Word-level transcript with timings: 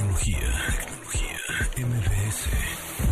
Tecnología, 0.00 0.38
tecnología, 0.78 1.36
MBS. 1.76 3.09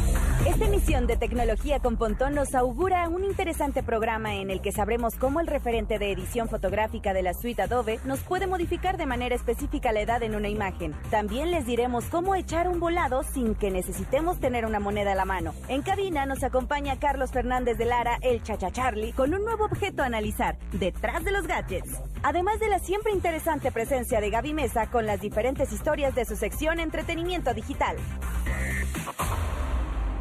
Esta 0.59 0.75
emisión 0.75 1.07
de 1.07 1.17
Tecnología 1.17 1.79
con 1.79 1.97
Pontón 1.97 2.35
nos 2.35 2.53
augura 2.53 3.09
un 3.09 3.23
interesante 3.23 3.85
programa 3.85 4.35
en 4.35 4.51
el 4.51 4.61
que 4.61 4.73
sabremos 4.73 5.15
cómo 5.15 5.39
el 5.39 5.47
referente 5.47 6.01
de 6.01 6.11
edición 6.11 6.49
fotográfica 6.49 7.15
de 7.15 7.23
la 7.23 7.33
suite 7.33 7.63
Adobe 7.63 8.01
nos 8.05 8.19
puede 8.25 8.49
modificar 8.49 8.97
de 8.97 9.07
manera 9.07 9.37
específica 9.37 9.93
la 9.93 10.01
edad 10.01 10.21
en 10.25 10.35
una 10.35 10.49
imagen. 10.49 10.97
También 11.13 11.53
les 11.53 11.65
diremos 11.65 12.07
cómo 12.07 12.35
echar 12.35 12.67
un 12.67 12.81
volado 12.81 13.23
sin 13.23 13.55
que 13.55 13.71
necesitemos 13.71 14.41
tener 14.41 14.67
una 14.67 14.81
moneda 14.81 15.13
a 15.13 15.15
la 15.15 15.25
mano. 15.25 15.55
En 15.69 15.83
cabina 15.83 16.27
nos 16.27 16.43
acompaña 16.43 16.99
Carlos 16.99 17.31
Fernández 17.31 17.79
de 17.79 17.85
Lara, 17.85 18.19
el 18.21 18.43
Chacha 18.43 18.73
Charlie, 18.73 19.13
con 19.13 19.33
un 19.33 19.45
nuevo 19.45 19.65
objeto 19.67 20.03
a 20.03 20.07
analizar, 20.07 20.59
detrás 20.73 21.23
de 21.25 21.31
los 21.31 21.47
gadgets. 21.47 22.01
Además 22.25 22.59
de 22.59 22.69
la 22.69 22.81
siempre 22.81 23.13
interesante 23.13 23.71
presencia 23.71 24.21
de 24.21 24.31
Gaby 24.31 24.55
Mesa 24.55 24.91
con 24.91 25.07
las 25.07 25.21
diferentes 25.21 25.73
historias 25.73 26.17
de 26.17 26.25
su 26.25 26.35
sección 26.35 26.81
Entretenimiento 26.81 27.55
Digital. 27.55 27.97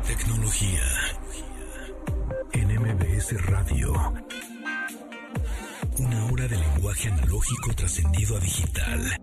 Tecnología. 0.07 0.81
En 2.53 2.67
MBS 2.79 3.45
Radio. 3.45 3.93
Una 5.97 6.25
hora 6.27 6.47
de 6.47 6.55
lenguaje 6.55 7.09
analógico 7.09 7.73
trascendido 7.75 8.37
a 8.37 8.39
digital. 8.39 9.21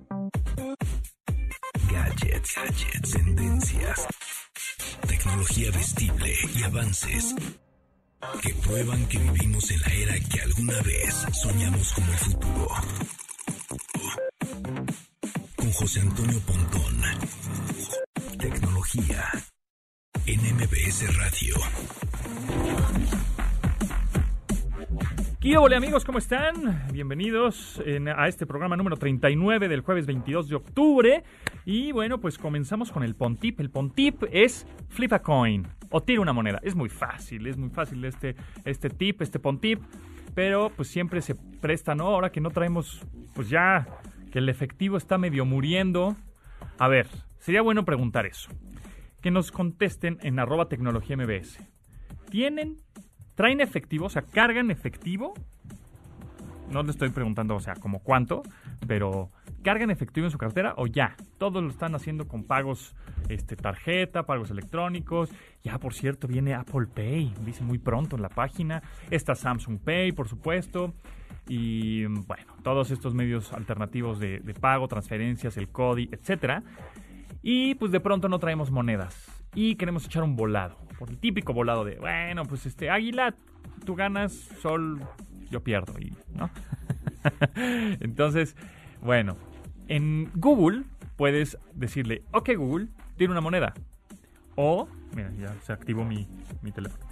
Gadgets, 1.91 2.55
gadgets, 2.55 3.11
tendencias. 3.13 4.07
Tecnología 5.09 5.71
vestible 5.71 6.35
y 6.55 6.63
avances 6.65 7.35
que 8.43 8.55
prueban 8.55 9.07
que 9.07 9.19
vivimos 9.19 9.71
en 9.71 9.81
la 9.81 9.89
era 9.89 10.21
que 10.21 10.41
alguna 10.43 10.83
vez 10.83 11.27
soñamos 11.33 11.93
como 11.95 12.13
futuro. 12.13 12.69
Con 15.57 15.73
José 15.73 16.01
Antonio 16.01 16.41
Pontón. 16.41 17.03
Tecnología 18.39 19.33
en 20.27 20.41
MBS 20.57 21.05
Radio. 21.19 21.55
¿Qué 25.41 25.59
hola 25.59 25.77
amigos? 25.77 26.05
¿Cómo 26.07 26.17
están? 26.19 26.87
Bienvenidos 26.93 27.83
en- 27.85 28.09
a 28.09 28.27
este 28.29 28.47
programa 28.47 28.77
número 28.77 28.97
39 28.97 29.69
del 29.69 29.83
jueves 29.83 30.07
22 30.07 30.49
de 30.49 30.55
octubre. 30.57 31.25
Y 31.67 31.93
bueno, 31.93 32.19
pues 32.19 32.39
comenzamos 32.39 32.91
con 32.91 33.03
el 33.03 33.15
Pontip. 33.15 33.61
El 33.61 33.69
Pontip 33.71 34.23
es 34.33 34.67
flip 34.89 35.13
a 35.13 35.19
coin 35.21 35.67
o 35.91 36.03
tira 36.03 36.23
una 36.23 36.33
moneda. 36.33 36.59
Es 36.63 36.75
muy 36.75 36.89
fácil, 36.89 37.47
es 37.47 37.59
muy 37.59 37.69
fácil 37.69 38.03
este, 38.07 38.35
este 38.65 38.89
tip, 38.89 39.21
este 39.21 39.39
Pontip. 39.39 39.83
Pero 40.35 40.71
pues 40.75 40.89
siempre 40.89 41.21
se 41.21 41.35
presta, 41.35 41.95
¿no? 41.95 42.07
Ahora 42.07 42.33
que 42.33 42.41
no 42.41 42.51
traemos, 42.51 43.03
pues 43.35 43.51
ya 43.51 43.87
que 44.33 44.39
el 44.39 44.49
efectivo 44.49 44.97
está 44.97 45.19
medio 45.19 45.45
muriendo. 45.45 46.17
A 46.79 46.89
ver, 46.89 47.07
sería 47.39 47.61
bueno 47.61 47.85
preguntar 47.85 48.25
eso. 48.25 48.49
Que 49.25 49.31
nos 49.31 49.51
contesten 49.51 50.19
en 50.21 50.39
arroba 50.39 50.69
tecnología 50.69 51.17
MBS. 51.17 51.59
¿Tienen 52.29 52.85
traen 53.35 53.63
efectivo, 53.63 54.05
o 54.05 54.11
sea, 54.11 54.21
cargan 54.21 54.71
efectivo. 54.71 55.33
No 56.71 56.83
le 56.83 56.91
estoy 56.91 57.09
preguntando, 57.09 57.55
o 57.55 57.61
sea, 57.61 57.73
como 57.75 58.01
cuánto, 58.01 58.43
pero 58.87 59.31
cargan 59.63 59.91
efectivo 59.91 60.27
en 60.27 60.31
su 60.31 60.37
cartera 60.37 60.75
o 60.77 60.87
ya. 60.87 61.17
Todos 61.39 61.63
lo 61.63 61.71
están 61.71 61.95
haciendo 61.95 62.29
con 62.29 62.45
pagos, 62.45 62.95
este, 63.31 63.57
tarjeta, 63.57 64.25
pagos 64.25 64.51
electrónicos. 64.51 65.31
Ya, 65.63 65.79
por 65.79 65.95
cierto, 65.95 66.29
viene 66.29 66.53
Apple 66.53 66.89
Pay, 66.95 67.33
dice 67.47 67.65
muy 67.65 67.79
pronto 67.79 68.17
en 68.17 68.21
la 68.21 68.29
página. 68.29 68.83
Está 69.11 69.35
Samsung 69.35 69.79
Pay, 69.79 70.13
por 70.13 70.29
supuesto. 70.29 70.93
Y 71.49 72.05
bueno, 72.05 72.55
todos 72.63 72.91
estos 72.91 73.15
medios 73.15 73.55
alternativos 73.55 74.21
de, 74.21 74.41
de 74.41 74.53
pago, 74.53 74.87
transferencias, 74.87 75.57
el 75.57 75.71
CODI, 75.71 76.11
etcétera. 76.13 76.63
Y 77.47 77.75
pues 77.75 77.93
de 77.93 78.01
pronto 78.01 78.31
no 78.31 78.39
traemos 78.39 78.71
monedas. 78.71 79.31
Y 79.55 79.77
queremos 79.77 80.07
echar 80.07 80.23
un 80.23 80.35
volado. 80.35 80.79
Por 80.99 81.11
el 81.11 81.19
típico 81.19 81.53
volado 81.53 81.85
de, 81.85 81.97
bueno, 81.97 82.45
pues 82.45 82.65
este, 82.65 82.89
Águila, 82.89 83.35
tú 83.85 83.95
ganas, 83.95 84.33
Sol, 84.33 85.03
yo 85.51 85.63
pierdo. 85.63 85.93
Y, 86.01 86.17
¿no? 86.33 86.49
Entonces, 88.01 88.57
bueno, 89.03 89.37
en 89.89 90.31
Google 90.35 90.85
puedes 91.17 91.59
decirle, 91.75 92.23
ok 92.33 92.51
Google, 92.57 92.89
tiene 93.19 93.33
una 93.33 93.43
moneda. 93.43 93.75
O, 94.57 94.89
mira, 95.15 95.31
ya 95.39 95.55
se 95.61 95.75
activó 95.75 96.03
mi, 96.03 96.27
mi 96.63 96.73
teléfono. 96.73 97.05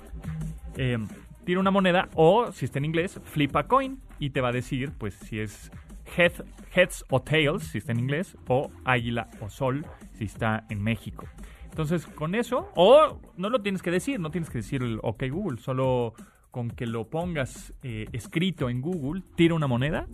Eh, 0.77 0.97
tiene 1.45 1.61
una 1.61 1.71
moneda 1.71 2.09
o, 2.15 2.53
si 2.53 2.65
está 2.65 2.79
en 2.79 2.87
inglés, 2.87 3.21
flip 3.25 3.55
a 3.55 3.67
coin. 3.67 4.01
Y 4.19 4.31
te 4.31 4.41
va 4.41 4.49
a 4.49 4.53
decir, 4.53 4.93
pues, 4.97 5.15
si 5.15 5.41
es 5.41 5.71
head, 6.17 6.33
heads 6.75 7.05
o 7.11 7.21
tails, 7.21 7.65
si 7.65 7.79
está 7.79 7.93
en 7.93 8.01
inglés, 8.01 8.37
o 8.49 8.71
águila 8.85 9.29
o 9.41 9.49
sol, 9.49 9.85
si 10.15 10.25
está 10.25 10.65
en 10.71 10.83
México. 10.83 11.27
Entonces, 11.65 12.07
con 12.07 12.35
eso, 12.35 12.71
o 12.75 13.19
no 13.37 13.49
lo 13.51 13.63
tienes 13.63 13.83
que 13.83 13.91
decir, 13.91 14.21
no 14.21 14.31
tienes 14.31 14.51
que 14.51 14.59
decir 14.59 14.83
el 14.83 14.99
OK 15.03 15.25
Google, 15.31 15.59
solo 15.59 16.13
con 16.51 16.71
que 16.71 16.87
lo 16.87 17.09
pongas 17.09 17.73
eh, 17.83 18.07
escrito 18.13 18.69
en 18.69 18.83
Google, 18.83 19.23
tira 19.37 19.55
una 19.55 19.67
moneda, 19.67 20.07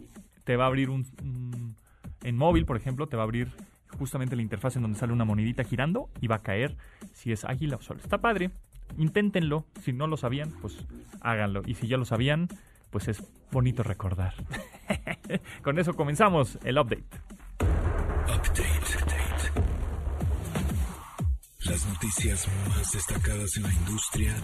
te 0.45 0.57
va 0.57 0.65
a 0.65 0.67
abrir 0.69 0.89
un, 0.91 1.05
un- 1.23 1.75
en 2.23 2.37
móvil, 2.37 2.65
por 2.65 2.77
ejemplo, 2.77 3.09
te 3.09 3.17
va 3.17 3.23
a 3.23 3.25
abrir 3.25 3.49
justamente 3.99 4.37
la 4.37 4.43
interfaz 4.43 4.77
en 4.77 4.83
donde 4.83 4.99
sale 4.99 5.13
una 5.13 5.25
monedita 5.25 5.65
girando 5.65 6.11
y 6.21 6.29
va 6.29 6.37
a 6.37 6.43
caer 6.43 6.77
si 7.13 7.33
es 7.33 7.45
águila 7.45 7.77
o 7.77 7.83
sol. 7.83 7.99
Está 8.03 8.19
padre, 8.19 8.51
inténtenlo, 8.97 9.65
si 9.83 9.93
no 9.93 10.07
lo 10.07 10.17
sabían, 10.17 10.53
pues 10.61 10.87
háganlo, 11.21 11.63
y 11.67 11.75
si 11.75 11.89
ya 11.89 11.97
lo 11.97 12.05
sabían, 12.05 12.49
pues 12.91 13.09
es 13.09 13.23
bonito 13.51 13.83
recordar. 13.83 14.35
con 15.63 15.79
eso 15.79 15.95
comenzamos 15.95 16.59
el 16.65 16.79
update. 16.79 17.05
Update. 18.25 18.79
Las 21.61 21.87
noticias 21.87 22.49
más 22.69 22.93
destacadas 22.93 23.57
en 23.57 23.63
la 23.65 23.73
industria 23.73 24.35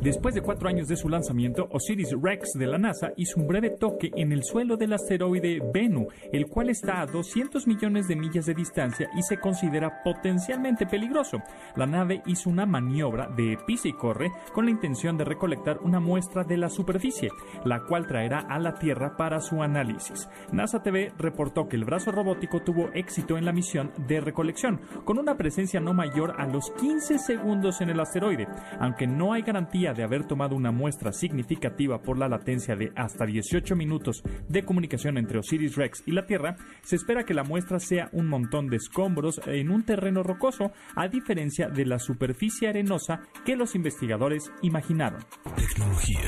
Después 0.00 0.34
de 0.34 0.40
cuatro 0.40 0.68
años 0.68 0.88
de 0.88 0.96
su 0.96 1.08
lanzamiento, 1.08 1.68
Osiris 1.70 2.10
Rex 2.20 2.52
de 2.54 2.66
la 2.66 2.78
NASA 2.78 3.12
hizo 3.16 3.40
un 3.40 3.46
breve 3.46 3.70
toque 3.70 4.10
en 4.16 4.32
el 4.32 4.42
suelo 4.42 4.76
del 4.76 4.92
asteroide 4.92 5.62
Bennu, 5.72 6.08
el 6.32 6.46
cual 6.46 6.70
está 6.70 7.00
a 7.00 7.06
200 7.06 7.66
millones 7.66 8.08
de 8.08 8.16
millas 8.16 8.46
de 8.46 8.54
distancia 8.54 9.08
y 9.16 9.22
se 9.22 9.38
considera 9.38 10.02
potencialmente 10.02 10.86
peligroso. 10.86 11.38
La 11.76 11.86
nave 11.86 12.22
hizo 12.26 12.50
una 12.50 12.66
maniobra 12.66 13.28
de 13.28 13.58
pisa 13.66 13.88
y 13.88 13.92
corre 13.92 14.32
con 14.52 14.64
la 14.64 14.70
intención 14.72 15.16
de 15.16 15.24
recolectar 15.24 15.78
una 15.82 16.00
muestra 16.00 16.42
de 16.44 16.56
la 16.56 16.68
superficie, 16.68 17.30
la 17.64 17.82
cual 17.84 18.06
traerá 18.06 18.40
a 18.40 18.58
la 18.58 18.74
Tierra 18.74 19.16
para 19.16 19.40
su 19.40 19.62
análisis. 19.62 20.28
NASA 20.52 20.82
TV 20.82 21.12
reportó 21.16 21.68
que 21.68 21.76
el 21.76 21.84
brazo 21.84 22.12
robótico 22.12 22.60
tuvo 22.60 22.90
éxito 22.92 23.38
en 23.38 23.44
la 23.44 23.52
misión 23.52 23.92
de 24.08 24.20
recolección, 24.20 24.80
con 25.04 25.18
una 25.18 25.36
presencia 25.36 25.80
no 25.80 25.94
mayor 25.94 26.34
a 26.38 26.46
los 26.46 26.70
15 26.72 27.18
segundos 27.18 27.80
en 27.80 27.90
el 27.90 28.00
asteroide, 28.00 28.48
aunque 28.80 29.06
no 29.06 29.32
hay 29.32 29.42
garantía 29.42 29.75
de 29.76 30.02
haber 30.02 30.24
tomado 30.24 30.56
una 30.56 30.70
muestra 30.72 31.12
significativa 31.12 32.00
por 32.00 32.16
la 32.16 32.28
latencia 32.28 32.76
de 32.76 32.92
hasta 32.96 33.26
18 33.26 33.76
minutos 33.76 34.22
de 34.48 34.64
comunicación 34.64 35.18
entre 35.18 35.38
Osiris 35.38 35.76
Rex 35.76 36.02
y 36.06 36.12
la 36.12 36.24
Tierra, 36.24 36.56
se 36.82 36.96
espera 36.96 37.24
que 37.24 37.34
la 37.34 37.44
muestra 37.44 37.78
sea 37.78 38.08
un 38.12 38.26
montón 38.26 38.68
de 38.68 38.76
escombros 38.76 39.38
en 39.46 39.70
un 39.70 39.84
terreno 39.84 40.22
rocoso, 40.22 40.72
a 40.94 41.08
diferencia 41.08 41.68
de 41.68 41.84
la 41.84 41.98
superficie 41.98 42.68
arenosa 42.68 43.20
que 43.44 43.54
los 43.54 43.74
investigadores 43.74 44.50
imaginaron. 44.62 45.20
Tecnología. 45.56 46.20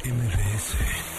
Tecnología. 0.00 1.11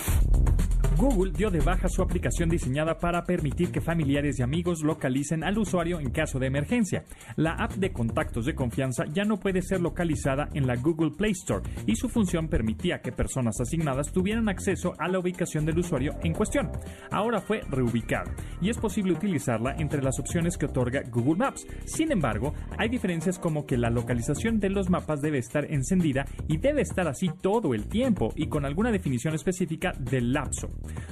Google 0.98 1.31
dio 1.31 1.50
de 1.50 1.59
baja 1.59 1.88
su 1.90 2.02
aplicación 2.02 2.50
diseñada 2.50 2.98
para 2.98 3.24
permitir 3.24 3.72
que 3.72 3.81
familiares 3.81 4.40
y 4.40 4.44
amigos 4.44 4.84
localicen 4.84 5.44
al 5.44 5.58
usuario 5.58 6.00
en 6.00 6.12
caso 6.12 6.40
de 6.40 6.48
emergencia. 6.48 7.04
La 7.36 7.52
app 7.54 7.74
de 7.74 7.92
contactos 7.92 8.46
de 8.46 8.54
confianza 8.54 9.06
ya 9.12 9.24
no 9.24 9.40
puede 9.40 9.62
ser 9.62 9.82
localizada 9.82 10.50
en 10.53 10.68
la 10.68 10.76
Google 10.76 11.12
Play 11.18 11.32
Store 11.32 11.64
y 11.88 11.96
su 11.96 12.09
función 12.09 12.48
permitía 12.48 13.02
que 13.02 13.12
personas 13.12 13.59
asignadas 13.59 14.12
tuvieran 14.12 14.50
acceso 14.50 14.94
a 15.00 15.08
la 15.08 15.20
ubicación 15.20 15.66
del 15.66 15.80
usuario 15.80 16.14
en 16.24 16.34
cuestión. 16.34 16.70
Ahora 17.12 17.41
fue 17.41 17.62
reubicada 17.70 18.32
y 18.62 18.70
es 18.70 18.78
posible 18.78 19.14
utilizarla 19.14 19.76
entre 19.79 20.03
las 20.03 20.20
opciones 20.20 20.58
que 20.58 20.67
otorga 20.67 21.02
Google 21.09 21.38
Maps. 21.38 21.66
Sin 21.85 22.12
embargo, 22.12 22.53
hay 22.78 22.90
diferencias 22.90 23.40
como 23.40 23.66
que 23.66 23.78
la 23.78 23.90
localización 23.90 24.59
de 24.59 24.70
los 24.70 24.90
mapas 24.90 25.22
debe 25.22 25.40
estar 25.40 25.66
encendida 25.72 26.26
y 26.47 26.58
debe 26.58 26.82
estar 26.82 27.08
así 27.08 27.29
todo 27.41 27.73
el 27.73 27.88
tiempo 27.88 28.32
y 28.35 28.47
con 28.47 28.66
alguna 28.66 28.91
definición 28.91 29.34
específica 29.34 29.91
del 30.00 30.34
lapso. 30.34 30.70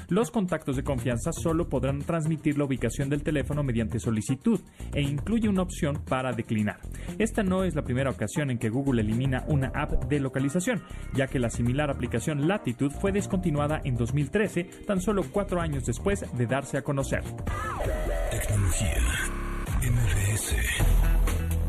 Los 0.09 0.31
contactos 0.31 0.75
de 0.75 0.83
confianza 0.83 1.31
solo 1.31 1.69
podrán 1.69 1.99
transmitir 1.99 2.57
la 2.57 2.65
ubicación 2.65 3.09
del 3.09 3.23
teléfono 3.23 3.63
mediante 3.63 3.99
solicitud 3.99 4.59
e 4.93 5.01
incluye 5.01 5.47
una 5.47 5.61
opción 5.61 6.01
para 6.05 6.33
declinar. 6.33 6.79
Esta 7.17 7.43
no 7.43 7.63
es 7.63 7.75
la 7.75 7.83
primera 7.83 8.09
ocasión 8.09 8.51
en 8.51 8.57
que 8.57 8.69
Google 8.69 9.01
elimina 9.01 9.45
una 9.47 9.71
app 9.73 10.05
de 10.05 10.19
localización, 10.19 10.83
ya 11.13 11.27
que 11.27 11.39
la 11.39 11.49
similar 11.49 11.89
aplicación 11.89 12.47
Latitude 12.47 12.95
fue 12.99 13.11
descontinuada 13.11 13.81
en 13.83 13.95
2013, 13.95 14.63
tan 14.85 15.01
solo 15.01 15.23
cuatro 15.31 15.61
años 15.61 15.85
después 15.85 16.25
de 16.33 16.45
darse 16.45 16.77
a 16.77 16.81
conocer. 16.81 17.23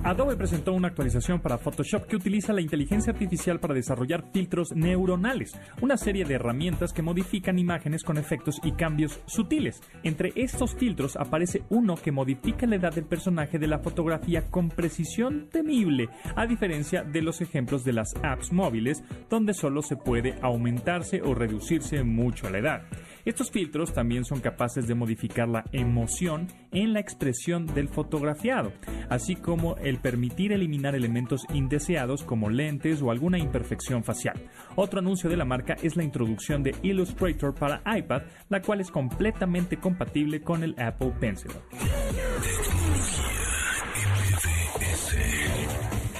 Adobe 0.04 0.36
presentó 0.36 0.72
una 0.72 0.88
actualización 0.88 1.40
para 1.40 1.58
Photoshop 1.58 2.06
que 2.06 2.16
utiliza 2.16 2.52
la 2.52 2.60
inteligencia 2.60 3.12
artificial 3.12 3.60
para 3.60 3.74
desarrollar 3.74 4.24
filtros 4.32 4.72
neuronales, 4.74 5.56
una 5.80 5.96
serie 5.96 6.24
de 6.24 6.34
herramientas 6.34 6.92
que 6.92 7.02
modifican 7.02 7.56
imágenes 7.56 8.02
con 8.02 8.18
efectos 8.18 8.60
y 8.64 8.72
cambios 8.72 9.20
sutiles. 9.26 9.80
Entre 10.02 10.32
estos 10.34 10.74
filtros 10.74 11.14
aparece 11.14 11.62
uno 11.68 11.94
que 11.94 12.10
modifica 12.10 12.66
la 12.66 12.76
edad 12.76 12.92
del 12.92 13.04
personaje 13.04 13.60
de 13.60 13.68
la 13.68 13.78
fotografía 13.78 14.50
con 14.50 14.70
precisión 14.70 15.48
temible, 15.52 16.08
a 16.34 16.46
diferencia 16.46 17.04
de 17.04 17.22
los 17.22 17.40
ejemplos 17.40 17.84
de 17.84 17.92
las 17.92 18.12
apps 18.24 18.52
móviles, 18.52 19.04
donde 19.30 19.54
solo 19.54 19.82
se 19.82 19.96
puede 19.96 20.34
aumentarse 20.42 21.22
o 21.22 21.32
reducirse 21.32 22.02
mucho 22.02 22.50
la 22.50 22.58
edad. 22.58 22.82
Estos 23.24 23.50
filtros 23.50 23.92
también 23.92 24.24
son 24.24 24.40
capaces 24.40 24.86
de 24.88 24.94
modificar 24.94 25.48
la 25.48 25.64
emoción 25.72 26.48
en 26.72 26.92
la 26.92 27.00
expresión 27.00 27.66
del 27.66 27.88
fotografiado, 27.88 28.72
así 29.08 29.36
como 29.36 29.76
el 29.76 29.98
permitir 29.98 30.52
eliminar 30.52 30.94
elementos 30.94 31.46
indeseados 31.54 32.24
como 32.24 32.50
lentes 32.50 33.00
o 33.00 33.10
alguna 33.10 33.38
imperfección 33.38 34.02
facial. 34.02 34.48
Otro 34.74 34.98
anuncio 34.98 35.30
de 35.30 35.36
la 35.36 35.44
marca 35.44 35.76
es 35.82 35.96
la 35.96 36.04
introducción 36.04 36.62
de 36.62 36.74
Illustrator 36.82 37.54
para 37.54 37.82
iPad, 37.96 38.22
la 38.48 38.60
cual 38.60 38.80
es 38.80 38.90
completamente 38.90 39.76
compatible 39.76 40.40
con 40.40 40.64
el 40.64 40.74
Apple 40.78 41.12
Pencil. 41.20 41.52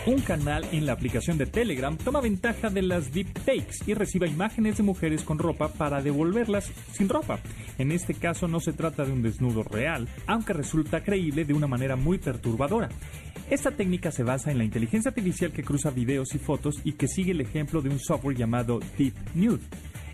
Un 0.04 0.20
canal 0.20 0.66
en 0.72 0.84
la 0.84 0.94
aplicación 0.94 1.38
de 1.38 1.46
Telegram 1.46 1.96
toma 1.96 2.20
ventaja 2.20 2.70
de 2.70 2.82
las 2.82 3.12
deepfakes 3.12 3.84
y 3.87 3.94
recibe 3.94 4.26
imágenes 4.26 4.76
de 4.76 4.82
mujeres 4.82 5.22
con 5.22 5.38
ropa 5.38 5.69
para 5.69 6.02
devolverlas 6.02 6.72
sin 6.90 7.08
ropa. 7.08 7.38
En 7.78 7.93
este 7.93 8.14
caso 8.14 8.49
no 8.49 8.58
se 8.58 8.72
trata 8.72 9.04
de 9.04 9.12
un 9.12 9.22
desnudo 9.22 9.62
real, 9.62 10.08
aunque 10.26 10.54
resulta 10.54 11.04
creíble 11.04 11.44
de 11.44 11.54
una 11.54 11.69
manera 11.69 11.94
muy 11.94 12.19
perturbadora. 12.19 12.88
Esta 13.49 13.70
técnica 13.70 14.10
se 14.10 14.25
basa 14.25 14.50
en 14.50 14.58
la 14.58 14.64
inteligencia 14.64 15.10
artificial 15.10 15.52
que 15.52 15.62
cruza 15.62 15.90
videos 15.90 16.34
y 16.34 16.38
fotos 16.38 16.81
y 16.82 16.94
que 16.94 17.06
sigue 17.06 17.31
el 17.31 17.40
ejemplo 17.40 17.81
de 17.81 17.90
un 17.90 18.00
software 18.00 18.37
llamado 18.37 18.81
Deep 18.99 19.14
Nude. 19.37 19.62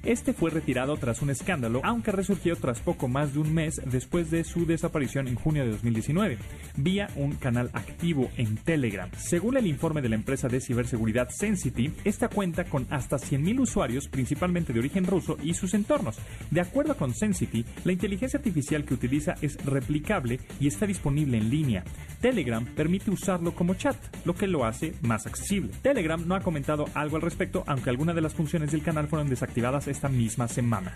Este 0.02 0.32
fue 0.32 0.50
retirado 0.50 0.96
tras 0.96 1.22
un 1.22 1.30
escándalo, 1.30 1.80
aunque 1.84 2.12
resurgió 2.12 2.56
tras 2.56 2.80
poco 2.80 3.08
más 3.08 3.34
de 3.34 3.40
un 3.40 3.52
mes 3.52 3.80
después 3.84 4.30
de 4.30 4.44
su 4.44 4.66
desaparición 4.66 5.28
en 5.28 5.34
junio 5.34 5.64
de 5.64 5.70
2019, 5.70 6.38
vía 6.76 7.08
un 7.16 7.32
canal 7.32 7.70
activo 7.72 8.30
en 8.36 8.56
Telegram. 8.56 9.10
Según 9.16 9.56
el 9.56 9.66
informe 9.66 10.02
de 10.02 10.08
la 10.08 10.14
empresa 10.14 10.48
de 10.48 10.60
ciberseguridad 10.60 11.28
Sensity, 11.30 11.92
esta 12.04 12.28
cuenta 12.28 12.64
con 12.64 12.86
hasta 12.90 13.16
100.000 13.16 13.60
usuarios, 13.60 14.08
principalmente 14.08 14.72
de 14.72 14.78
origen 14.78 15.04
ruso, 15.04 15.36
y 15.42 15.54
sus 15.54 15.74
entornos. 15.74 16.18
De 16.50 16.60
acuerdo 16.60 16.96
con 16.96 17.14
Sensity, 17.14 17.64
la 17.84 17.92
inteligencia 17.92 18.38
artificial 18.38 18.84
que 18.84 18.94
utiliza 18.94 19.34
es 19.40 19.56
replicable 19.64 20.40
y 20.60 20.68
está 20.68 20.86
disponible 20.86 21.38
en 21.38 21.50
línea. 21.50 21.84
Telegram 22.20 22.64
permite 22.64 23.10
usarlo 23.10 23.54
como 23.54 23.74
chat, 23.74 23.96
lo 24.24 24.34
que 24.34 24.46
lo 24.46 24.64
hace 24.64 24.94
más 25.02 25.26
accesible. 25.26 25.72
Telegram 25.82 26.26
no 26.26 26.34
ha 26.34 26.40
comentado 26.40 26.86
algo 26.94 27.16
al 27.16 27.22
respecto, 27.22 27.64
aunque 27.66 27.90
algunas 27.90 28.14
de 28.14 28.22
las 28.22 28.34
funciones 28.34 28.72
del 28.72 28.82
canal 28.82 29.08
fueron 29.08 29.28
desactivadas 29.28 29.87
esta 29.90 30.08
misma 30.08 30.48
semana. 30.48 30.92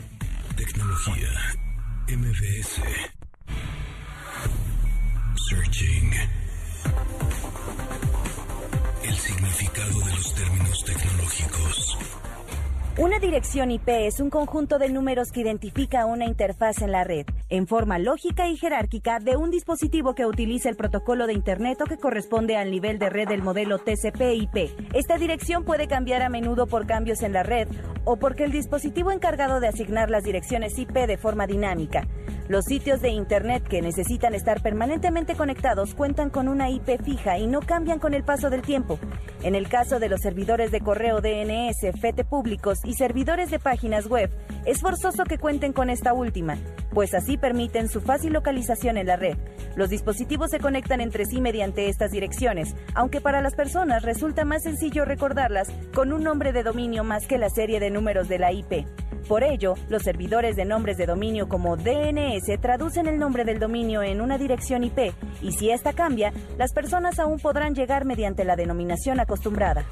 Tecnología 0.57 1.29
MBS. 2.09 2.83
Searching. 5.49 6.13
El 9.05 9.17
significado 9.17 10.01
de 10.01 10.15
los 10.15 10.35
términos 10.35 10.85
tecnológicos. 10.85 11.99
Una 12.99 13.19
dirección 13.19 13.71
IP 13.71 13.89
es 13.89 14.21
un 14.21 14.29
conjunto 14.29 14.79
de 14.79 14.91
números 14.91 15.33
que 15.33 15.41
identifica 15.41 16.05
una 16.05 16.27
interfaz 16.27 16.83
en 16.83 16.93
la 16.93 17.05
red, 17.05 17.25
en 17.49 17.67
forma 17.67 17.99
lógica 17.99 18.49
y 18.49 18.59
jerárquica 18.59 19.19
de 19.19 19.35
un 19.35 19.51
dispositivo 19.51 20.15
que 20.15 20.27
utiliza 20.27 20.69
el 20.69 20.77
protocolo 20.77 21.27
de 21.27 21.33
Internet 21.33 21.81
o 21.81 21.87
que 21.87 21.97
corresponde 21.97 22.59
al 22.59 22.71
nivel 22.71 22.99
de 22.99 23.09
red 23.09 23.29
del 23.29 23.43
modelo 23.43 23.79
TCP/IP. 23.79 24.93
Esta 24.93 25.17
dirección 25.17 25.65
puede 25.65 25.89
cambiar 25.89 26.21
a 26.21 26.29
menudo 26.29 26.67
por 26.67 26.87
cambios 26.87 27.23
en 27.23 27.33
la 27.33 27.43
red 27.43 27.67
o 28.05 28.19
porque 28.19 28.45
el 28.45 28.53
dispositivo 28.53 29.11
encargado 29.11 29.59
de 29.59 29.69
asignar 29.69 30.11
las 30.11 30.25
direcciones 30.25 30.79
IP 30.79 31.07
de 31.07 31.17
forma 31.17 31.47
dinámica. 31.47 32.07
Los 32.49 32.67
sitios 32.67 33.01
de 33.01 33.09
Internet 33.09 33.67
que 33.67 33.81
necesitan 33.81 34.35
estar 34.35 34.61
permanentemente 34.61 35.35
conectados 35.35 35.95
cuentan 35.95 36.29
con 36.29 36.47
una 36.47 36.69
IP 36.69 37.03
fija 37.03 37.39
y 37.39 37.47
no 37.47 37.61
cambian 37.61 37.99
con 37.99 38.13
el 38.13 38.25
paso 38.25 38.51
del 38.51 38.61
tiempo. 38.61 38.99
En 39.43 39.57
el 39.57 39.69
caso 39.69 39.99
de 39.99 40.09
los 40.09 40.21
servidores 40.21 40.71
de 40.71 40.81
correo 40.81 41.21
DNS, 41.21 42.01
FETE 42.01 42.25
públicos 42.25 42.79
y 42.85 42.95
servidores 42.95 43.51
de 43.51 43.59
páginas 43.59 44.07
web, 44.07 44.31
es 44.65 44.81
forzoso 44.81 45.25
que 45.25 45.39
cuenten 45.39 45.73
con 45.73 45.91
esta 45.91 46.13
última, 46.13 46.59
pues 46.93 47.13
así 47.13 47.37
permiten 47.37 47.89
su 47.89 48.01
fácil 48.01 48.35
localización 48.35 48.99
en 48.99 49.09
la 49.09 49.17
red. 49.17 49.37
Los 49.75 49.91
dispositivos 49.91 50.51
se 50.53 50.61
conectan 50.61 51.01
entre 51.01 51.25
sí 51.25 51.41
mediante 51.41 51.89
estas 51.89 52.13
direcciones, 52.13 52.77
aunque 52.95 53.21
para 53.21 53.43
las 53.43 53.57
personas 53.57 54.05
resulta 54.05 54.45
más 54.45 54.63
sencillo 54.63 55.05
recordarlas 55.05 55.69
con 55.93 56.13
un 56.13 56.23
nombre 56.23 56.53
de 56.53 56.63
dominio 56.63 57.03
más 57.03 57.27
que 57.27 57.39
la 57.39 57.51
serie 57.51 57.81
de 57.81 57.91
números 57.91 58.29
de 58.29 58.39
la 58.39 58.53
IP. 58.53 58.87
Por 59.29 59.45
ello, 59.45 59.75
los 59.89 60.03
servidores 60.03 60.57
de 60.57 60.65
nombres 60.65 60.97
de 60.97 61.07
dominio 61.07 61.49
como 61.49 61.77
DNS 61.77 62.61
traducen 62.61 63.07
el 63.07 63.19
nombre 63.19 63.45
del 63.45 63.59
dominio 63.59 64.03
en 64.03 64.21
una 64.21 64.39
dirección 64.39 64.85
IP 64.85 65.13
y 65.41 65.53
si 65.53 65.71
esta 65.71 65.93
cambia, 65.93 66.33
las 66.59 66.73
personas 66.73 67.19
aún 67.19 67.39
podrán 67.39 67.75
llegar 67.75 68.05
mediante 68.05 68.45
la 68.45 68.57
denominación 68.57 69.21
acostumbrada. 69.21 69.85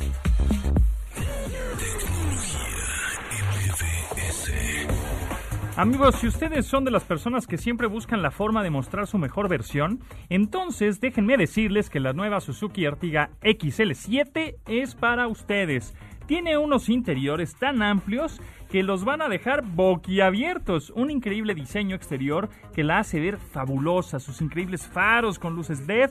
Amigos, 5.76 6.16
si 6.16 6.26
ustedes 6.26 6.66
son 6.66 6.84
de 6.84 6.90
las 6.90 7.04
personas 7.04 7.46
que 7.46 7.56
siempre 7.56 7.86
buscan 7.86 8.20
la 8.20 8.30
forma 8.30 8.62
de 8.62 8.68
mostrar 8.68 9.06
su 9.06 9.16
mejor 9.16 9.48
versión, 9.48 10.00
entonces 10.28 11.00
déjenme 11.00 11.38
decirles 11.38 11.88
que 11.88 12.00
la 12.00 12.12
nueva 12.12 12.40
Suzuki 12.40 12.84
Ertiga 12.84 13.30
XL7 13.40 14.56
es 14.66 14.94
para 14.94 15.26
ustedes. 15.26 15.94
Tiene 16.26 16.58
unos 16.58 16.90
interiores 16.90 17.54
tan 17.56 17.82
amplios 17.82 18.42
que 18.70 18.82
los 18.82 19.04
van 19.04 19.20
a 19.20 19.28
dejar 19.28 19.62
boquiabiertos. 19.62 20.90
Un 20.90 21.10
increíble 21.10 21.54
diseño 21.54 21.96
exterior 21.96 22.48
que 22.72 22.84
la 22.84 22.98
hace 22.98 23.20
ver 23.20 23.36
fabulosa. 23.38 24.20
Sus 24.20 24.40
increíbles 24.40 24.86
faros 24.86 25.38
con 25.38 25.56
luces 25.56 25.86
LED 25.86 26.10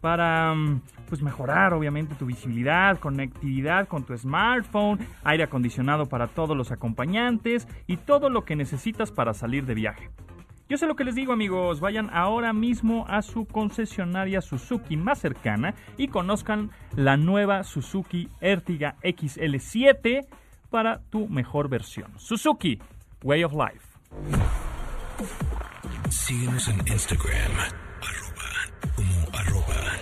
para 0.00 0.54
mm, 0.54 0.80
pues 1.08 1.22
mejorar 1.22 1.74
obviamente 1.74 2.14
tu 2.14 2.26
visibilidad, 2.26 2.98
conectividad 2.98 3.88
con 3.88 4.04
tu 4.04 4.16
smartphone, 4.16 4.98
aire 5.24 5.44
acondicionado 5.44 6.06
para 6.06 6.28
todos 6.28 6.56
los 6.56 6.72
acompañantes 6.72 7.68
y 7.86 7.98
todo 7.98 8.30
lo 8.30 8.44
que 8.44 8.56
necesitas 8.56 9.12
para 9.12 9.34
salir 9.34 9.66
de 9.66 9.74
viaje. 9.74 10.10
Yo 10.68 10.76
sé 10.76 10.86
lo 10.86 10.96
que 10.96 11.04
les 11.04 11.14
digo 11.14 11.32
amigos, 11.32 11.80
vayan 11.80 12.10
ahora 12.12 12.52
mismo 12.52 13.06
a 13.08 13.22
su 13.22 13.46
concesionaria 13.46 14.42
Suzuki 14.42 14.98
más 14.98 15.18
cercana 15.18 15.74
y 15.96 16.08
conozcan 16.08 16.70
la 16.94 17.16
nueva 17.16 17.64
Suzuki 17.64 18.28
Ertiga 18.40 18.96
XL7 19.02 20.26
para 20.70 21.00
tu 21.10 21.28
mejor 21.28 21.68
versión. 21.68 22.12
Suzuki, 22.18 22.78
Way 23.22 23.44
of 23.44 23.52
Life. 23.52 23.86
Síguenos 26.10 26.68
en 26.68 26.88
Instagram 26.88 27.52
como 28.94 29.38
arroba 29.38 29.92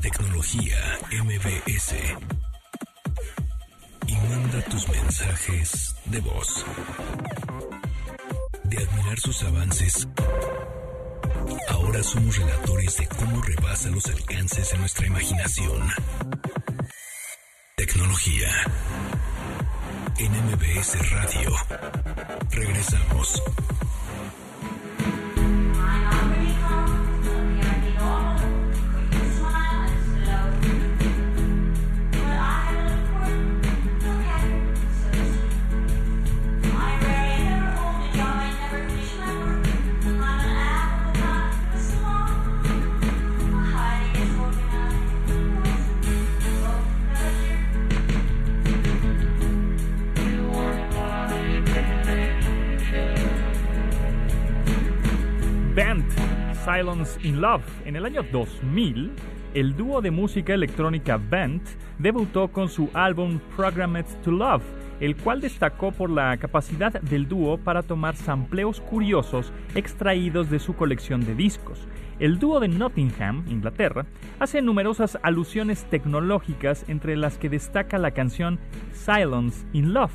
tecnología 0.00 0.76
MBS 1.10 1.94
y 4.06 4.14
manda 4.14 4.62
tus 4.70 4.88
mensajes 4.88 5.96
de 6.06 6.20
voz. 6.20 6.64
De 8.64 8.78
admirar 8.78 9.18
sus 9.18 9.42
avances, 9.44 10.08
ahora 11.68 12.02
somos 12.02 12.36
relatores 12.36 12.96
de 12.98 13.08
cómo 13.08 13.42
rebasa 13.42 13.90
los 13.90 14.06
alcances 14.06 14.72
de 14.72 14.78
nuestra 14.78 15.06
imaginación. 15.06 15.88
Tecnología 17.76 18.48
en 20.18 20.32
MBS 20.32 20.96
Radio. 21.12 21.52
Regresamos. 22.50 23.42
Silence 56.88 57.18
in 57.22 57.42
Love. 57.42 57.62
En 57.84 57.96
el 57.96 58.06
año 58.06 58.22
2000, 58.32 59.12
el 59.52 59.76
dúo 59.76 60.00
de 60.00 60.10
música 60.10 60.54
electrónica 60.54 61.18
Bent 61.18 61.62
debutó 61.98 62.48
con 62.48 62.70
su 62.70 62.88
álbum 62.94 63.38
Programmed 63.56 64.06
to 64.24 64.30
Love 64.30 64.62
el 65.00 65.14
cual 65.14 65.40
destacó 65.40 65.92
por 65.92 66.10
la 66.10 66.36
capacidad 66.38 67.00
del 67.00 67.28
dúo 67.28 67.58
para 67.58 67.84
tomar 67.84 68.16
sampleos 68.16 68.80
curiosos 68.80 69.52
extraídos 69.76 70.50
de 70.50 70.58
su 70.58 70.74
colección 70.74 71.24
de 71.24 71.36
discos. 71.36 71.86
El 72.18 72.40
dúo 72.40 72.58
de 72.58 72.66
Nottingham, 72.66 73.44
Inglaterra, 73.48 74.06
hace 74.40 74.60
numerosas 74.60 75.16
alusiones 75.22 75.84
tecnológicas 75.84 76.84
entre 76.88 77.16
las 77.16 77.38
que 77.38 77.48
destaca 77.48 77.96
la 77.98 78.10
canción 78.10 78.58
Silence 78.92 79.64
in 79.72 79.92
Love, 79.92 80.10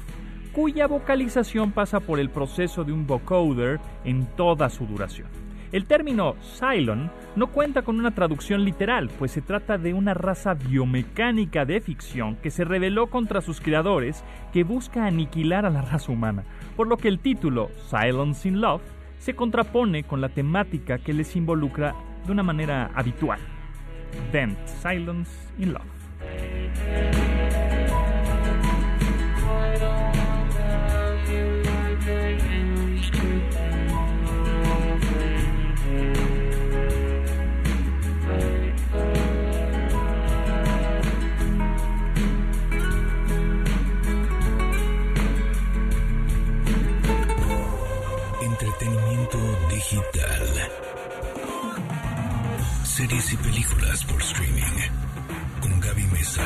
cuya 0.52 0.88
vocalización 0.88 1.72
pasa 1.72 2.02
por 2.02 2.20
el 2.20 2.30
proceso 2.30 2.84
de 2.84 2.92
un 2.92 3.08
vocoder 3.08 3.80
en 4.04 4.26
toda 4.36 4.70
su 4.70 4.86
duración. 4.86 5.44
El 5.74 5.86
término 5.88 6.36
Cylon 6.60 7.10
no 7.36 7.48
cuenta 7.48 7.82
con 7.82 7.98
una 7.98 8.14
traducción 8.14 8.64
literal, 8.64 9.10
pues 9.18 9.32
se 9.32 9.42
trata 9.42 9.80
de 9.80 9.96
una 9.96 10.14
raza 10.14 10.54
biomecánica 10.54 11.66
de 11.66 11.82
ficción 11.82 12.36
que 12.36 12.52
se 12.52 12.64
rebeló 12.64 13.08
contra 13.08 13.42
sus 13.42 13.60
creadores 13.60 14.24
que 14.54 14.64
busca 14.64 15.08
aniquilar 15.08 15.66
a 15.66 15.72
la 15.72 15.82
raza 15.82 16.12
humana, 16.12 16.44
por 16.78 16.88
lo 16.88 16.98
que 16.98 17.08
el 17.08 17.18
título 17.18 17.72
Silence 17.90 18.48
in 18.48 18.62
Love 18.62 18.84
se 19.18 19.36
contrapone 19.36 20.04
con 20.04 20.22
la 20.22 20.30
temática 20.30 21.00
que 21.00 21.12
les 21.12 21.36
involucra 21.36 21.96
de 22.24 22.32
una 22.32 22.44
manera 22.44 22.92
habitual. 22.94 23.40
Vent 24.32 24.60
Silence 24.68 25.32
in 25.58 25.74
Love. 25.74 27.33
Series 53.04 53.34
y 53.34 53.36
películas 53.36 54.06
por 54.06 54.22
streaming. 54.22 54.62
Con 55.60 55.78
Gaby 55.82 56.04
Mesa. 56.14 56.42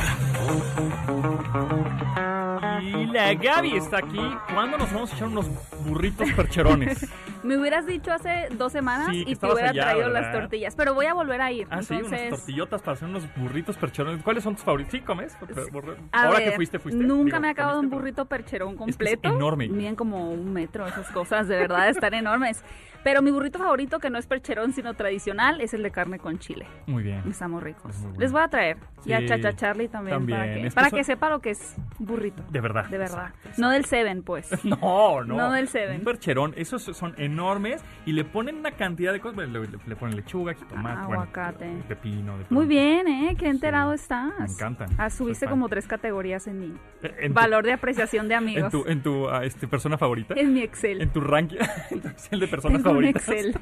Y 2.82 3.06
la 3.12 3.32
Gaby 3.34 3.76
está 3.76 3.98
aquí. 3.98 4.18
¿Cuándo 4.52 4.76
nos 4.76 4.92
vamos 4.92 5.12
a 5.12 5.14
echar 5.14 5.28
unos 5.28 5.46
burritos 5.84 6.28
percherones? 6.32 7.06
Me 7.44 7.56
hubieras 7.56 7.86
dicho 7.86 8.12
hace 8.12 8.48
dos 8.50 8.72
semanas 8.72 9.06
Sí, 9.12 9.12
que 9.12 9.20
y 9.20 9.24
te 9.26 9.32
estabas 9.34 9.54
hubiera 9.54 9.70
allá, 9.70 9.82
traído 9.84 10.06
¿verdad? 10.08 10.20
las 10.22 10.32
tortillas. 10.32 10.74
Pero 10.74 10.94
voy 10.94 11.06
a 11.06 11.14
volver 11.14 11.40
a 11.40 11.52
ir. 11.52 11.68
Ah, 11.70 11.80
sí, 11.80 11.94
unas 11.94 12.06
entonces, 12.06 12.30
tortillotas 12.30 12.82
para 12.82 12.92
hacer 12.94 13.08
unos 13.08 13.22
burritos 13.36 13.76
percherones. 13.76 14.22
¿Cuáles 14.24 14.42
son 14.42 14.56
tus 14.56 14.64
favoritos? 14.64 14.90
¿Sí 14.90 15.00
comes? 15.00 15.36
Burro- 15.70 15.96
a 16.10 16.22
Ahora 16.24 16.38
ver, 16.40 16.50
que 16.50 16.56
fuiste, 16.56 16.80
fuiste. 16.80 17.00
Nunca 17.04 17.24
Digo, 17.26 17.40
me 17.40 17.48
ha 17.48 17.50
acabado 17.52 17.78
un 17.78 17.84
comiste, 17.88 17.96
burrito 18.00 18.24
percherón 18.24 18.70
que 18.70 18.74
es 18.74 18.96
completo. 18.96 19.28
enorme. 19.28 19.68
Miden 19.68 19.94
como 19.94 20.28
un 20.32 20.52
metro 20.52 20.84
esas 20.88 21.08
cosas, 21.12 21.46
de 21.46 21.56
verdad, 21.56 21.88
están 21.88 22.14
enormes. 22.14 22.64
Pero 23.08 23.22
mi 23.22 23.30
burrito 23.30 23.58
favorito, 23.58 24.00
que 24.00 24.10
no 24.10 24.18
es 24.18 24.26
percherón, 24.26 24.74
sino 24.74 24.92
tradicional, 24.92 25.62
es 25.62 25.72
el 25.72 25.82
de 25.82 25.90
carne 25.90 26.18
con 26.18 26.38
chile. 26.38 26.66
Muy 26.86 27.02
bien. 27.02 27.22
Estamos 27.26 27.62
ricos. 27.62 27.90
Es 27.94 27.96
muy 28.00 28.08
bueno. 28.08 28.20
Les 28.20 28.32
voy 28.32 28.42
a 28.42 28.48
traer. 28.48 28.76
Y 29.06 29.12
a 29.14 29.24
Chacha 29.24 29.54
Charlie 29.56 29.88
también, 29.88 30.18
también. 30.18 30.38
para, 30.38 30.52
que, 30.52 30.60
Es 30.66 30.74
que 30.74 30.74
para 30.74 30.90
que 30.90 31.04
sepa 31.04 31.30
lo 31.30 31.38
que 31.40 31.50
es 31.50 31.76
burrito. 31.98 32.42
De 32.50 32.60
verdad. 32.60 32.84
De 32.86 32.98
verdad. 32.98 33.28
Exacto, 33.28 33.62
No 33.62 33.70
del 33.70 33.86
Seven, 33.86 34.22
pues. 34.22 34.50
No, 34.64 35.24
no. 35.24 35.36
No 35.36 35.52
del 35.52 35.68
Seven. 35.68 36.00
Un 36.00 36.04
percherón. 36.04 36.52
Esos 36.58 36.82
son 36.82 37.14
enormes 37.16 37.82
y 38.04 38.12
le 38.12 38.24
ponen 38.26 38.56
una 38.56 38.72
cantidad 38.72 39.14
de 39.14 39.20
cosas. 39.20 39.48
Le, 39.48 39.60
le 39.86 39.96
ponen 39.96 40.14
lechuga, 40.16 40.52
jitomate, 40.52 40.98
Ah, 41.00 41.06
bueno, 41.06 41.22
aguacate. 41.22 41.66
pepino. 41.88 42.36
de 42.36 42.44
Muy 42.50 42.66
bien, 42.66 43.08
¿eh? 43.08 43.36
Qué 43.38 43.48
enterado 43.48 43.92
Sí, 43.96 44.02
estás. 44.02 44.32
me 44.38 44.44
encantan. 44.52 44.90
Ah, 44.98 45.08
Soy 45.08 45.18
subiste 45.28 45.46
fan. 45.46 45.52
como 45.54 45.70
tres 45.70 45.86
categorías 45.86 46.46
en 46.46 46.60
mi 46.60 46.66
Eh, 47.02 47.14
En 47.20 47.28
tu- 47.32 47.34
valor 47.40 47.64
de 47.64 47.72
apreciación 47.72 48.28
de 48.28 48.34
En 48.38 48.42
amigos. 48.44 48.70
tu, 48.70 48.84
en 48.86 49.02
tu 49.02 49.28
ah, 49.30 49.44
este, 49.46 49.66
persona 49.66 49.96
favorita. 49.96 50.34
En 50.36 50.52
mi 50.52 50.60
Excel. 50.60 51.00
En 51.00 51.10
tu 51.10 51.20
ranking. 51.22 51.56
en 51.90 52.00
tu 52.02 52.08
Excel 52.08 52.40
de 52.40 52.48
personas 52.48 52.82
Un. 52.98 53.04
Excel. 53.06 53.54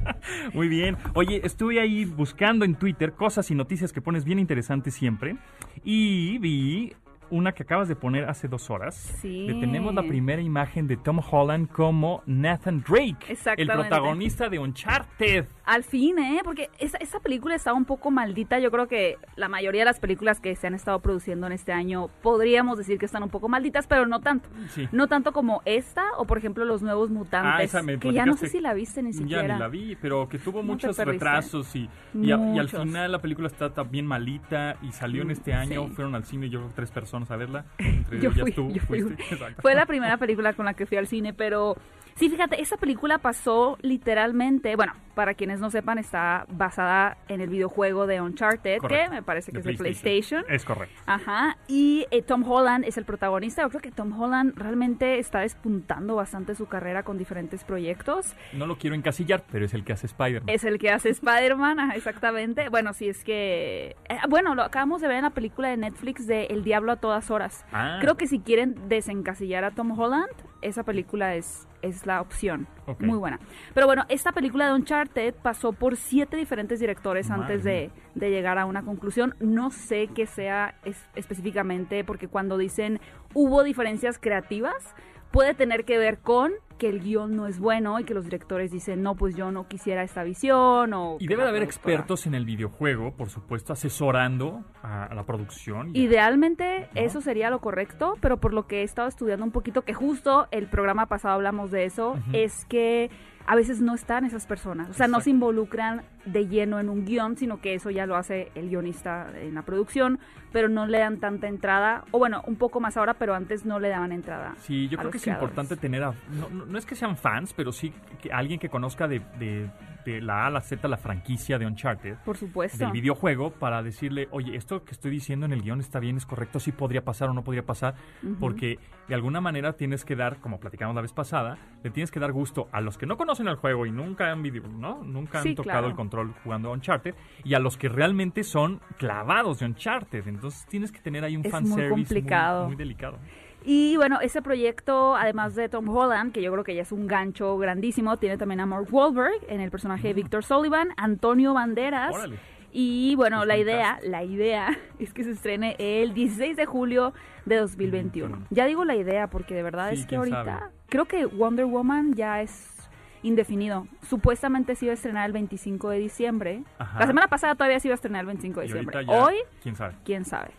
Muy 0.54 0.68
bien. 0.68 0.96
Oye, 1.14 1.40
estuve 1.44 1.80
ahí 1.80 2.04
buscando 2.04 2.64
en 2.64 2.74
Twitter 2.74 3.12
cosas 3.12 3.50
y 3.50 3.54
noticias 3.54 3.92
que 3.92 4.00
pones 4.00 4.24
bien 4.24 4.38
interesantes 4.38 4.94
siempre. 4.94 5.36
Y 5.84 6.38
vi 6.38 6.94
una 7.30 7.52
que 7.52 7.62
acabas 7.62 7.88
de 7.88 7.96
poner 7.96 8.28
hace 8.28 8.48
dos 8.48 8.70
horas. 8.70 8.94
Sí. 9.20 9.46
Que 9.46 9.54
tenemos 9.54 9.94
la 9.94 10.02
primera 10.02 10.42
imagen 10.42 10.86
de 10.86 10.96
Tom 10.96 11.20
Holland 11.30 11.68
como 11.70 12.22
Nathan 12.26 12.82
Drake. 12.86 13.36
El 13.56 13.66
protagonista 13.68 14.48
de 14.48 14.58
Uncharted. 14.58 15.46
Al 15.64 15.84
fin, 15.84 16.18
¿eh? 16.18 16.40
Porque 16.44 16.68
esa, 16.78 16.98
esa 16.98 17.20
película 17.20 17.54
estaba 17.54 17.76
un 17.76 17.84
poco 17.84 18.10
maldita. 18.10 18.58
Yo 18.58 18.70
creo 18.70 18.88
que 18.88 19.16
la 19.36 19.48
mayoría 19.48 19.82
de 19.82 19.84
las 19.86 20.00
películas 20.00 20.40
que 20.40 20.56
se 20.56 20.66
han 20.66 20.74
estado 20.74 20.98
produciendo 21.00 21.46
en 21.46 21.52
este 21.52 21.72
año 21.72 22.08
podríamos 22.22 22.78
decir 22.78 22.98
que 22.98 23.06
están 23.06 23.22
un 23.22 23.30
poco 23.30 23.48
malditas, 23.48 23.86
pero 23.86 24.06
no 24.06 24.20
tanto. 24.20 24.48
Sí. 24.70 24.88
No 24.92 25.06
tanto 25.06 25.32
como 25.32 25.62
esta 25.64 26.02
o, 26.18 26.24
por 26.26 26.38
ejemplo, 26.38 26.64
Los 26.64 26.82
Nuevos 26.82 27.10
Mutantes. 27.10 27.52
Ah, 27.54 27.62
esa 27.62 27.82
me 27.82 27.98
que 27.98 28.12
ya 28.12 28.26
no 28.26 28.36
sé 28.36 28.48
si 28.48 28.60
la 28.60 28.74
viste 28.74 29.02
ni 29.02 29.12
siquiera. 29.12 29.46
Ya 29.46 29.54
ni 29.54 29.60
la 29.60 29.68
vi, 29.68 29.96
pero 30.00 30.28
que 30.28 30.38
tuvo 30.38 30.58
No 30.62 30.68
muchos 30.72 30.96
retrasos 30.98 31.74
y, 31.76 31.88
y, 32.14 32.26
a- 32.32 32.36
y 32.36 32.58
al 32.58 32.64
Muchos. 32.66 32.82
final 32.82 33.12
la 33.12 33.18
película 33.20 33.46
está 33.48 33.72
también 33.72 34.06
malita 34.06 34.76
y 34.82 34.92
salió 34.92 35.22
en 35.22 35.30
este 35.30 35.52
año. 35.54 35.86
sí. 35.88 35.94
Fueron 35.94 36.14
al 36.14 36.24
cine 36.24 36.48
yo 36.50 36.60
creo 36.60 36.72
tres 36.74 36.90
personas 36.90 37.19
a 37.28 37.36
verla. 37.36 37.64
Entre 37.78 38.20
Yo 38.20 38.30
ellas 38.30 38.40
fui, 38.42 38.52
tú 38.52 38.70
yo 38.72 38.80
fui. 38.82 39.00
fuiste. 39.02 39.22
Exacto. 39.34 39.62
Fue 39.62 39.74
la 39.74 39.86
primera 39.86 40.16
película 40.16 40.52
con 40.52 40.64
la 40.66 40.74
que 40.74 40.86
fui 40.86 40.96
al 40.96 41.08
cine, 41.08 41.32
pero 41.34 41.76
sí, 42.14 42.28
fíjate, 42.30 42.60
esa 42.60 42.76
película 42.76 43.18
pasó 43.18 43.78
literalmente, 43.82 44.76
bueno, 44.76 44.92
para 45.14 45.34
quienes 45.34 45.60
no 45.60 45.70
sepan, 45.70 45.98
está 45.98 46.46
basada 46.50 47.18
en 47.28 47.40
el 47.40 47.48
videojuego 47.50 48.06
de 48.06 48.20
Uncharted, 48.20 48.78
Correcto. 48.78 49.10
que 49.10 49.16
me 49.16 49.22
parece 49.22 49.52
que 49.52 49.60
De 49.60 49.72
es 49.72 49.78
de 49.78 49.82
PlayStation. 49.82 50.44
Es 50.48 50.64
correcto. 50.64 50.94
Ajá, 51.06 51.58
y 51.68 52.06
eh, 52.10 52.22
Tom 52.22 52.42
Holland 52.48 52.84
es 52.86 52.96
el 52.96 53.04
protagonista. 53.04 53.62
Yo 53.62 53.68
creo 53.68 53.80
que 53.82 53.90
Tom 53.90 54.18
Holland 54.18 54.54
realmente 54.56 55.18
está 55.18 55.40
despuntando 55.40 56.14
bastante 56.14 56.54
su 56.54 56.66
carrera 56.66 57.02
con 57.02 57.18
diferentes 57.18 57.64
proyectos. 57.64 58.34
No 58.52 58.66
lo 58.66 58.78
quiero 58.78 58.96
encasillar, 58.96 59.44
pero 59.50 59.64
es 59.66 59.74
el 59.74 59.84
que 59.84 59.92
hace 59.92 60.06
Spider-Man. 60.06 60.48
Es 60.48 60.64
el 60.64 60.78
que 60.78 60.90
hace 60.90 61.10
Spider-Man, 61.10 61.80
ajá, 61.80 61.96
exactamente. 61.96 62.68
Bueno, 62.70 62.94
sí, 62.94 63.08
es 63.08 63.22
que... 63.24 63.96
eh, 64.08 64.18
bueno, 64.28 64.54
lo 64.54 64.62
acabamos 64.62 65.02
de 65.02 65.08
ver 65.08 65.18
en 65.18 65.24
la 65.24 65.30
película 65.30 65.68
de 65.68 65.76
Netflix 65.76 66.26
de 66.26 66.44
El 66.46 66.64
Diablo 66.64 66.92
a 66.92 66.96
todas 66.96 67.30
horas. 67.30 67.64
Ah. 67.72 67.98
Creo 68.00 68.16
que 68.16 68.26
si 68.26 68.40
quieren 68.40 68.88
desencasillar 68.88 69.64
a 69.64 69.72
Tom 69.72 69.98
Holland, 69.98 70.30
esa 70.62 70.82
película 70.84 71.34
es, 71.34 71.66
es 71.82 72.06
la 72.06 72.20
opción. 72.20 72.66
Muy 72.98 73.18
buena. 73.18 73.38
Pero 73.74 73.86
bueno, 73.86 74.04
esta 74.08 74.32
película 74.32 74.66
de 74.68 74.74
Uncharted 74.74 75.34
pasó 75.34 75.72
por 75.72 75.96
siete 75.96 76.36
diferentes 76.36 76.80
directores 76.80 77.28
Madre 77.30 77.42
antes 77.42 77.64
de, 77.64 77.90
de 78.14 78.30
llegar 78.30 78.58
a 78.58 78.66
una 78.66 78.82
conclusión. 78.82 79.34
No 79.40 79.70
sé 79.70 80.08
qué 80.14 80.26
sea 80.26 80.74
es- 80.84 81.08
específicamente, 81.14 82.04
porque 82.04 82.28
cuando 82.28 82.58
dicen 82.58 83.00
hubo 83.34 83.62
diferencias 83.62 84.18
creativas, 84.18 84.94
puede 85.30 85.54
tener 85.54 85.84
que 85.84 85.98
ver 85.98 86.18
con 86.18 86.52
que 86.78 86.88
el 86.88 87.00
guion 87.00 87.36
no 87.36 87.46
es 87.46 87.58
bueno 87.58 88.00
y 88.00 88.04
que 88.04 88.14
los 88.14 88.24
directores 88.24 88.70
dicen, 88.70 89.02
no, 89.02 89.14
pues 89.14 89.36
yo 89.36 89.52
no 89.52 89.68
quisiera 89.68 90.02
esta 90.02 90.22
visión 90.24 90.94
o... 90.94 91.18
Y 91.20 91.26
debe 91.26 91.42
de 91.42 91.50
haber 91.50 91.62
productora- 91.62 91.64
expertos 91.66 92.26
en 92.26 92.34
el 92.34 92.46
videojuego, 92.46 93.12
por 93.12 93.28
supuesto, 93.28 93.74
asesorando 93.74 94.64
a, 94.82 95.04
a 95.04 95.14
la 95.14 95.24
producción. 95.24 95.90
Idealmente 95.94 96.88
¿No? 96.94 97.00
eso 97.02 97.20
sería 97.20 97.50
lo 97.50 97.60
correcto, 97.60 98.16
pero 98.22 98.38
por 98.38 98.54
lo 98.54 98.66
que 98.66 98.80
he 98.80 98.82
estado 98.82 99.08
estudiando 99.08 99.44
un 99.44 99.52
poquito, 99.52 99.82
que 99.82 99.92
justo 99.92 100.48
el 100.52 100.68
programa 100.68 101.04
pasado 101.04 101.34
hablamos 101.34 101.70
de 101.70 101.84
eso, 101.84 102.16
es 102.32 102.64
que 102.64 103.10
a 103.46 103.56
veces 103.56 103.80
no 103.82 103.94
están 103.94 104.24
esas 104.24 104.46
personas, 104.46 104.88
o 104.88 104.92
sea, 104.94 105.08
no 105.08 105.20
se 105.20 105.30
involucran 105.30 106.02
de 106.24 106.46
lleno 106.46 106.78
en 106.78 106.88
un 106.88 107.04
guion, 107.04 107.36
sino 107.36 107.60
que 107.60 107.74
eso 107.74 107.90
ya 107.90 108.06
lo 108.06 108.14
hace 108.16 108.52
el 108.54 108.68
guionista 108.68 109.30
en 109.34 109.54
la 109.54 109.62
producción, 109.62 110.18
pero 110.52 110.68
no 110.68 110.86
le 110.86 110.98
dan 110.98 111.18
tanta 111.20 111.48
entrada, 111.48 112.04
o 112.10 112.18
bueno, 112.18 112.42
un 112.46 112.56
poco 112.56 112.80
más 112.80 112.96
ahora, 112.96 113.14
pero 113.14 113.34
antes 113.34 113.64
no 113.64 113.78
le 113.78 113.88
daban 113.88 114.12
entrada. 114.12 114.54
Sí, 114.58 114.88
yo 114.88 114.98
creo 114.98 115.10
que 115.10 115.16
es 115.18 115.22
creadores. 115.24 115.50
importante 115.50 115.76
tener 115.76 116.02
a... 116.04 116.12
No, 116.30 116.48
no- 116.50 116.66
no 116.66 116.78
es 116.78 116.86
que 116.86 116.94
sean 116.94 117.16
fans, 117.16 117.52
pero 117.54 117.72
sí 117.72 117.92
que 118.22 118.32
alguien 118.32 118.58
que 118.58 118.68
conozca 118.68 119.06
de, 119.08 119.20
de- 119.38 119.70
de 120.04 120.20
la 120.22 120.44
A 120.44 120.46
a 120.46 120.50
la 120.50 120.60
Z 120.62 120.88
la 120.88 120.96
franquicia 120.96 121.58
de 121.58 121.66
Uncharted. 121.66 122.16
Por 122.24 122.36
supuesto. 122.38 122.78
del 122.78 122.90
videojuego 122.90 123.50
para 123.50 123.82
decirle, 123.82 124.28
oye, 124.30 124.56
esto 124.56 124.82
que 124.82 124.92
estoy 124.92 125.10
diciendo 125.10 125.44
en 125.44 125.52
el 125.52 125.60
guion 125.62 125.80
está 125.80 126.00
bien, 126.00 126.16
es 126.16 126.24
correcto, 126.24 126.58
sí 126.58 126.72
podría 126.72 127.04
pasar 127.04 127.28
o 127.28 127.34
no 127.34 127.44
podría 127.44 127.64
pasar, 127.64 127.94
porque 128.38 128.78
de 129.08 129.14
alguna 129.14 129.40
manera 129.42 129.74
tienes 129.74 130.04
que 130.06 130.16
dar, 130.16 130.38
como 130.38 130.58
platicamos 130.58 130.94
la 130.94 131.02
vez 131.02 131.12
pasada, 131.12 131.58
le 131.82 131.90
tienes 131.90 132.10
que 132.10 132.18
dar 132.18 132.32
gusto 132.32 132.68
a 132.72 132.80
los 132.80 132.96
que 132.96 133.04
no 133.06 133.16
conocen 133.18 133.48
el 133.48 133.56
juego 133.56 133.84
y 133.84 133.90
nunca 133.90 134.30
han 134.32 134.42
video, 134.42 134.66
¿no? 134.68 135.02
Nunca 135.04 135.38
han 135.38 135.44
Sí, 135.44 135.54
tocado 135.54 135.72
claro. 135.80 135.88
el 135.88 135.94
control 135.94 136.34
jugando 136.44 136.70
a 136.70 136.72
Uncharted 136.72 137.14
y 137.44 137.52
a 137.54 137.58
los 137.58 137.76
que 137.76 137.88
realmente 137.90 138.42
son 138.42 138.80
clavados 138.96 139.58
de 139.58 139.66
Uncharted. 139.66 140.26
Entonces 140.40 140.64
tienes 140.68 140.90
que 140.90 141.00
tener 141.00 141.22
ahí 141.22 141.36
un 141.36 141.44
Es 141.44 141.52
fanservice 141.52 141.88
muy, 141.90 142.04
complicado. 142.04 142.66
muy 142.66 142.76
delicado. 142.76 143.18
Y 143.62 143.96
bueno, 143.98 144.20
ese 144.22 144.40
proyecto, 144.40 145.14
además 145.16 145.54
de 145.54 145.68
Tom 145.68 145.86
Holland, 145.88 146.32
que 146.32 146.40
yo 146.40 146.50
creo 146.50 146.64
que 146.64 146.74
ya 146.74 146.80
es 146.80 146.92
un 146.92 147.06
gancho 147.06 147.58
grandísimo, 147.58 148.16
tiene 148.16 148.38
también 148.38 148.60
a 148.60 148.66
Mark 148.66 148.86
Wahlberg 148.90 149.34
en 149.48 149.60
el 149.60 149.70
personaje 149.70 150.08
de 150.08 150.14
Victor 150.14 150.42
Sullivan, 150.42 150.88
Antonio 150.96 151.52
Banderas. 151.52 152.14
Órale. 152.14 152.38
Y 152.72 153.16
bueno, 153.16 153.44
la 153.44 153.58
idea, 153.58 153.98
la 154.02 154.24
idea 154.24 154.78
es 154.98 155.12
que 155.12 155.24
se 155.24 155.32
estrene 155.32 155.76
el 155.78 156.14
16 156.14 156.56
de 156.56 156.64
julio 156.64 157.12
de 157.44 157.56
2021. 157.56 158.46
Ya 158.48 158.64
digo 158.64 158.84
la 158.86 158.96
idea 158.96 159.28
porque 159.28 159.54
de 159.54 159.62
verdad 159.62 159.90
Sí, 159.92 160.00
es 160.00 160.06
que 160.06 160.16
ahorita 160.16 160.44
sabe. 160.44 160.72
creo 160.88 161.04
que 161.04 161.26
Wonder 161.26 161.66
Woman 161.66 162.14
ya 162.14 162.40
es 162.40 162.79
indefinido. 163.22 163.86
Supuestamente 164.08 164.74
se 164.74 164.86
iba 164.86 164.92
a 164.92 164.94
estrenar 164.94 165.26
el 165.26 165.32
25 165.32 165.90
de 165.90 165.98
diciembre. 165.98 166.62
Ajá. 166.78 167.00
La 167.00 167.06
semana 167.06 167.28
pasada 167.28 167.54
todavía 167.54 167.78
se 167.80 167.88
iba 167.88 167.94
a 167.94 167.96
estrenar 167.96 168.20
el 168.20 168.26
25 168.26 168.60
de 168.60 168.66
Y 168.66 168.68
diciembre. 168.68 169.06
ya, 169.06 169.12
Hoy, 169.12 169.34
quién 169.62 169.76
sabe. 169.76 169.94
quién 170.04 170.24
sabe. 170.24 170.50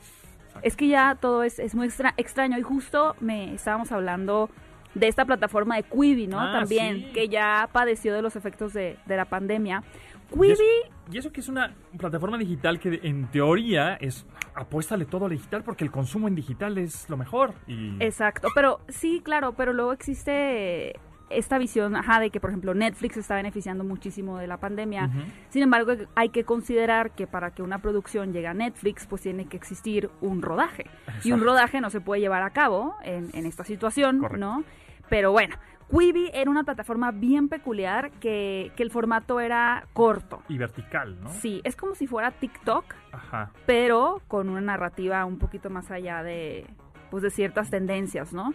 Es 0.63 0.75
que 0.75 0.87
ya 0.87 1.15
todo 1.15 1.43
es, 1.43 1.59
es 1.59 1.75
muy 1.75 1.87
extra- 1.87 2.13
extraño 2.17 2.57
y 2.57 2.61
justo 2.61 3.15
me 3.19 3.53
estábamos 3.53 3.91
hablando 3.91 4.49
de 4.93 5.07
esta 5.07 5.23
plataforma 5.25 5.77
de 5.77 5.83
Quibi, 5.83 6.27
¿no? 6.27 6.39
Ah, 6.39 6.51
También, 6.59 6.97
sí. 6.97 7.11
que 7.13 7.29
ya 7.29 7.69
padeció 7.71 8.13
de 8.13 8.21
los 8.21 8.35
efectos 8.35 8.73
de, 8.73 8.97
de 9.05 9.15
la 9.17 9.25
pandemia. 9.25 9.81
Y 10.29 10.33
Quibi, 10.33 10.51
eso, 10.51 10.63
y 11.11 11.17
eso 11.17 11.31
que 11.31 11.39
es 11.39 11.47
una 11.47 11.73
plataforma 11.97 12.37
digital 12.37 12.79
que 12.79 12.99
en 13.03 13.27
teoría 13.31 13.95
es 13.95 14.25
apuéstale 14.53 15.05
todo 15.05 15.25
a 15.25 15.29
lo 15.29 15.33
digital 15.35 15.63
porque 15.63 15.85
el 15.85 15.91
consumo 15.91 16.27
en 16.27 16.35
digital 16.35 16.77
es 16.77 17.09
lo 17.09 17.15
mejor. 17.15 17.53
Y 17.67 17.95
exacto, 18.03 18.49
pero 18.53 18.81
sí, 18.89 19.21
claro, 19.23 19.53
pero 19.53 19.71
luego 19.71 19.93
existe 19.93 20.99
esta 21.33 21.57
visión, 21.57 21.95
ajá, 21.95 22.19
de 22.19 22.29
que 22.29 22.39
por 22.39 22.49
ejemplo 22.49 22.73
Netflix 22.73 23.17
está 23.17 23.35
beneficiando 23.35 23.83
muchísimo 23.83 24.37
de 24.37 24.47
la 24.47 24.57
pandemia. 24.57 25.09
Sin 25.49 25.63
embargo, 25.63 25.93
hay 26.15 26.29
que 26.29 26.43
considerar 26.43 27.11
que 27.11 27.27
para 27.27 27.51
que 27.51 27.61
una 27.61 27.79
producción 27.79 28.33
llegue 28.33 28.47
a 28.47 28.53
Netflix, 28.53 29.05
pues 29.07 29.21
tiene 29.21 29.45
que 29.45 29.57
existir 29.57 30.09
un 30.21 30.41
rodaje. 30.41 30.85
Y 31.23 31.31
un 31.31 31.41
rodaje 31.41 31.81
no 31.81 31.89
se 31.89 32.01
puede 32.01 32.21
llevar 32.21 32.43
a 32.43 32.49
cabo 32.51 32.95
en, 33.03 33.29
en 33.33 33.45
esta 33.45 33.63
situación, 33.63 34.19
Correcto. 34.19 34.37
¿no? 34.37 34.63
Pero 35.09 35.31
bueno, 35.31 35.55
Quibi 35.91 36.31
era 36.33 36.49
una 36.49 36.63
plataforma 36.63 37.11
bien 37.11 37.49
peculiar 37.49 38.11
que, 38.21 38.71
que 38.77 38.83
el 38.83 38.91
formato 38.91 39.41
era 39.41 39.87
corto. 39.93 40.41
Y 40.47 40.57
vertical, 40.57 41.19
¿no? 41.21 41.29
Sí, 41.29 41.59
es 41.65 41.75
como 41.75 41.95
si 41.95 42.07
fuera 42.07 42.31
TikTok, 42.31 42.85
Ajá. 43.11 43.51
pero 43.65 44.21
con 44.29 44.47
una 44.47 44.61
narrativa 44.61 45.25
un 45.25 45.37
poquito 45.37 45.69
más 45.69 45.91
allá 45.91 46.23
de, 46.23 46.65
pues, 47.09 47.23
de 47.23 47.29
ciertas 47.29 47.69
tendencias, 47.69 48.31
¿no? 48.31 48.53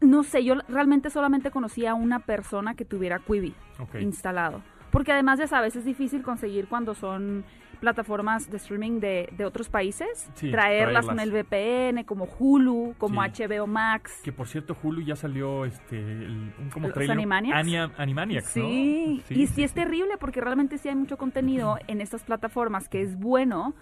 No 0.00 0.22
sé, 0.22 0.44
yo 0.44 0.54
realmente 0.68 1.10
solamente 1.10 1.50
conocía 1.50 1.92
a 1.92 1.94
una 1.94 2.20
persona 2.20 2.74
que 2.74 2.84
tuviera 2.84 3.18
Quibi 3.18 3.54
instalado. 4.00 4.62
Porque 4.90 5.12
además 5.12 5.38
ya 5.38 5.46
sabes, 5.46 5.74
es 5.76 5.84
difícil 5.84 6.22
conseguir 6.22 6.68
cuando 6.68 6.94
son 6.94 7.44
plataformas 7.80 8.50
de 8.50 8.56
streaming 8.56 9.00
de, 9.00 9.28
de 9.36 9.44
otros 9.44 9.68
países, 9.68 10.30
Sí, 10.34 10.50
traerlas 10.50 11.04
con 11.04 11.20
el 11.20 11.30
VPN, 11.30 12.04
como 12.06 12.24
Hulu, 12.24 12.94
como 12.96 13.22
Sí. 13.24 13.42
HBO 13.44 13.66
Max. 13.66 14.20
Que 14.24 14.32
por 14.32 14.48
cierto, 14.48 14.74
Hulu 14.82 15.02
ya 15.02 15.14
salió 15.14 15.66
este 15.66 15.98
el- 15.98 16.54
un 16.58 16.70
como 16.72 16.86
¿Los 16.88 16.94
trailer. 16.94 17.12
Animaniacs? 17.16 17.58
Ania- 17.58 17.90
Animaniacs, 17.98 18.56
¿no? 18.56 18.64
Sí, 18.68 19.22
y 19.28 19.46
sí, 19.48 19.62
es 19.62 19.74
terrible 19.74 20.16
porque 20.18 20.40
realmente 20.40 20.78
sí 20.78 20.88
hay 20.88 20.94
mucho 20.94 21.18
contenido 21.18 21.76
en 21.86 22.00
estas 22.00 22.22
plataformas 22.22 22.88
que 22.88 23.02
es 23.02 23.18
bueno, 23.18 23.74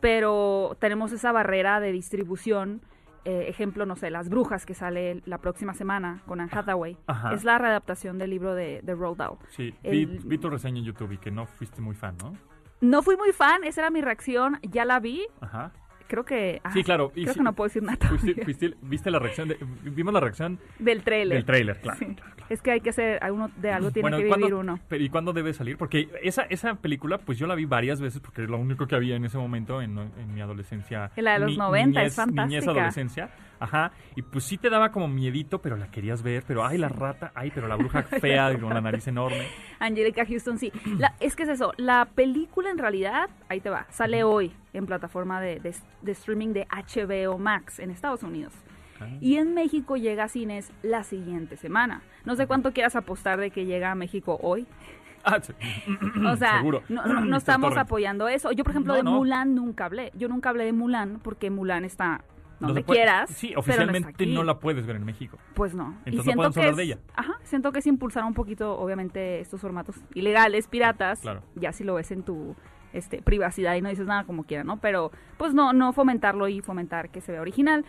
pero 0.00 0.76
tenemos 0.80 1.12
esa 1.12 1.32
barrera 1.32 1.80
de 1.80 1.92
distribución. 1.92 2.80
Eh, 3.24 3.46
ejemplo, 3.48 3.86
no 3.86 3.96
sé, 3.96 4.10
Las 4.10 4.28
Brujas 4.28 4.66
que 4.66 4.74
sale 4.74 5.22
la 5.24 5.38
próxima 5.38 5.72
semana 5.74 6.20
con 6.26 6.40
Anne 6.40 6.50
Hathaway. 6.52 6.96
Ajá. 7.06 7.32
Es 7.32 7.42
la 7.44 7.56
readaptación 7.58 8.18
del 8.18 8.30
libro 8.30 8.54
de, 8.54 8.80
de 8.82 8.94
Roald 8.94 9.16
Dahl. 9.16 9.38
Sí, 9.50 9.74
El- 9.82 10.18
vi 10.24 10.38
tu 10.38 10.50
reseña 10.50 10.78
en 10.80 10.84
YouTube 10.84 11.12
y 11.12 11.18
que 11.18 11.30
no 11.30 11.46
fuiste 11.46 11.80
muy 11.80 11.94
fan, 11.94 12.16
¿no? 12.22 12.34
No 12.80 13.02
fui 13.02 13.16
muy 13.16 13.32
fan, 13.32 13.64
esa 13.64 13.80
era 13.80 13.90
mi 13.90 14.02
reacción, 14.02 14.58
ya 14.62 14.84
la 14.84 15.00
vi, 15.00 15.26
Ajá. 15.40 15.72
Creo 16.06 16.24
que... 16.24 16.60
ah, 16.64 16.72
Sí, 16.72 16.82
claro. 16.84 17.10
Creo 17.10 17.34
que 17.34 17.42
no 17.42 17.52
puedo 17.52 17.68
decir 17.68 17.82
nada 17.82 17.98
fuiste- 18.08 18.44
fuiste- 18.44 18.74
viste 18.82 19.10
la 19.10 19.18
reacción, 19.18 19.48
de- 19.48 19.58
vimos 19.84 20.12
la 20.14 20.20
reacción 20.20 20.58
del 20.78 21.02
trailer. 21.02 21.36
del 21.38 21.44
trailer, 21.44 21.80
claro. 21.80 21.98
Sí. 21.98 22.06
claro, 22.06 22.34
claro. 22.36 22.46
Es 22.50 22.60
que 22.62 22.70
hay 22.72 22.80
que 22.80 22.90
hacer, 22.90 23.18
alguno, 23.22 23.50
de 23.56 23.70
algo 23.70 23.90
tiene 23.90 24.02
Bueno, 24.04 24.16
que 24.18 24.24
¿y 24.24 24.28
cuándo- 24.28 24.46
vivir 24.46 24.54
uno. 24.60 24.78
Pero 24.88 25.02
¿y 25.04 25.08
cuándo 25.08 25.32
debe 25.32 25.52
salir? 25.54 25.76
Porque 25.78 26.08
esa, 26.22 26.42
esa 26.42 26.74
película, 26.74 27.18
pues 27.18 27.38
yo 27.38 27.46
la 27.46 27.54
vi 27.54 27.64
varias 27.64 28.00
veces 28.00 28.20
porque 28.20 28.42
es 28.44 28.50
lo 28.50 28.58
único 28.58 28.86
que 28.86 28.94
había 28.94 29.16
en 29.16 29.24
ese 29.24 29.38
momento 29.38 29.80
en, 29.82 29.98
en 29.98 30.34
mi 30.34 30.40
adolescencia. 30.40 31.10
La 31.16 31.34
de 31.34 31.38
los 31.40 31.50
Ni- 31.52 31.56
90, 31.56 32.02
es 32.02 32.12
niñez- 32.12 32.16
fantástica. 32.16 32.46
Niñez, 32.46 32.68
adolescencia. 32.68 33.30
Ajá. 33.60 33.92
Y 34.16 34.22
pues 34.22 34.44
sí 34.44 34.58
te 34.58 34.68
daba 34.68 34.90
como 34.90 35.08
miedito, 35.08 35.62
pero 35.62 35.76
la 35.76 35.90
querías 35.90 36.22
ver. 36.22 36.44
Pero 36.46 36.66
ay, 36.66 36.76
la 36.76 36.88
rata, 36.88 37.32
ay, 37.34 37.50
pero 37.54 37.66
la 37.66 37.76
bruja 37.76 38.02
fea 38.20 38.58
con 38.58 38.74
la 38.74 38.80
nariz 38.80 39.06
enorme. 39.08 39.46
Angelica 39.78 40.26
Houston, 40.26 40.58
sí. 40.58 40.70
La- 40.98 41.14
es 41.20 41.34
que 41.36 41.44
es 41.44 41.48
eso, 41.48 41.72
la 41.78 42.04
película 42.14 42.70
en 42.70 42.78
realidad, 42.78 43.30
ahí 43.48 43.60
te 43.60 43.70
va, 43.70 43.86
sale 43.90 44.22
hoy 44.24 44.52
en 44.74 44.86
plataforma 44.86 45.40
de, 45.40 45.60
de- 45.60 45.74
de 46.02 46.12
streaming 46.12 46.48
de 46.52 46.66
HBO 46.70 47.38
Max 47.38 47.78
en 47.78 47.90
Estados 47.90 48.22
Unidos. 48.22 48.52
Y 49.20 49.36
en 49.36 49.54
México 49.54 49.96
llega 49.96 50.24
a 50.24 50.28
cines 50.28 50.70
la 50.82 51.02
siguiente 51.04 51.56
semana. 51.56 52.02
No 52.24 52.36
sé 52.36 52.46
cuánto 52.46 52.72
quieras 52.72 52.96
apostar 52.96 53.38
de 53.38 53.50
que 53.50 53.66
llega 53.66 53.90
a 53.90 53.94
México 53.94 54.38
hoy. 54.42 54.66
Ah, 55.26 55.40
sí. 55.40 55.54
O 56.30 56.36
sea, 56.36 56.58
Seguro. 56.58 56.82
no, 56.90 57.02
no- 57.06 57.22
no 57.24 57.36
estamos 57.38 57.70
Torrent. 57.70 57.86
apoyando 57.86 58.28
eso. 58.28 58.52
Yo, 58.52 58.62
por 58.62 58.72
ejemplo, 58.72 58.92
No, 58.92 58.96
de 58.98 59.02
no. 59.04 59.12
Mulan 59.12 59.54
nunca 59.54 59.86
hablé. 59.86 60.12
Yo 60.14 60.28
nunca 60.28 60.50
hablé 60.50 60.66
de 60.66 60.74
Mulan 60.74 61.18
porque 61.22 61.48
Mulan 61.48 61.86
está 61.86 62.20
No 62.60 62.66
donde 62.68 62.82
puede- 62.84 62.98
quieras. 63.00 63.30
Sí, 63.30 63.52
no, 63.54 63.60
oficialmente 63.60 64.26
no 64.26 64.42
la 64.42 64.58
puedes 64.60 64.84
ver 64.84 64.96
en 64.96 65.04
México. 65.06 65.38
Pues 65.54 65.74
no. 65.74 65.96
Entonces 66.04 66.26
no 66.34 66.36
podemos 66.36 66.54
que 66.54 66.60
hablar 66.60 66.70
es, 66.72 66.76
de 66.76 66.82
ella. 66.82 66.98
Ajá, 67.16 67.32
siento 67.42 67.72
que 67.72 67.78
es 67.78 67.86
impulsar 67.86 68.22
un 68.24 68.34
poquito, 68.34 68.78
obviamente, 68.78 69.40
estos 69.40 69.62
formatos 69.62 69.96
ilegales, 70.12 70.68
piratas. 70.68 71.20
Claro. 71.20 71.42
Ya 71.54 71.72
si 71.72 71.84
lo 71.84 71.94
ves 71.94 72.10
en 72.10 72.22
tu 72.22 72.54
este, 72.94 73.20
privacidad 73.20 73.74
y 73.74 73.82
no 73.82 73.90
dices 73.90 74.06
nada 74.06 74.24
como 74.24 74.44
quiera, 74.44 74.64
¿no? 74.64 74.78
Pero, 74.78 75.10
pues 75.36 75.52
no, 75.52 75.72
no 75.72 75.92
fomentarlo 75.92 76.48
y 76.48 76.60
fomentar 76.60 77.10
que 77.10 77.20
se 77.20 77.32
vea 77.32 77.40
original. 77.42 77.84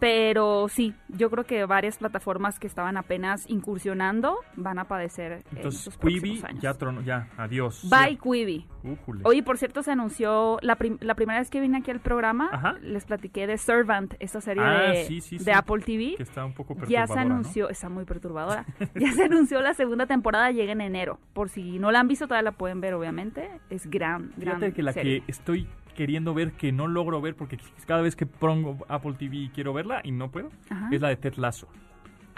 Pero 0.00 0.66
sí, 0.68 0.94
yo 1.08 1.30
creo 1.30 1.44
que 1.44 1.64
varias 1.66 1.98
plataformas 1.98 2.58
que 2.58 2.66
estaban 2.66 2.96
apenas 2.96 3.44
incursionando 3.48 4.36
van 4.56 4.78
a 4.78 4.84
padecer 4.84 5.32
en 5.32 5.56
Entonces, 5.58 5.80
estos 5.86 5.98
Quibi 5.98 6.20
próximos 6.40 6.44
años. 6.44 6.62
ya 6.62 6.70
ya, 7.04 7.28
adiós. 7.36 7.88
Bye, 7.90 8.16
Quibi. 8.18 8.66
Újule. 8.82 9.20
Oye, 9.24 9.42
por 9.42 9.58
cierto, 9.58 9.82
se 9.82 9.92
anunció 9.92 10.56
la, 10.62 10.76
prim- 10.76 10.96
la 11.00 11.14
primera 11.14 11.38
vez 11.38 11.50
que 11.50 11.60
vine 11.60 11.78
aquí 11.78 11.90
al 11.90 12.00
programa, 12.00 12.48
Ajá. 12.50 12.76
les 12.80 13.04
platiqué 13.04 13.46
de 13.46 13.58
Servant, 13.58 14.14
esta 14.20 14.40
serie 14.40 14.62
Ah, 14.64 14.92
de, 14.92 15.04
sí, 15.04 15.20
sí, 15.20 15.36
de 15.38 15.44
sí. 15.44 15.50
Apple 15.50 15.82
TV. 15.84 16.14
Que 16.16 16.22
está 16.22 16.44
un 16.44 16.54
poco 16.54 16.74
Ya 16.74 16.80
perturbadora, 17.06 17.06
se 17.22 17.28
¿no? 17.28 17.34
anunció, 17.34 17.68
está 17.68 17.88
muy 17.90 18.04
perturbadora. 18.06 18.64
ya 18.94 19.12
se 19.12 19.24
anunció 19.24 19.60
la 19.60 19.74
segunda 19.74 20.06
temporada, 20.06 20.50
llega 20.50 20.72
en 20.72 20.80
enero. 20.80 21.18
Por 21.34 21.50
si 21.50 21.78
no 21.78 21.90
la 21.92 22.00
han 22.00 22.08
visto, 22.08 22.26
todavía 22.26 22.50
la 22.50 22.56
pueden 22.56 22.80
ver, 22.80 22.94
obviamente. 22.94 23.50
Es 23.68 23.88
gran, 23.90 24.30
gran 24.38 24.56
Fíjate 24.56 24.72
que 24.72 24.82
la 24.82 24.92
serie. 24.92 25.20
que 25.22 25.30
estoy 25.32 25.68
queriendo 25.94 26.34
ver, 26.34 26.52
que 26.52 26.72
no 26.72 26.86
logro 26.86 27.20
ver, 27.20 27.34
porque 27.36 27.58
cada 27.86 28.02
vez 28.02 28.16
que 28.16 28.26
pongo 28.26 28.78
Apple 28.88 29.14
TV 29.18 29.50
quiero 29.54 29.72
verla 29.72 30.00
y 30.04 30.10
no 30.12 30.30
puedo, 30.30 30.50
Ajá. 30.70 30.88
es 30.92 31.00
la 31.00 31.08
de 31.08 31.16
Ted 31.16 31.34
Lasso. 31.36 31.68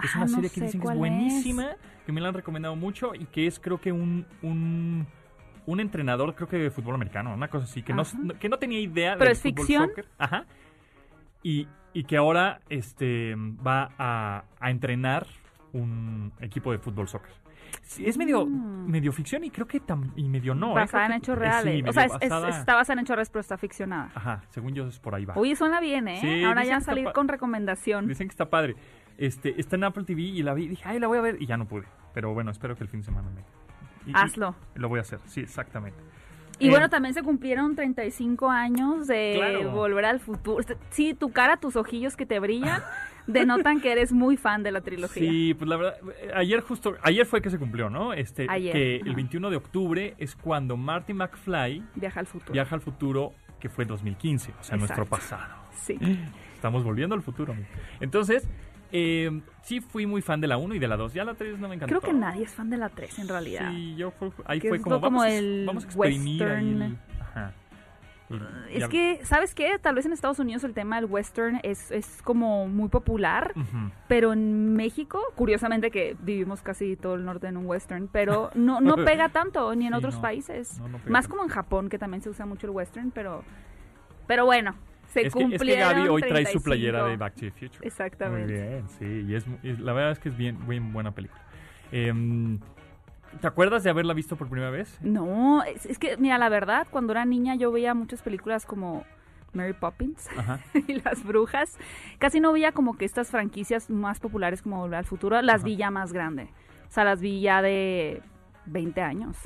Es 0.02 0.10
Ah, 0.14 0.18
una 0.18 0.26
no 0.26 0.34
serie 0.34 0.50
que 0.50 0.60
dicen 0.62 0.80
que 0.80 0.88
es 0.88 0.96
buenísima, 0.96 1.76
que 2.04 2.12
me 2.12 2.20
la 2.20 2.28
han 2.28 2.34
recomendado 2.34 2.74
mucho 2.76 3.14
y 3.14 3.26
que 3.26 3.46
es 3.46 3.60
creo 3.60 3.80
que 3.80 3.92
un, 3.92 4.26
un, 4.42 5.06
un 5.66 5.80
entrenador, 5.80 6.34
creo 6.34 6.48
que 6.48 6.56
de 6.58 6.70
fútbol 6.70 6.94
americano, 6.96 7.32
una 7.34 7.48
cosa 7.48 7.64
así, 7.64 7.82
que, 7.82 7.92
no, 7.92 8.02
que 8.40 8.48
no 8.48 8.58
tenía 8.58 8.80
idea 8.80 9.12
¿Pero 9.14 9.26
del 9.26 9.32
es 9.32 9.42
fútbol 9.42 9.66
soccer. 9.88 10.06
Ajá. 10.18 10.46
Y, 11.42 11.68
y 11.92 12.04
que 12.04 12.16
ahora 12.16 12.60
este, 12.68 13.34
va 13.36 13.90
a, 13.98 14.44
a 14.58 14.70
entrenar 14.70 15.26
un 15.72 16.32
equipo 16.40 16.72
de 16.72 16.78
fútbol 16.78 17.08
soccer. 17.08 17.32
Sí, 17.82 18.06
es 18.06 18.16
medio, 18.18 18.44
Mm. 18.46 18.90
medio 18.90 19.12
ficción 19.12 19.44
y 19.44 19.50
creo 19.50 19.66
que 19.66 19.80
tam- 19.80 20.12
y 20.16 20.28
medio 20.28 20.54
no. 20.54 20.72
¿eh? 20.72 20.74
basada 20.74 21.04
Creo 21.06 21.16
en 21.16 21.22
hechos 21.22 21.36
eh, 21.36 21.40
reales. 21.40 21.74
sí, 21.74 21.88
o 21.88 21.92
sea, 21.92 22.04
es- 22.04 22.56
está 22.58 22.74
basada 22.74 22.92
en 22.94 22.98
hechos 23.00 23.16
reales, 23.16 23.30
pero 23.30 23.40
está 23.40 23.56
ficcionada. 23.58 24.10
Ajá, 24.14 24.42
según 24.50 24.74
yo 24.74 24.86
es 24.86 24.98
por 24.98 25.14
ahí 25.14 25.24
va. 25.24 25.34
Oye, 25.36 25.56
suena 25.56 25.80
bien, 25.80 26.08
¿eh? 26.08 26.18
Sí, 26.20 26.44
Ahora 26.44 26.64
ya 26.64 26.80
salir 26.80 27.12
con 27.12 27.28
recomendación. 27.28 28.06
Dicen 28.08 28.28
que 28.28 28.32
está 28.32 28.48
padre. 28.50 28.76
Este, 29.18 29.60
está 29.60 29.76
en 29.76 29.84
Apple 29.84 30.04
TV 30.04 30.22
y 30.22 30.42
la 30.42 30.54
vi 30.54 30.64
y 30.64 30.68
dije, 30.68 30.82
ay, 30.86 30.98
la 30.98 31.06
voy 31.06 31.18
a 31.18 31.20
ver 31.20 31.36
y 31.40 31.46
ya 31.46 31.56
no 31.56 31.66
pude. 31.66 31.84
Pero 32.14 32.32
bueno, 32.34 32.50
espero 32.50 32.76
que 32.76 32.82
el 32.84 32.88
fin 32.88 33.00
de 33.00 33.04
semana 33.06 33.28
me... 33.30 33.40
y- 34.06 34.10
y- 34.10 34.14
Hazlo. 34.14 34.54
lo 34.74 34.88
voy 34.88 34.98
a 34.98 35.02
hacer, 35.02 35.20
sí, 35.26 35.40
exactamente. 35.40 35.98
Y 36.58 36.68
Eh, 36.68 36.70
bueno, 36.70 36.88
también 36.90 37.14
se 37.14 37.22
cumplieron 37.22 37.74
35 37.74 38.50
años 38.50 39.06
de 39.06 39.34
Claro. 39.36 39.70
Volver 39.72 40.04
al 40.04 40.20
Futuro. 40.20 40.64
Sí, 40.90 41.14
tu 41.14 41.30
cara, 41.32 41.56
tus 41.56 41.76
ojillos 41.76 42.16
que 42.16 42.24
te 42.26 42.38
brillan, 42.40 42.80
denotan 43.26 43.80
que 43.80 43.92
eres 43.92 44.12
muy 44.12 44.36
fan 44.36 44.62
de 44.62 44.72
la 44.72 44.80
trilogía. 44.80 45.22
Sí, 45.30 45.54
pues 45.54 45.68
la 45.68 45.76
verdad, 45.76 45.94
ayer 46.34 46.60
justo, 46.60 46.94
ayer 47.02 47.26
fue 47.26 47.40
que 47.42 47.50
se 47.50 47.58
cumplió, 47.58 47.88
¿no? 47.90 48.12
Este, 48.12 48.46
Ayer, 48.48 48.72
que 48.72 48.96
ajá. 49.00 49.08
el 49.10 49.14
21 49.16 49.50
de 49.50 49.56
octubre 49.56 50.14
es 50.18 50.34
cuando 50.36 50.76
Marty 50.76 51.12
McFly 51.14 51.82
Viaja 51.94 52.20
al 52.20 52.26
futuro. 52.26 52.52
viaja 52.52 52.74
al 52.74 52.80
futuro, 52.80 53.32
que 53.60 53.68
fue 53.68 53.84
2015, 53.84 54.52
o 54.60 54.64
sea, 54.64 54.76
nuestro 54.76 55.06
pasado. 55.06 55.54
Sí. 55.72 55.96
Estamos 56.54 56.84
volviendo 56.84 57.14
al 57.14 57.22
futuro. 57.22 57.52
amigo. 57.52 57.68
Entonces, 58.00 58.46
eh, 58.92 59.40
sí 59.62 59.80
fui 59.80 60.04
muy 60.06 60.20
fan 60.20 60.40
de 60.40 60.46
la 60.48 60.56
1 60.58 60.74
y 60.74 60.78
de 60.78 60.86
la 60.88 60.96
2. 60.96 61.14
Ya 61.14 61.24
la 61.24 61.34
3 61.34 61.58
no 61.58 61.68
me 61.68 61.76
encantó. 61.76 61.98
Creo 61.98 62.12
que 62.12 62.16
nadie 62.16 62.44
es 62.44 62.52
fan 62.54 62.68
de 62.70 62.76
la 62.76 62.88
3 62.90 63.18
en 63.20 63.28
realidad. 63.28 63.70
Sí, 63.70 63.94
yo 63.96 64.10
fue, 64.10 64.30
ahí 64.44 64.60
Que 64.60 64.68
fue 64.68 64.80
como, 64.80 65.00
vamos, 65.00 65.24
el 65.26 65.64
vamos 65.66 65.84
a 65.84 65.86
exprimir 65.86 66.42
ahí 66.44 66.64
western. 66.66 66.82
el- 66.82 66.96
ajá. 67.20 67.52
Y 68.72 68.76
Es 68.78 68.88
que, 68.88 69.20
¿sabes 69.24 69.54
qué? 69.54 69.78
Tal 69.80 69.94
vez 69.94 70.06
en 70.06 70.12
Estados 70.12 70.38
Unidos 70.38 70.64
el 70.64 70.74
tema 70.74 70.96
del 70.96 71.04
western 71.06 71.60
es, 71.62 71.90
es 71.90 72.20
como 72.22 72.66
muy 72.68 72.88
popular, 72.88 73.52
pero 74.08 74.32
en 74.32 74.74
México, 74.74 75.20
curiosamente 75.34 75.90
que 75.90 76.16
vivimos 76.20 76.62
casi 76.62 76.96
todo 76.96 77.14
el 77.14 77.24
norte 77.24 77.46
en 77.46 77.56
un 77.56 77.66
western, 77.66 78.08
pero 78.10 78.50
no, 78.54 78.80
no 78.80 78.94
pega 79.04 79.28
tanto 79.28 79.74
ni 79.74 79.86
en 79.86 79.92
Sí, 79.92 79.98
otros 79.98 80.14
no. 80.16 80.22
países. 80.22 80.78
No, 80.80 80.88
no 80.88 80.98
pega 80.98 81.10
Más 81.10 81.28
como 81.28 81.42
en 81.42 81.48
Japón, 81.48 81.88
que 81.88 81.98
también 81.98 82.22
se 82.22 82.30
usa 82.30 82.46
mucho 82.46 82.66
el 82.66 82.72
western, 82.72 83.10
pero, 83.10 83.42
pero 84.26 84.44
bueno, 84.44 84.74
se 85.08 85.26
es, 85.26 85.34
que, 85.34 85.42
es 85.42 85.60
que 85.62 85.76
Gaby 85.76 86.08
hoy 86.08 86.22
trae 86.22 86.46
su 86.46 86.60
35. 86.60 86.64
playera 86.64 87.04
de 87.04 87.16
Back 87.18 87.34
to 87.34 87.40
the 87.40 87.50
Future. 87.50 87.86
Exactamente. 87.86 88.52
Muy 88.52 88.62
bien, 88.62 88.88
sí. 88.98 89.30
Y 89.30 89.34
es, 89.34 89.44
es- 89.62 89.78
la 89.80 89.92
verdad 89.92 90.12
es 90.12 90.18
que 90.18 90.30
es 90.30 90.36
bien, 90.36 90.66
bien 90.66 90.92
buena 90.92 91.10
película. 91.12 91.40
Em, 91.90 92.58
¿Te 93.40 93.46
acuerdas 93.46 93.82
de 93.82 93.90
haberla 93.90 94.14
visto 94.14 94.36
por 94.36 94.48
primera 94.48 94.70
vez? 94.70 94.98
No, 95.00 95.62
es, 95.64 95.86
es 95.86 95.98
que, 95.98 96.16
mira, 96.16 96.38
la 96.38 96.48
verdad, 96.48 96.86
cuando 96.90 97.12
era 97.12 97.24
niña 97.24 97.54
yo 97.54 97.72
veía 97.72 97.94
muchas 97.94 98.22
películas 98.22 98.66
como 98.66 99.04
Mary 99.52 99.72
Poppins 99.72 100.28
Ajá. 100.36 100.60
y 100.86 101.00
Las 101.00 101.24
Brujas. 101.24 101.78
Casi 102.18 102.40
no 102.40 102.52
veía 102.52 102.72
como 102.72 102.96
que 102.96 103.04
estas 103.04 103.30
franquicias 103.30 103.90
más 103.90 104.20
populares 104.20 104.62
como 104.62 104.78
Volver 104.78 104.98
al 104.98 105.04
Futuro, 105.04 105.40
las 105.42 105.56
Ajá. 105.56 105.64
vi 105.64 105.76
ya 105.76 105.90
más 105.90 106.12
grande. 106.12 106.50
O 106.88 106.90
sea, 106.92 107.04
las 107.04 107.20
vi 107.20 107.40
ya 107.40 107.62
de 107.62 108.22
20 108.66 109.00
años. 109.00 109.36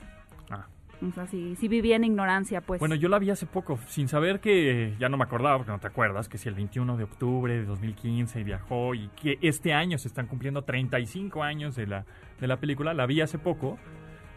O 1.02 1.12
sea, 1.12 1.26
sí 1.26 1.68
vivía 1.68 1.96
en 1.96 2.04
ignorancia, 2.04 2.60
pues. 2.62 2.78
Bueno, 2.78 2.94
yo 2.94 3.08
la 3.10 3.18
vi 3.18 3.28
hace 3.30 3.44
poco, 3.46 3.78
sin 3.86 4.08
saber 4.08 4.40
que, 4.40 4.94
ya 4.98 5.08
no 5.10 5.16
me 5.18 5.24
acordaba, 5.24 5.58
porque 5.58 5.72
no 5.72 5.78
te 5.78 5.86
acuerdas, 5.88 6.28
que 6.28 6.38
si 6.38 6.48
el 6.48 6.54
21 6.54 6.96
de 6.96 7.04
octubre 7.04 7.52
de 7.52 7.64
2015 7.66 8.42
viajó 8.44 8.94
y 8.94 9.08
que 9.08 9.38
este 9.42 9.74
año 9.74 9.98
se 9.98 10.08
están 10.08 10.26
cumpliendo 10.26 10.62
35 10.62 11.42
años 11.42 11.76
de 11.76 11.86
la, 11.86 12.06
de 12.40 12.46
la 12.46 12.56
película, 12.58 12.94
la 12.94 13.04
vi 13.04 13.20
hace 13.20 13.38
poco, 13.38 13.78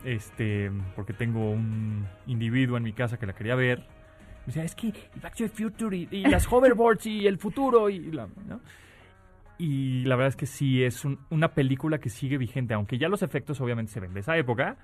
este, 0.04 0.70
porque 0.96 1.14
tengo 1.14 1.50
un 1.52 2.06
individuo 2.28 2.76
en 2.78 2.84
mi 2.84 2.92
casa 2.94 3.18
que 3.18 3.26
la 3.26 3.34
quería 3.34 3.56
ver. 3.56 3.80
Me 4.42 4.46
decía, 4.48 4.64
es 4.64 4.76
que 4.76 4.94
Back 5.22 5.36
to 5.36 5.44
the 5.46 5.50
Future 5.50 5.96
y, 5.96 6.08
y 6.12 6.24
las 6.26 6.52
hoverboards 6.52 7.06
y 7.06 7.26
el 7.28 7.38
futuro 7.38 7.90
y 7.90 8.12
la, 8.12 8.28
¿no? 8.48 8.60
Y 9.58 10.06
la 10.06 10.16
verdad 10.16 10.30
es 10.30 10.36
que 10.38 10.46
sí, 10.46 10.84
es 10.84 11.04
un- 11.04 11.20
una 11.30 11.50
película 11.54 12.00
que 12.00 12.10
sigue 12.10 12.38
vigente, 12.38 12.74
aunque 12.74 12.98
ya 12.98 13.10
los 13.10 13.22
efectos 13.24 13.60
obviamente 13.60 13.92
se 13.92 14.00
ven 14.00 14.14
de 14.14 14.22
esa 14.22 14.38
época, 14.38 14.78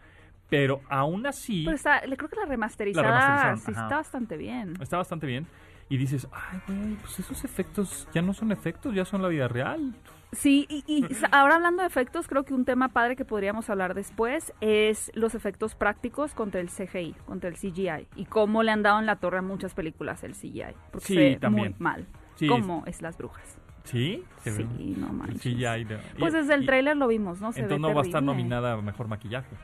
pero 0.49 0.81
aún 0.89 1.25
así... 1.25 1.63
Pero 1.65 1.75
está, 1.75 2.05
le 2.05 2.17
creo 2.17 2.29
que 2.29 2.35
la 2.35 2.45
remasterizada, 2.45 3.51
La 3.51 3.57
sí 3.57 3.71
está 3.71 3.97
bastante 3.97 4.37
bien. 4.37 4.73
Está 4.81 4.97
bastante 4.97 5.25
bien. 5.27 5.47
Y 5.89 5.97
dices, 5.97 6.27
ay, 6.31 6.59
güey, 6.67 6.95
pues 6.95 7.19
esos 7.19 7.43
efectos 7.45 8.07
ya 8.13 8.21
no 8.21 8.33
son 8.33 8.51
efectos, 8.51 8.93
ya 8.95 9.05
son 9.05 9.21
la 9.21 9.27
vida 9.27 9.47
real. 9.47 9.93
Sí, 10.31 10.65
y, 10.69 11.05
ahora 11.31 11.55
hablando 11.55 11.81
de 11.81 11.87
efectos, 11.87 12.27
creo 12.27 12.43
que 12.43 12.53
un 12.53 12.65
tema 12.65 12.89
padre 12.89 13.15
que 13.15 13.23
podríamos 13.23 13.69
hablar 13.69 13.93
después 13.93 14.53
es 14.59 15.11
los 15.15 15.33
efectos 15.35 15.75
prácticos 15.75 16.33
contra 16.33 16.59
el 16.59 16.69
CGI, 16.69 17.15
contra 17.25 17.49
el 17.49 17.55
CGI, 17.55 18.07
y 18.15 18.25
cómo 18.25 18.61
le 18.63 18.71
han 18.71 18.83
dado 18.83 18.99
en 18.99 19.05
la 19.05 19.15
torre 19.17 19.37
a 19.37 19.41
muchas 19.41 19.73
películas 19.73 20.23
el 20.23 20.33
CGI, 20.33 20.73
porque 20.91 21.05
Sí, 21.07 21.13
se 21.13 21.19
ve 21.19 21.35
también. 21.37 21.71
muy 21.71 21.75
mal. 21.79 22.05
Sí. 22.35 22.47
Como 22.47 22.83
es 22.85 23.01
Las 23.01 23.17
Brujas. 23.17 23.57
¿Sí? 23.85 24.23
Se 24.39 24.51
ve. 24.51 24.67
Sí, 24.77 24.95
no 24.97 25.13
manches. 25.13 25.45
Hay 25.67 25.85
de- 25.85 25.99
Pues 26.19 26.33
desde 26.33 26.55
el 26.55 26.65
tráiler 26.65 26.97
lo 26.97 27.07
vimos, 27.07 27.39
¿no? 27.39 27.51
Se 27.53 27.61
Entonces 27.61 27.81
ve 27.81 27.87
no 27.87 27.95
va 27.95 28.01
a 28.01 28.05
estar 28.05 28.23
nominada 28.23 28.73
a 28.73 28.81
mejor 28.81 29.07
maquillaje. 29.07 29.55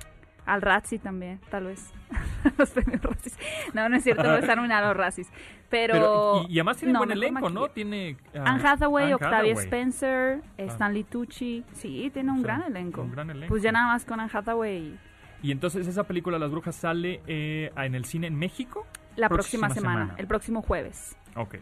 Al 0.46 0.62
Razzie 0.62 0.98
también, 1.00 1.40
tal 1.50 1.66
vez. 1.66 1.94
Los 2.58 2.72
premios 2.72 3.02
Razzies. 3.02 3.38
No, 3.74 3.88
no 3.88 3.96
es 3.98 4.04
cierto, 4.04 4.24
no 4.24 4.30
va 4.30 4.36
a 4.36 4.40
estar 4.40 4.58
nominado 4.58 4.86
a 4.86 4.88
los 4.90 4.98
Razzies. 4.98 5.30
Pero... 5.70 5.94
Pero, 5.94 6.46
y, 6.50 6.54
y 6.56 6.60
además 6.60 6.78
tiene 6.78 6.94
no, 6.94 7.00
buen 7.00 7.12
elenco, 7.12 7.50
¿no? 7.50 7.70
Tiene. 7.70 8.18
ah, 8.36 8.44
Anne 8.48 8.68
Hathaway, 8.68 9.06
Anne 9.06 9.14
Octavia 9.16 9.38
Hathaway. 9.54 9.66
Spencer, 9.66 10.42
Ah. 10.58 10.62
Stanley 10.64 11.04
Tucci. 11.04 11.64
Sí, 11.74 12.10
tiene 12.14 12.32
un 12.32 12.40
O 12.40 12.42
sea, 12.42 12.58
gran 12.58 12.64
elenco. 12.76 13.02
un 13.04 13.12
gran 13.12 13.30
elenco. 13.30 13.50
Pues 13.50 13.62
ya 13.64 13.72
nada 13.72 13.88
más 13.88 14.04
con 14.04 14.20
Anne 14.20 14.32
Hathaway 14.34 15.00
Y 15.44 15.52
entonces 15.52 15.88
esa 15.88 16.04
película 16.04 16.38
Las 16.40 16.52
Brujas 16.52 16.76
sale 16.76 17.22
eh, 17.28 17.72
en 17.78 17.96
el 17.96 18.06
cine 18.06 18.28
en 18.28 18.36
México. 18.36 18.86
la 19.16 19.30
próxima, 19.30 19.68
Próxima 19.68 19.70
semana, 19.70 20.00
semana. 20.06 20.16
el 20.20 20.28
próximo 20.28 20.62
jueves. 20.64 21.16
Ok. 21.36 21.56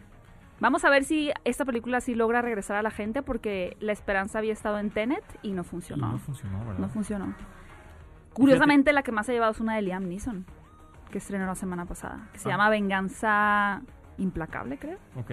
Vamos 0.58 0.84
a 0.84 0.90
ver 0.90 1.04
si 1.04 1.30
esta 1.44 1.64
película 1.64 2.00
sí 2.00 2.14
logra 2.14 2.42
regresar 2.42 2.76
a 2.76 2.82
la 2.82 2.90
gente 2.90 3.22
porque 3.22 3.76
la 3.80 3.92
esperanza 3.92 4.38
había 4.38 4.52
estado 4.52 4.78
en 4.78 4.90
Tenet 4.90 5.24
y 5.42 5.52
no 5.52 5.62
Y 5.62 5.64
funcionó. 5.64 6.12
no 6.12 6.18
funcionó, 6.18 6.58
¿verdad? 6.60 6.78
No 6.78 6.88
funcionó. 6.88 7.34
Curiosamente, 8.32 8.92
la 8.92 9.02
que 9.02 9.12
más 9.12 9.28
ha 9.28 9.32
llevado 9.32 9.52
es 9.52 9.60
una 9.60 9.74
de 9.76 9.82
Liam 9.82 10.08
Neeson, 10.08 10.44
que 11.10 11.18
estrenó 11.18 11.46
la 11.46 11.54
semana 11.54 11.84
pasada, 11.86 12.28
que 12.32 12.38
se 12.38 12.48
Ah. 12.48 12.52
llama 12.52 12.68
Venganza 12.70 13.82
Implacable, 14.18 14.78
creo. 14.78 14.98
Ok. 15.16 15.32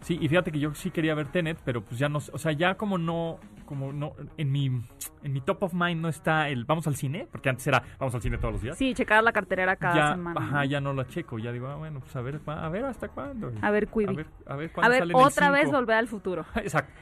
Sí, 0.00 0.18
y 0.20 0.28
fíjate 0.28 0.52
que 0.52 0.58
yo 0.60 0.72
sí 0.74 0.90
quería 0.90 1.14
ver 1.14 1.28
Tenet, 1.28 1.58
pero 1.64 1.82
pues 1.82 1.98
ya 1.98 2.08
no, 2.08 2.18
o 2.18 2.38
sea, 2.38 2.52
ya 2.52 2.76
como 2.76 2.96
no, 2.98 3.40
como 3.64 3.92
no, 3.92 4.12
en 4.36 4.52
mi, 4.52 4.66
en 4.66 5.32
mi 5.32 5.40
top 5.40 5.64
of 5.64 5.74
mind 5.74 6.00
no 6.00 6.08
está 6.08 6.48
el 6.48 6.64
vamos 6.64 6.86
al 6.86 6.94
cine, 6.94 7.26
porque 7.32 7.48
antes 7.48 7.66
era 7.66 7.82
vamos 7.98 8.14
al 8.14 8.22
cine 8.22 8.38
todos 8.38 8.52
los 8.54 8.62
días. 8.62 8.76
Sí, 8.78 8.94
checar 8.94 9.24
la 9.24 9.32
carterera 9.32 9.74
cada 9.76 9.94
ya, 9.96 10.10
semana. 10.12 10.40
ajá, 10.40 10.64
ya 10.66 10.80
no 10.80 10.92
la 10.92 11.06
checo, 11.08 11.38
ya 11.38 11.50
digo, 11.50 11.66
ah, 11.66 11.74
bueno, 11.76 12.00
pues 12.00 12.14
a 12.14 12.20
ver, 12.20 12.40
a 12.46 12.68
ver 12.68 12.84
hasta 12.84 13.08
cuándo. 13.08 13.50
A 13.62 13.70
ver, 13.70 13.88
a 13.88 13.92
Quibi. 13.92 14.14
ver, 14.14 14.26
a 14.46 14.54
ver, 14.56 14.70
A 14.70 14.72
cuándo 14.74 14.90
ver, 14.90 14.98
sale 15.00 15.12
en 15.12 15.18
el 15.18 15.26
otra 15.26 15.50
vez 15.50 15.70
volver 15.72 15.96
al 15.96 16.06
futuro. 16.08 16.44
Exacto. 16.54 16.92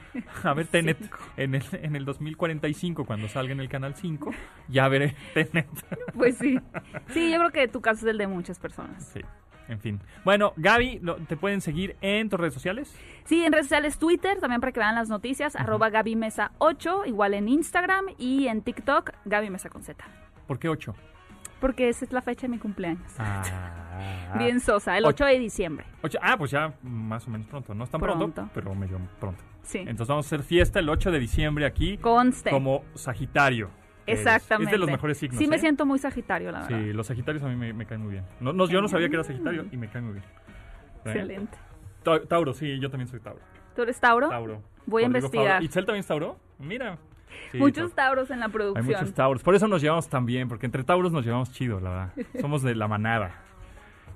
A 0.43 0.53
ver 0.53 0.65
Tenet 0.71 0.97
en 1.37 1.55
el, 1.55 1.63
en 1.73 1.95
el 1.95 2.05
2045, 2.05 3.05
cuando 3.05 3.27
salga 3.27 3.53
en 3.53 3.59
el 3.59 3.69
canal 3.69 3.93
5, 3.95 4.31
ya 4.69 4.87
veré 4.87 5.15
Tenet. 5.35 5.67
Pues 6.15 6.37
sí. 6.37 6.59
Sí, 7.09 7.31
yo 7.31 7.37
creo 7.37 7.51
que 7.51 7.67
tu 7.67 7.81
caso 7.81 8.05
es 8.07 8.11
el 8.11 8.17
de 8.17 8.25
muchas 8.27 8.57
personas. 8.57 9.05
Sí, 9.13 9.21
en 9.67 9.79
fin. 9.79 9.99
Bueno, 10.23 10.53
Gaby, 10.57 11.01
¿te 11.27 11.37
pueden 11.37 11.61
seguir 11.61 11.95
en 12.01 12.29
tus 12.29 12.39
redes 12.39 12.53
sociales? 12.53 12.95
Sí, 13.25 13.43
en 13.43 13.51
redes 13.53 13.65
sociales 13.65 13.97
Twitter, 13.97 14.39
también 14.39 14.61
para 14.61 14.71
que 14.71 14.79
vean 14.79 14.95
las 14.95 15.09
noticias, 15.09 15.55
arroba 15.55 15.89
Gaby 15.89 16.15
Mesa 16.15 16.51
8, 16.59 17.05
igual 17.05 17.33
en 17.33 17.47
Instagram 17.47 18.05
y 18.17 18.47
en 18.47 18.61
TikTok, 18.61 19.11
Gaby 19.25 19.49
Mesa 19.49 19.69
con 19.69 19.83
Z. 19.83 20.03
¿Por 20.47 20.59
qué 20.59 20.69
8? 20.69 20.93
Porque 21.59 21.89
esa 21.89 22.05
es 22.05 22.11
la 22.11 22.21
fecha 22.21 22.43
de 22.43 22.49
mi 22.49 22.59
cumpleaños. 22.59 23.01
Ah, 23.17 24.35
Bien 24.37 24.59
sosa, 24.59 24.97
el 24.97 25.05
Ocho. 25.05 25.23
8 25.23 25.33
de 25.33 25.39
diciembre. 25.39 25.85
Ocho- 26.03 26.19
ah, 26.21 26.35
pues 26.37 26.51
ya 26.51 26.73
más 26.83 27.25
o 27.27 27.31
menos 27.31 27.47
pronto. 27.47 27.73
No 27.73 27.85
es 27.85 27.89
tan 27.89 28.01
pronto, 28.01 28.29
Pronto. 28.31 28.51
pero 28.53 28.75
medio 28.75 28.99
pronto. 29.19 29.41
Sí. 29.63 29.79
Entonces 29.79 30.07
vamos 30.09 30.25
a 30.25 30.27
hacer 30.27 30.43
fiesta 30.43 30.79
el 30.79 30.89
8 30.89 31.09
de 31.11 31.19
diciembre 31.19 31.65
aquí 31.65 31.97
Conste. 31.97 32.49
como 32.51 32.83
Sagitario. 32.93 33.69
Exactamente. 34.07 34.69
Es 34.69 34.71
de 34.71 34.77
los 34.77 34.89
mejores 34.89 35.17
signos. 35.17 35.37
Sí, 35.39 35.47
me 35.47 35.55
¿eh? 35.55 35.59
siento 35.59 35.85
muy 35.85 35.99
sagitario, 35.99 36.51
la 36.51 36.61
verdad. 36.61 36.77
Sí, 36.79 36.93
los 36.93 37.07
Sagitarios 37.07 37.43
a 37.43 37.47
mí 37.47 37.55
me, 37.55 37.73
me 37.73 37.85
caen 37.85 38.01
muy 38.01 38.11
bien. 38.11 38.23
No, 38.39 38.53
no, 38.53 38.67
yo 38.67 38.81
no 38.81 38.87
sabía 38.87 39.09
que 39.09 39.15
era 39.15 39.23
Sagitario 39.23 39.65
y 39.71 39.77
me 39.77 39.87
caen 39.89 40.05
muy 40.05 40.13
bien. 40.13 40.25
¿Eh? 40.25 40.99
Excelente. 41.05 41.57
Ta- 42.03 42.21
Tauro, 42.23 42.53
sí, 42.53 42.79
yo 42.79 42.89
también 42.89 43.07
soy 43.07 43.19
Tauro. 43.19 43.39
¿Tú 43.75 43.81
eres 43.81 43.99
Tauro? 43.99 44.29
Tauro. 44.29 44.61
Voy 44.85 45.03
a 45.03 45.05
investigar. 45.07 45.47
Fabro. 45.53 45.65
¿Itzel 45.65 45.85
también 45.85 45.99
es 46.01 46.07
Tauro? 46.07 46.37
Mira. 46.59 46.97
Sí, 47.51 47.57
Muchos 47.57 47.93
Tauro. 47.93 48.21
Tauros 48.21 48.31
en 48.31 48.39
la 48.39 48.45
Hay 48.45 48.51
producción. 48.51 48.85
muchos 48.85 49.13
Tauros. 49.13 49.43
Por 49.43 49.55
eso 49.55 49.67
nos 49.67 49.81
llevamos 49.81 50.07
tan 50.07 50.25
bien, 50.25 50.47
porque 50.47 50.65
entre 50.67 50.83
Tauros 50.83 51.11
nos 51.11 51.25
llevamos 51.25 51.51
chido, 51.51 51.79
la 51.79 51.89
verdad. 51.89 52.13
Somos 52.41 52.61
de 52.61 52.75
la 52.75 52.87
manada. 52.87 53.31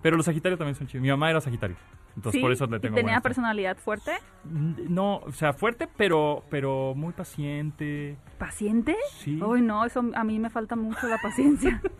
Pero 0.02 0.15
los 0.15 0.25
Sagitarios 0.25 0.58
también 0.58 0.75
son 0.75 0.88
chidos. 0.88 1.02
Mi 1.02 1.10
mamá 1.10 1.30
era 1.30 1.41
Sagitario. 1.41 1.75
Entonces 2.20 2.40
Sí, 2.40 2.42
por 2.42 2.52
eso 2.52 2.68
le 2.68 2.78
¿Y 2.78 2.80
tengo 2.82 2.96
tenía 2.96 3.22
personalidad 3.22 3.78
fuerte? 3.78 4.12
No, 4.44 5.18
o 5.20 5.32
sea, 5.32 5.54
fuerte, 5.54 5.88
pero, 5.96 6.44
pero 6.50 6.94
muy 6.96 7.14
paciente. 7.14 8.18
¿Paciente? 8.38 8.98
Sí. 9.20 9.42
Uy, 9.42 9.62
no, 9.62 9.86
eso 9.86 10.04
a 10.14 10.24
mí 10.26 10.38
me 10.38 10.50
falta 10.50 10.76
mucho 10.76 11.08
la 11.08 11.18
paciencia. 11.18 11.82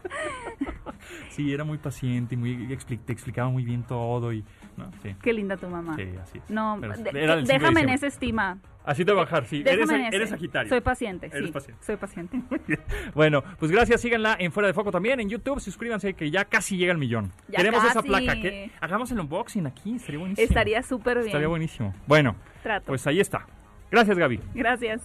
Sí, 1.30 1.54
era 1.54 1.64
muy 1.64 1.78
paciente 1.78 2.36
y 2.36 2.38
muy, 2.38 2.78
te 3.06 3.14
explicaba 3.14 3.50
muy 3.50 3.64
bien 3.64 3.84
todo 3.84 4.34
y... 4.34 4.44
No, 4.86 4.92
sí, 5.04 5.16
Qué 5.22 5.34
linda 5.34 5.58
tu 5.58 5.68
mamá. 5.68 5.96
sí, 5.96 6.08
así 6.22 6.38
es. 6.40 6.50
No, 6.50 6.78
Pero 6.82 6.94
de- 6.96 7.10
era 7.24 7.36
del 7.36 7.46
5 7.46 7.54
de 7.54 7.60
déjame 7.60 7.82
en 7.82 7.90
esa 7.90 8.08
estima. 8.08 8.58
Así 8.86 9.06
te 9.06 9.12
voy 9.12 9.22
a 9.22 9.24
bajar, 9.26 9.46
sí. 9.46 9.62
Déjame 9.62 9.96
Eres, 10.08 10.14
eres 10.14 10.30
Sagitario. 10.32 10.70
Soy 10.70 10.82
paciente, 10.82 11.28
Eres 11.28 11.46
sí. 11.48 11.52
paciente. 11.52 11.84
Soy 11.86 11.96
paciente. 11.98 12.42
Bueno, 13.14 13.44
pues 13.60 13.72
gracias, 13.72 14.02
síganla 14.02 14.36
en 14.40 14.52
Fuera 14.52 14.68
de 14.68 14.74
Foco 14.74 14.92
también, 14.92 15.20
en 15.20 15.30
YouTube, 15.30 15.60
suscríbanse 15.60 16.14
que 16.14 16.32
ya 16.32 16.46
casi 16.46 16.78
llega 16.78 16.92
el 16.92 16.98
millón. 16.98 17.32
Ya 17.50 17.58
Queremos 17.58 17.84
esa 17.84 17.96
casi. 17.96 18.08
placa, 18.08 18.34
que 18.36 18.72
hagamos 18.82 19.12
el 19.12 19.20
unboxing 19.20 19.68
aquí, 19.68 19.92
buenísimo. 20.08 20.34
Estaría 20.38 20.82
súper 20.82 21.18
bien. 21.18 21.28
Estaría 21.28 21.48
buenísimo. 21.48 21.94
Bueno, 22.08 22.36
Trato. 22.64 22.86
pues 22.88 23.06
ahí 23.08 23.20
está. 23.20 23.46
Gracias, 23.92 24.18
Gaby. 24.18 24.40
Gracias. 24.54 25.02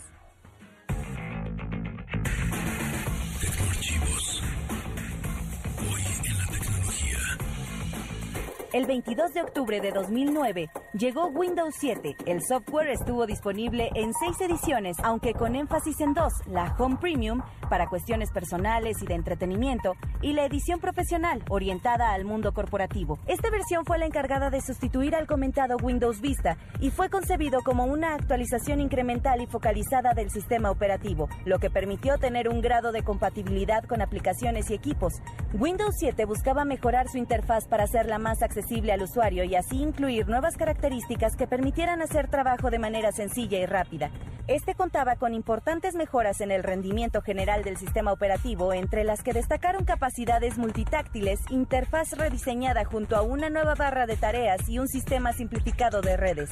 El 8.74 8.87
22 8.87 9.32
de 9.34 9.40
octubre 9.40 9.80
de 9.80 9.92
2009 9.92 10.68
llegó 10.94 11.28
Windows 11.28 11.76
7. 11.78 12.16
El 12.26 12.42
software 12.42 12.88
estuvo 12.88 13.24
disponible 13.24 13.88
en 13.94 14.12
seis 14.14 14.40
ediciones, 14.40 14.96
aunque 15.04 15.32
con 15.32 15.54
énfasis 15.54 16.00
en 16.00 16.12
dos, 16.12 16.32
la 16.48 16.74
Home 16.76 16.96
Premium 16.96 17.40
para 17.70 17.87
cuestiones 17.88 18.32
personales 18.32 19.00
y 19.00 19.06
de 19.06 19.14
entretenimiento 19.14 19.94
y 20.22 20.32
la 20.32 20.44
edición 20.44 20.80
profesional 20.80 21.44
orientada 21.50 22.14
al 22.14 22.24
mundo 22.24 22.52
corporativo. 22.52 23.20
Esta 23.28 23.48
versión 23.48 23.84
fue 23.84 24.00
la 24.00 24.06
encargada 24.06 24.50
de 24.50 24.60
sustituir 24.60 25.14
al 25.14 25.28
comentado 25.28 25.76
Windows 25.76 26.20
Vista 26.20 26.56
y 26.80 26.90
fue 26.90 27.10
concebido 27.10 27.60
como 27.62 27.84
una 27.84 28.16
actualización 28.16 28.80
incremental 28.80 29.40
y 29.40 29.46
focalizada 29.46 30.14
del 30.14 30.30
sistema 30.30 30.72
operativo, 30.72 31.28
lo 31.44 31.60
que 31.60 31.70
permitió 31.70 32.18
tener 32.18 32.48
un 32.48 32.60
grado 32.60 32.90
de 32.90 33.04
compatibilidad 33.04 33.84
con 33.84 34.02
aplicaciones 34.02 34.68
y 34.68 34.74
equipos. 34.74 35.12
Windows 35.52 35.94
7 36.00 36.24
buscaba 36.24 36.64
mejorar 36.64 37.06
su 37.08 37.18
interfaz 37.18 37.68
para 37.68 37.84
hacerla 37.84 38.18
más 38.18 38.42
accesible 38.42 38.63
al 38.92 39.03
usuario 39.03 39.44
y 39.44 39.55
así 39.57 39.83
incluir 39.83 40.27
nuevas 40.27 40.57
características 40.57 41.37
que 41.37 41.46
permitieran 41.46 42.00
hacer 42.00 42.29
trabajo 42.29 42.70
de 42.70 42.79
manera 42.79 43.12
sencilla 43.12 43.59
y 43.59 43.66
rápida. 43.66 44.11
Este 44.46 44.74
contaba 44.74 45.16
con 45.16 45.35
importantes 45.35 45.94
mejoras 45.94 46.40
en 46.40 46.50
el 46.50 46.62
rendimiento 46.62 47.20
general 47.20 47.62
del 47.62 47.77
sistema 47.77 48.12
operativo, 48.12 48.72
entre 48.72 49.05
las 49.05 49.22
que 49.22 49.33
destacaron 49.33 49.85
capacidades 49.85 50.57
multitáctiles, 50.59 51.40
interfaz 51.50 52.12
rediseñada 52.12 52.85
junto 52.85 53.16
a 53.16 53.22
una 53.22 53.50
nueva 53.50 53.74
barra 53.74 54.07
de 54.07 54.16
tareas 54.16 54.68
y 54.68 54.79
un 54.79 54.88
sistema 54.88 55.33
simplificado 55.33 56.00
de 56.00 56.16
redes. 56.16 56.48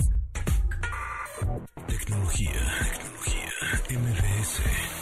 Tecnología. 1.87 2.53
Tecnología. 3.89 5.02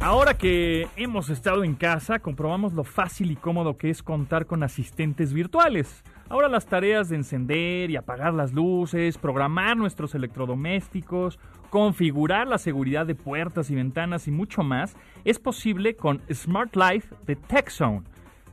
Ahora 0.00 0.34
que 0.34 0.88
hemos 0.96 1.30
estado 1.30 1.64
en 1.64 1.74
casa, 1.74 2.18
comprobamos 2.18 2.74
lo 2.74 2.84
fácil 2.84 3.30
y 3.30 3.36
cómodo 3.36 3.76
que 3.76 3.90
es 3.90 4.02
contar 4.02 4.46
con 4.46 4.62
asistentes 4.62 5.32
virtuales. 5.32 6.04
Ahora 6.28 6.48
las 6.48 6.66
tareas 6.66 7.08
de 7.08 7.16
encender 7.16 7.90
y 7.90 7.96
apagar 7.96 8.34
las 8.34 8.52
luces, 8.52 9.16
programar 9.18 9.76
nuestros 9.76 10.14
electrodomésticos, 10.14 11.38
configurar 11.70 12.46
la 12.46 12.58
seguridad 12.58 13.06
de 13.06 13.14
puertas 13.14 13.70
y 13.70 13.74
ventanas 13.74 14.28
y 14.28 14.30
mucho 14.30 14.62
más 14.62 14.96
es 15.24 15.38
posible 15.38 15.96
con 15.96 16.20
Smart 16.32 16.76
Life 16.76 17.14
de 17.26 17.36
TechZone. 17.36 18.02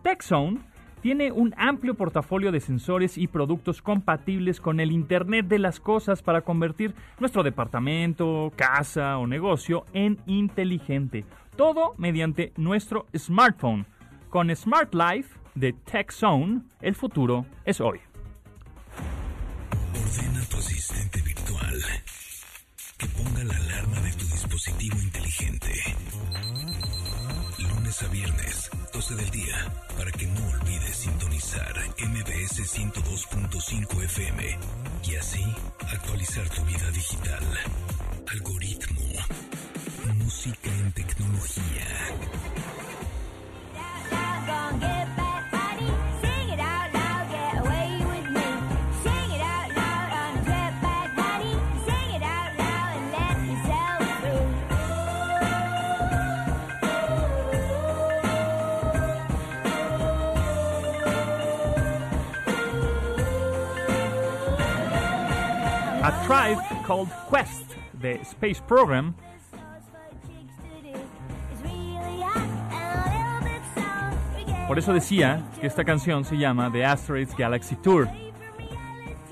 TechZone 0.01 0.59
tiene 1.03 1.33
un 1.33 1.53
amplio 1.57 1.95
portafolio 1.95 2.53
de 2.53 2.61
sensores 2.61 3.17
y 3.17 3.27
productos 3.27 3.81
compatibles 3.81 4.61
con 4.61 4.79
el 4.79 4.89
Internet 4.89 5.47
de 5.47 5.59
las 5.59 5.81
Cosas 5.81 6.23
para 6.23 6.41
convertir 6.41 6.95
nuestro 7.19 7.43
departamento, 7.43 8.53
casa 8.55 9.17
o 9.17 9.27
negocio 9.27 9.83
en 9.93 10.17
inteligente. 10.27 11.25
Todo 11.57 11.93
mediante 11.97 12.53
nuestro 12.55 13.05
smartphone. 13.15 13.85
Con 14.29 14.55
Smart 14.55 14.95
Life 14.95 15.37
de 15.55 15.73
Tech 15.73 16.09
Zone, 16.09 16.61
el 16.79 16.95
futuro 16.95 17.45
es 17.65 17.81
hoy. 17.81 17.99
Ordena 19.91 20.41
tu 20.49 20.57
asistente 20.57 21.21
virtual 21.21 21.81
que 22.97 23.07
ponga 23.07 23.43
la 23.43 23.57
alarma 23.57 23.99
de 23.99 24.11
tu 24.13 24.25
dispositivo 24.25 24.97
inteligente. 25.01 25.69
Lunes 27.59 28.03
a 28.03 28.07
viernes, 28.07 28.42
12 29.13 29.21
del 29.21 29.31
día, 29.31 29.55
para 29.97 30.11
que 30.11 30.25
no 30.27 30.47
olvides 30.49 30.95
sintonizar 30.95 31.73
MBS 31.99 32.61
102.5 32.61 34.03
FM 34.05 34.59
y 35.03 35.15
así 35.15 35.43
actualizar 35.91 36.47
tu 36.49 36.63
vida 36.63 36.89
digital. 36.91 37.43
Algoritmo. 38.31 39.01
Música 40.15 40.69
en 40.69 40.91
tecnología. 40.93 42.52
A 66.33 66.47
Tribe 66.47 66.63
Called 66.87 67.09
Quest 67.29 67.73
de 68.01 68.13
Space 68.21 68.61
Program 68.67 69.13
Por 74.67 74.79
eso 74.79 74.93
decía 74.93 75.43
que 75.61 75.67
esta 75.67 75.83
canción 75.83 76.25
se 76.25 76.35
llama 76.37 76.71
The 76.71 76.85
Asteroids 76.85 77.35
Galaxy 77.37 77.75
Tour. 77.75 78.09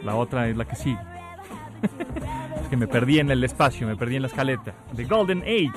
La 0.03 0.15
otra 0.15 0.47
es 0.47 0.55
la 0.55 0.65
que 0.65 0.75
sigue. 0.75 0.99
es 2.61 2.67
que 2.67 2.77
me 2.77 2.87
perdí 2.87 3.17
en 3.17 3.31
el 3.31 3.43
espacio, 3.43 3.87
me 3.87 3.95
perdí 3.95 4.17
en 4.17 4.21
la 4.21 4.27
escaleta. 4.27 4.75
The 4.95 5.05
Golden 5.05 5.41
Age. 5.41 5.71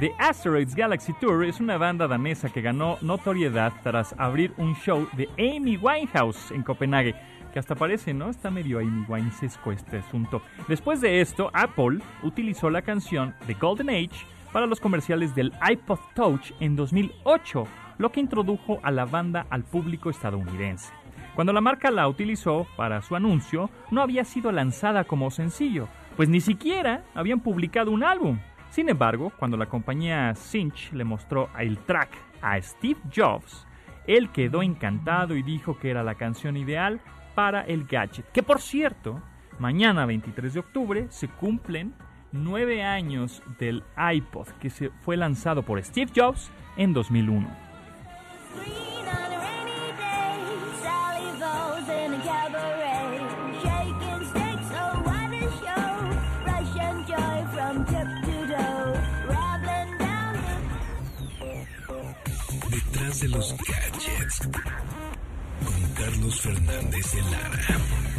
The 0.00 0.12
Asteroids 0.18 0.74
Galaxy 0.74 1.12
Tour 1.20 1.44
es 1.44 1.60
una 1.60 1.76
banda 1.76 2.06
danesa 2.06 2.48
que 2.48 2.62
ganó 2.62 2.96
notoriedad 3.02 3.72
tras 3.82 4.14
abrir 4.18 4.54
un 4.56 4.74
show 4.76 5.06
de 5.12 5.28
Amy 5.38 5.76
Winehouse 5.76 6.50
en 6.52 6.62
Copenhague. 6.62 7.14
Hasta 7.58 7.74
parece, 7.74 8.14
¿no? 8.14 8.30
Está 8.30 8.50
medio 8.50 8.78
Amy 8.78 9.04
Winesesco 9.08 9.72
este 9.72 9.98
asunto. 9.98 10.42
Después 10.68 11.00
de 11.00 11.20
esto, 11.20 11.50
Apple 11.52 12.00
utilizó 12.22 12.70
la 12.70 12.82
canción 12.82 13.34
The 13.46 13.54
Golden 13.54 13.90
Age 13.90 14.26
para 14.52 14.66
los 14.66 14.80
comerciales 14.80 15.34
del 15.34 15.52
iPod 15.68 15.98
Touch 16.14 16.52
en 16.60 16.76
2008 16.76 17.66
lo 17.98 18.12
que 18.12 18.20
introdujo 18.20 18.78
a 18.82 18.90
la 18.90 19.04
banda 19.04 19.46
al 19.50 19.64
público 19.64 20.10
estadounidense. 20.10 20.92
Cuando 21.34 21.52
la 21.52 21.60
marca 21.60 21.90
la 21.90 22.08
utilizó 22.08 22.66
para 22.76 23.02
su 23.02 23.14
anuncio, 23.14 23.70
no 23.90 24.02
había 24.02 24.24
sido 24.24 24.52
lanzada 24.52 25.04
como 25.04 25.30
sencillo, 25.30 25.88
pues 26.16 26.28
ni 26.28 26.40
siquiera 26.40 27.04
habían 27.14 27.40
publicado 27.40 27.90
un 27.90 28.04
álbum. 28.04 28.38
Sin 28.70 28.88
embargo, 28.88 29.32
cuando 29.38 29.56
la 29.56 29.66
compañía 29.66 30.34
Cinch 30.34 30.92
le 30.92 31.04
mostró 31.04 31.48
el 31.58 31.78
track 31.78 32.10
a 32.42 32.60
Steve 32.60 33.00
Jobs, 33.14 33.66
él 34.06 34.30
quedó 34.30 34.62
encantado 34.62 35.36
y 35.36 35.42
dijo 35.42 35.78
que 35.78 35.90
era 35.90 36.02
la 36.02 36.14
canción 36.14 36.56
ideal 36.56 37.00
para 37.36 37.60
el 37.60 37.84
gadget. 37.84 38.24
Que 38.32 38.42
por 38.42 38.60
cierto, 38.60 39.22
mañana 39.58 40.06
23 40.06 40.54
de 40.54 40.60
octubre 40.60 41.06
se 41.10 41.28
cumplen 41.28 41.94
nueve 42.32 42.82
años 42.82 43.42
del 43.58 43.84
iPod 43.96 44.48
que 44.58 44.70
se 44.70 44.90
fue 45.02 45.16
lanzado 45.16 45.62
por 45.62 45.82
Steve 45.84 46.10
Jobs 46.16 46.50
en 46.78 46.92
2001. 46.94 47.46
Detrás 62.70 63.20
de 63.20 63.28
los 63.28 63.54
gadgets. 63.58 64.95
Carlos 65.96 66.40
Fernández 66.40 67.12
de 67.12 67.22
Lara. 67.22 68.15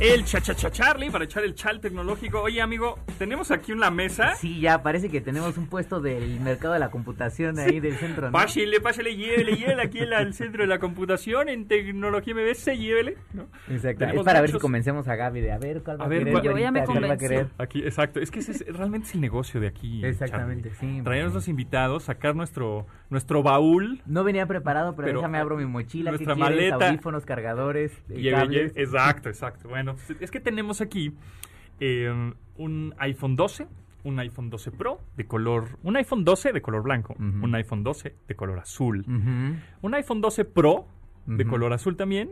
El 0.00 0.24
chachacha 0.24 0.70
Charlie 0.70 1.10
para 1.10 1.24
echar 1.24 1.42
el 1.42 1.56
chal 1.56 1.80
tecnológico. 1.80 2.40
Oye, 2.40 2.62
amigo, 2.62 3.00
tenemos 3.18 3.50
aquí 3.50 3.72
una 3.72 3.90
mesa. 3.90 4.36
Sí, 4.36 4.60
ya 4.60 4.80
parece 4.80 5.08
que 5.08 5.20
tenemos 5.20 5.58
un 5.58 5.66
puesto 5.66 6.00
del 6.00 6.38
mercado 6.38 6.74
de 6.74 6.78
la 6.78 6.88
computación 6.88 7.58
ahí 7.58 7.80
del 7.80 7.96
centro. 7.96 8.26
¿no? 8.26 8.32
Pásale, 8.32 8.80
pásale, 8.80 9.16
llévele, 9.16 9.56
llévele 9.56 9.82
aquí 9.82 9.98
al 9.98 10.32
centro 10.34 10.62
de 10.62 10.68
la 10.68 10.78
computación 10.78 11.48
en 11.48 11.66
tecnología 11.66 12.32
MBS, 12.32 12.66
llévele. 12.78 13.16
¿no? 13.32 13.48
Exacto. 13.68 13.98
Tenemos 13.98 14.20
Es 14.20 14.24
para 14.24 14.40
ver 14.40 14.52
si 14.52 14.58
convencemos 14.60 15.08
a 15.08 15.16
Gaby 15.16 15.40
de 15.40 15.50
a 15.50 15.58
ver 15.58 15.82
cuál 15.82 15.98
va 16.00 16.04
A 16.04 16.06
a, 16.06 16.08
ver, 16.10 16.24
querer. 16.26 16.42
Yo 16.44 16.56
ya 16.56 16.70
me 16.70 16.84
convenció. 16.84 17.18
querer. 17.18 17.46
Aquí, 17.58 17.82
exacto. 17.82 18.20
Es 18.20 18.30
que 18.30 18.38
ese 18.38 18.52
es 18.52 18.64
realmente 18.68 19.08
es 19.08 19.14
el 19.16 19.20
negocio 19.20 19.60
de 19.60 19.66
aquí. 19.66 20.04
Exactamente, 20.04 20.70
Charlie. 20.78 20.98
sí. 20.98 21.02
Traernos 21.02 21.34
los 21.34 21.48
invitados, 21.48 22.04
sacar 22.04 22.36
nuestro, 22.36 22.86
nuestro 23.10 23.42
baúl. 23.42 24.00
No 24.06 24.22
venía 24.22 24.46
preparado, 24.46 24.94
pero, 24.94 25.06
Pero, 25.06 25.18
déjame 25.18 25.38
abro 25.38 25.56
mi 25.56 25.66
mochila. 25.66 26.12
¿Qué 26.12 26.24
nuestra 26.24 26.34
quieres? 26.36 26.70
maleta. 26.70 26.88
Audífonos, 26.90 27.26
cargadores, 27.26 27.90
eh, 28.10 28.20
Lleve, 28.20 28.36
cables. 28.36 28.74
lleve- 28.74 28.80
exacto, 28.84 29.28
exacto. 29.28 29.68
Bueno, 29.68 29.87
es 30.20 30.30
que 30.30 30.40
tenemos 30.40 30.80
aquí 30.80 31.12
eh, 31.80 32.32
un 32.56 32.94
iPhone 32.98 33.36
12, 33.36 33.66
un 34.04 34.18
iPhone 34.20 34.50
12 34.50 34.70
Pro 34.72 35.00
de 35.16 35.26
color, 35.26 35.78
un 35.82 35.96
iPhone 35.96 36.24
12 36.24 36.52
de 36.52 36.60
color 36.62 36.82
blanco, 36.82 37.14
un 37.18 37.54
iPhone 37.54 37.82
12 37.82 38.14
de 38.26 38.34
color 38.34 38.58
azul, 38.58 39.04
un 39.82 39.94
iPhone 39.94 40.20
12 40.20 40.44
Pro 40.44 40.86
de 41.26 41.44
color 41.44 41.72
azul 41.72 41.96
también 41.96 42.30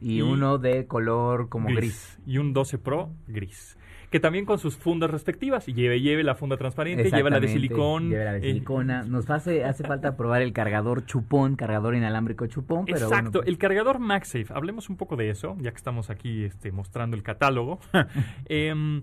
y, 0.00 0.16
Y- 0.18 0.22
uno 0.22 0.58
de 0.58 0.86
color 0.86 1.48
como 1.48 1.68
gris. 1.68 2.18
y 2.26 2.38
un 2.38 2.52
12 2.52 2.78
Pro 2.78 3.10
gris. 3.28 3.76
Que 4.14 4.20
también 4.20 4.44
con 4.44 4.60
sus 4.60 4.76
fundas 4.76 5.10
respectivas. 5.10 5.66
Lleve, 5.66 6.00
lleve 6.00 6.22
la 6.22 6.36
funda 6.36 6.56
transparente, 6.56 7.10
lleva 7.10 7.30
la 7.30 7.40
de 7.40 7.48
silicón. 7.48 8.10
Lleva 8.10 8.22
la 8.26 8.32
de 8.34 8.38
eh, 8.38 8.42
silicona. 8.42 9.02
Nos 9.02 9.28
hace, 9.28 9.64
hace 9.64 9.82
falta 9.82 10.16
probar 10.16 10.40
el 10.40 10.52
cargador 10.52 11.04
chupón, 11.04 11.56
cargador 11.56 11.96
inalámbrico 11.96 12.46
chupón, 12.46 12.84
pero 12.84 13.08
bueno, 13.08 13.16
Exacto, 13.16 13.40
pues, 13.40 13.48
el 13.48 13.58
cargador 13.58 13.98
MagSafe. 13.98 14.46
Hablemos 14.54 14.88
un 14.88 14.96
poco 14.96 15.16
de 15.16 15.30
eso, 15.30 15.56
ya 15.58 15.72
que 15.72 15.78
estamos 15.78 16.10
aquí 16.10 16.44
este, 16.44 16.70
mostrando 16.70 17.16
el 17.16 17.24
catálogo. 17.24 17.80
Em, 18.44 19.02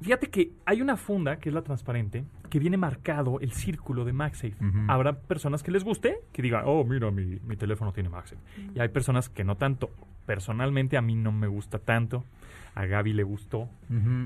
fíjate 0.00 0.28
que 0.28 0.52
hay 0.64 0.80
una 0.80 0.96
funda, 0.96 1.40
que 1.40 1.48
es 1.48 1.54
la 1.56 1.62
transparente, 1.62 2.24
que 2.50 2.60
viene 2.60 2.76
marcado 2.76 3.40
el 3.40 3.50
círculo 3.50 4.04
de 4.04 4.12
MagSafe. 4.12 4.54
Habrá 4.86 5.14
personas 5.14 5.64
que 5.64 5.72
les 5.72 5.82
guste, 5.82 6.20
que 6.32 6.40
digan, 6.40 6.62
oh, 6.66 6.84
mira, 6.84 7.10
mi, 7.10 7.40
mi 7.44 7.56
teléfono 7.56 7.92
tiene 7.92 8.10
MagSafe. 8.10 8.40
Y 8.76 8.78
hay 8.78 8.90
personas 8.90 9.28
que 9.28 9.42
no 9.42 9.56
tanto. 9.56 9.90
Personalmente 10.24 10.96
a 10.96 11.02
mí 11.02 11.16
no 11.16 11.32
me 11.32 11.48
gusta 11.48 11.80
tanto. 11.80 12.22
A 12.78 12.86
Gaby 12.86 13.12
le 13.12 13.24
gustó. 13.24 13.68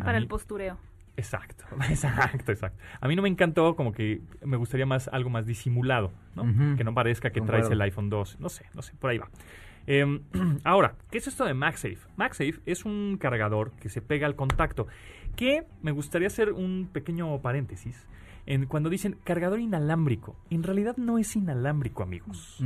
Para 0.00 0.12
mí- 0.12 0.18
el 0.18 0.28
postureo. 0.28 0.76
Exacto, 1.16 1.64
exacto, 1.88 2.52
exacto. 2.52 2.78
A 3.00 3.06
mí 3.08 3.16
no 3.16 3.22
me 3.22 3.28
encantó, 3.28 3.76
como 3.76 3.92
que 3.92 4.20
me 4.44 4.56
gustaría 4.56 4.86
más 4.86 5.08
algo 5.08 5.30
más 5.30 5.46
disimulado, 5.46 6.12
¿no? 6.34 6.76
Que 6.76 6.84
no 6.84 6.94
parezca 6.94 7.30
que 7.30 7.40
traes 7.40 7.66
el 7.70 7.80
iPhone 7.82 8.08
2. 8.10 8.40
No 8.40 8.48
sé, 8.48 8.64
no 8.74 8.82
sé, 8.82 8.94
por 8.98 9.10
ahí 9.10 9.18
va. 9.18 9.28
Em, 9.86 10.20
ahora, 10.64 10.94
¿qué 11.10 11.18
es 11.18 11.26
esto 11.26 11.44
de 11.44 11.54
MagSafe? 11.54 11.98
MagSafe 12.16 12.60
es 12.66 12.84
un 12.84 13.18
cargador 13.20 13.72
que 13.72 13.88
se 13.88 14.00
pega 14.00 14.26
al 14.26 14.36
contacto. 14.36 14.86
Que 15.36 15.64
me 15.82 15.92
gustaría 15.92 16.28
hacer 16.28 16.52
un 16.52 16.88
pequeño 16.92 17.40
paréntesis. 17.40 18.06
En 18.44 18.66
cuando 18.66 18.90
dicen 18.90 19.16
cargador 19.22 19.60
inalámbrico, 19.60 20.36
en 20.50 20.64
realidad 20.64 20.96
no 20.96 21.18
es 21.18 21.36
inalámbrico, 21.36 22.02
amigos. 22.02 22.62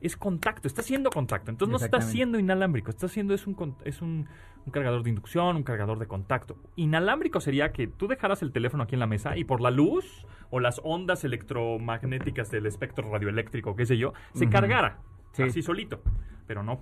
Es 0.00 0.16
contacto, 0.16 0.68
está 0.68 0.82
haciendo 0.82 1.10
contacto. 1.10 1.50
Entonces 1.50 1.72
no 1.72 1.84
está 1.84 1.98
haciendo 1.98 2.38
inalámbrico, 2.38 2.90
está 2.90 3.06
haciendo 3.06 3.34
es 3.34 3.46
un 3.46 3.74
es 3.84 4.02
un, 4.02 4.28
un 4.64 4.72
cargador 4.72 5.02
de 5.02 5.10
inducción, 5.10 5.56
un 5.56 5.64
cargador 5.64 5.98
de 5.98 6.06
contacto. 6.06 6.56
Inalámbrico 6.76 7.40
sería 7.40 7.72
que 7.72 7.88
tú 7.88 8.06
dejaras 8.06 8.42
el 8.42 8.52
teléfono 8.52 8.84
aquí 8.84 8.94
en 8.94 9.00
la 9.00 9.06
mesa 9.08 9.36
y 9.36 9.42
por 9.44 9.60
la 9.60 9.70
luz 9.72 10.26
o 10.50 10.60
las 10.60 10.80
ondas 10.84 11.24
electromagnéticas 11.24 12.50
del 12.50 12.66
espectro 12.66 13.10
radioeléctrico, 13.10 13.74
qué 13.74 13.86
sé 13.86 13.98
yo, 13.98 14.12
se 14.34 14.48
cargara 14.48 14.98
Sí. 15.32 15.42
así 15.42 15.60
solito. 15.60 16.00
Pero 16.46 16.62
no, 16.62 16.80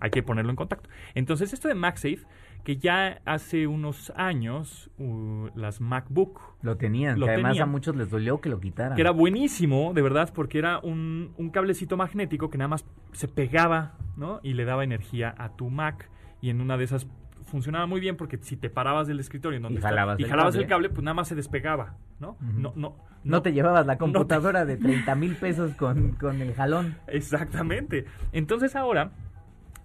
hay 0.00 0.10
que 0.10 0.22
ponerlo 0.22 0.50
en 0.50 0.56
contacto. 0.56 0.88
Entonces 1.14 1.52
esto 1.52 1.68
de 1.68 1.74
MagSafe, 1.74 2.20
que 2.64 2.76
ya 2.76 3.20
hace 3.24 3.66
unos 3.66 4.12
años 4.16 4.90
uh, 4.98 5.48
las 5.56 5.80
MacBook 5.80 6.40
Lo 6.62 6.76
tenían, 6.76 7.18
Lo 7.18 7.26
que 7.26 7.32
además 7.32 7.52
tenían. 7.52 7.68
a 7.68 7.72
muchos 7.72 7.96
les 7.96 8.08
dolió 8.10 8.40
que 8.40 8.48
lo 8.48 8.60
quitaran. 8.60 8.94
que 8.94 9.00
era 9.00 9.10
buenísimo, 9.10 9.92
de 9.94 10.02
verdad, 10.02 10.30
porque 10.34 10.58
era 10.58 10.78
un, 10.78 11.32
un 11.36 11.50
cablecito 11.50 11.96
magnético 11.96 12.50
que 12.50 12.58
nada 12.58 12.68
más 12.68 12.84
se 13.12 13.26
pegaba, 13.28 13.94
¿no? 14.16 14.38
Y 14.42 14.54
le 14.54 14.64
daba 14.64 14.84
energía 14.84 15.34
a 15.38 15.56
tu 15.56 15.70
Mac. 15.70 16.08
Y 16.40 16.50
en 16.50 16.60
una 16.60 16.76
de 16.76 16.84
esas 16.84 17.06
funcionaba 17.44 17.86
muy 17.86 18.00
bien 18.00 18.16
porque 18.16 18.38
si 18.40 18.56
te 18.56 18.70
parabas 18.70 19.06
del 19.08 19.18
escritorio 19.20 19.56
en 19.56 19.64
donde 19.64 19.78
Y 19.80 19.82
jalabas 19.82 20.18
y 20.18 20.22
el 20.22 20.30
jalabas 20.30 20.54
cable. 20.54 20.62
el 20.64 20.68
cable, 20.68 20.88
pues 20.90 21.02
nada 21.02 21.14
más 21.14 21.28
se 21.28 21.34
despegaba, 21.34 21.96
¿no? 22.20 22.30
Ujú. 22.40 22.60
No, 22.60 22.72
no, 22.76 22.96
No 23.24 23.42
te 23.42 23.52
llevabas 23.52 23.84
la 23.86 23.94
no 23.94 23.98
te- 23.98 24.12
computadora 24.12 24.64
de 24.64 24.76
30 24.76 25.14
mil 25.16 25.34
pesos 25.36 25.74
con, 25.74 26.12
con 26.12 26.40
el 26.40 26.54
jalón. 26.54 26.96
Exactamente. 27.08 28.04
Entonces 28.32 28.74
ahora 28.76 29.10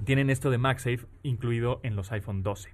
tienen 0.03 0.29
esto 0.29 0.49
de 0.49 0.57
MagSafe 0.57 1.05
incluido 1.23 1.79
en 1.83 1.95
los 1.95 2.12
iPhone 2.12 2.43
12. 2.43 2.69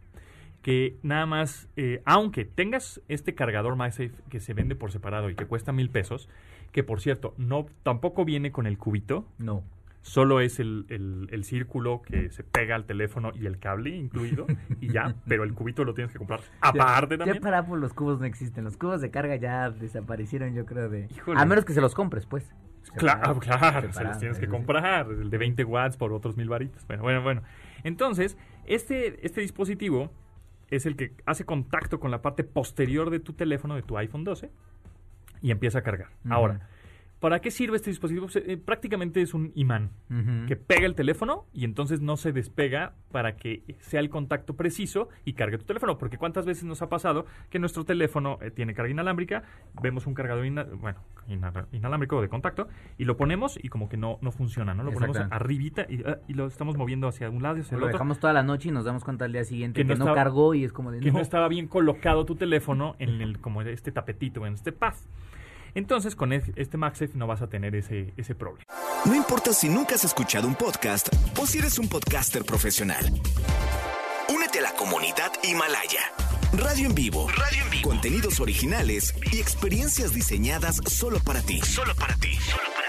que 0.62 0.96
nada 1.04 1.26
más, 1.26 1.68
eh, 1.76 2.02
aunque 2.06 2.46
tengas 2.46 3.02
este 3.10 3.36
cargador 3.36 3.76
MagSafe 3.76 4.12
que 4.30 4.40
se 4.40 4.54
vende 4.54 4.76
por 4.76 4.92
separado 4.94 5.30
y 5.30 5.36
que 5.36 5.46
cuesta 5.46 5.74
mil 5.74 5.90
pesos, 5.90 6.30
que 6.72 6.84
por 6.86 7.02
cierto, 7.02 7.34
no 7.38 7.66
tampoco 7.84 8.24
viene 8.24 8.54
con 8.54 8.66
el 8.66 8.78
cubito, 8.78 9.26
No. 9.38 9.64
solo 10.04 10.40
es 10.40 10.62
el, 10.62 10.86
el- 10.88 11.28
el 11.32 11.44
círculo 11.44 12.02
que 12.02 12.30
se 12.30 12.44
pega 12.46 12.76
al 12.76 12.86
teléfono 12.86 13.32
y 13.36 13.46
el 13.46 13.60
cable 13.60 13.90
incluido 13.90 14.48
y 14.80 14.88
ya, 14.94 15.16
pero 15.28 15.44
el 15.44 15.54
cubito 15.54 15.84
lo 15.84 15.94
tienes 15.94 16.14
que 16.14 16.18
comprar 16.18 16.40
aparte 16.62 17.16
ya, 17.16 17.18
también. 17.18 17.36
Ya 17.36 17.42
para 17.42 17.58
Apple 17.60 17.78
los 17.82 17.94
cubos 17.94 18.20
no 18.22 18.26
existen. 18.26 18.64
Los 18.64 18.78
cubos 18.78 19.02
de 19.02 19.12
carga 19.12 19.36
ya 19.36 19.70
desaparecieron, 19.70 20.54
yo 20.56 20.66
creo, 20.66 20.88
de... 20.90 21.10
Híjole. 21.14 21.42
A 21.42 21.46
menos 21.46 21.66
que 21.66 21.74
se 21.74 21.82
los 21.82 21.94
compres, 21.94 22.26
pues. 22.26 22.50
Claro, 22.96 23.40
claro, 23.40 23.92
se 23.92 24.04
los 24.04 24.20
tienes 24.20 24.40
que 24.40 24.48
comprar, 24.48 25.08
el 25.08 25.30
de 25.30 25.38
20 25.38 25.64
watts 25.64 25.98
por 25.98 26.14
otros 26.14 26.38
mil 26.38 26.50
varitos. 26.50 26.86
Bueno, 26.88 27.04
bueno, 27.04 27.22
bueno. 27.22 27.42
Entonces, 27.84 28.38
este, 28.66 29.26
este 29.26 29.42
dispositivo 29.42 30.12
es 30.70 30.86
el 30.86 30.96
que 30.96 31.14
hace 31.26 31.46
contacto 31.46 32.00
con 32.00 32.12
la 32.12 32.22
parte 32.22 32.44
posterior 32.44 33.10
de 33.10 33.20
tu 33.20 33.34
teléfono, 33.34 33.76
de 33.76 33.84
tu 33.84 33.98
iPhone 33.98 34.24
12, 34.24 34.52
y 35.42 35.52
empieza 35.52 35.80
a 35.80 35.82
cargar. 35.82 36.10
Ahora, 36.30 36.68
¿para 37.24 37.40
qué 37.40 37.52
sirve 37.52 37.78
este 37.78 37.90
dispositivo? 37.90 38.26
Pues, 38.26 38.36
eh, 38.46 38.58
prácticamente 38.58 39.22
es 39.22 39.34
un 39.34 39.54
imán 39.56 39.92
que 40.46 40.58
pega 40.58 40.86
el 40.86 40.94
teléfono 40.94 41.46
y 41.54 41.64
entonces 41.64 42.02
no 42.02 42.18
se 42.18 42.34
despega 42.34 42.96
para 43.14 43.38
que 43.38 43.64
sea 43.80 44.02
el 44.02 44.10
contacto 44.10 44.58
preciso 44.58 45.08
y 45.24 45.32
cargue 45.32 45.58
tu 45.58 45.64
teléfono. 45.64 45.98
Porque 45.98 46.18
cuántas 46.18 46.46
veces 46.46 46.66
nos 46.66 46.82
ha 46.82 46.90
pasado 46.90 47.26
que 47.50 47.60
nuestro 47.60 47.86
teléfono 47.86 48.40
eh, 48.42 48.52
tiene 48.52 48.74
carga 48.74 48.92
inalámbrica, 48.92 49.44
vemos 49.82 50.06
un 50.06 50.14
cargador 50.16 50.46
ina- 50.46 50.66
bueno, 50.66 51.00
ina- 51.30 51.66
inalámbrico 51.72 52.22
de 52.22 52.28
contacto 52.28 52.68
y 52.98 53.06
lo 53.06 53.16
ponemos 53.16 53.58
y 53.64 53.70
como 53.70 53.88
que 53.88 53.96
no, 53.96 54.18
no 54.22 54.34
funciona, 54.34 54.74
¿no? 54.74 54.84
Lo 54.84 54.92
ponemos 54.92 55.16
arribita 55.32 55.86
y, 55.90 56.04
ah, 56.06 56.18
y 56.28 56.34
lo 56.34 56.48
estamos 56.48 56.76
moviendo 56.76 57.08
hacia 57.08 57.30
un 57.30 57.42
lado 57.42 57.56
y 57.56 57.62
hacia 57.62 57.76
el 57.76 57.80
Lo 57.80 57.86
otro. 57.86 57.98
dejamos 58.00 58.20
toda 58.20 58.34
la 58.34 58.44
noche 58.44 58.68
y 58.68 58.72
nos 58.74 58.84
damos 58.84 59.06
cuenta 59.06 59.24
al 59.24 59.32
día 59.32 59.46
siguiente 59.46 59.80
Que 59.82 59.88
que, 59.88 59.96
no 59.96 60.04
estaba- 60.04 60.14
cargó 60.16 60.54
y 60.56 60.66
es 60.66 60.74
como 60.74 60.92
de... 60.92 61.00
que 61.00 61.08
no 61.08 61.14
no. 61.14 61.22
estaba 61.22 61.48
bien 61.48 61.68
colocado 61.70 62.26
tu 62.26 62.36
teléfono 62.36 62.98
en 63.00 63.22
el 63.22 63.40
como 63.40 63.62
este 63.62 63.94
tapetito, 63.94 64.46
en 64.46 64.56
este 64.56 64.74
pad. 64.74 64.96
Entonces 65.76 66.16
con 66.16 66.34
e- 66.34 66.44
este 66.56 66.78
MagSafe 66.78 67.14
no 67.16 67.28
vas 67.28 67.42
a 67.42 67.48
tener 67.48 67.76
ese, 67.76 68.14
ese 68.18 68.36
problema. 68.36 68.64
No 69.06 69.16
importa 69.16 69.54
si 69.54 69.70
nunca 69.70 69.96
has 69.96 70.04
escuchado 70.06 70.48
un 70.48 70.56
podcast 70.56 71.10
o 71.40 71.46
si 71.46 71.60
eres 71.60 71.80
un 71.80 71.88
podcaster 71.90 72.44
profesional. 72.46 73.04
Únete 74.34 74.60
a 74.60 74.62
la 74.64 74.74
comunidad 74.74 75.32
Himalaya. 75.44 76.02
Radio 76.54 76.88
en 76.88 76.96
vivo. 76.96 77.28
Radio 77.30 77.64
en 77.64 77.70
vivo. 77.72 77.90
Contenidos 77.90 78.40
originales 78.40 79.16
y 79.32 79.40
experiencias 79.40 80.14
diseñadas 80.14 80.78
solo 80.88 81.20
para 81.20 81.42
ti. 81.42 81.60
Solo 81.62 81.96
para 81.96 82.16
ti. 82.16 82.38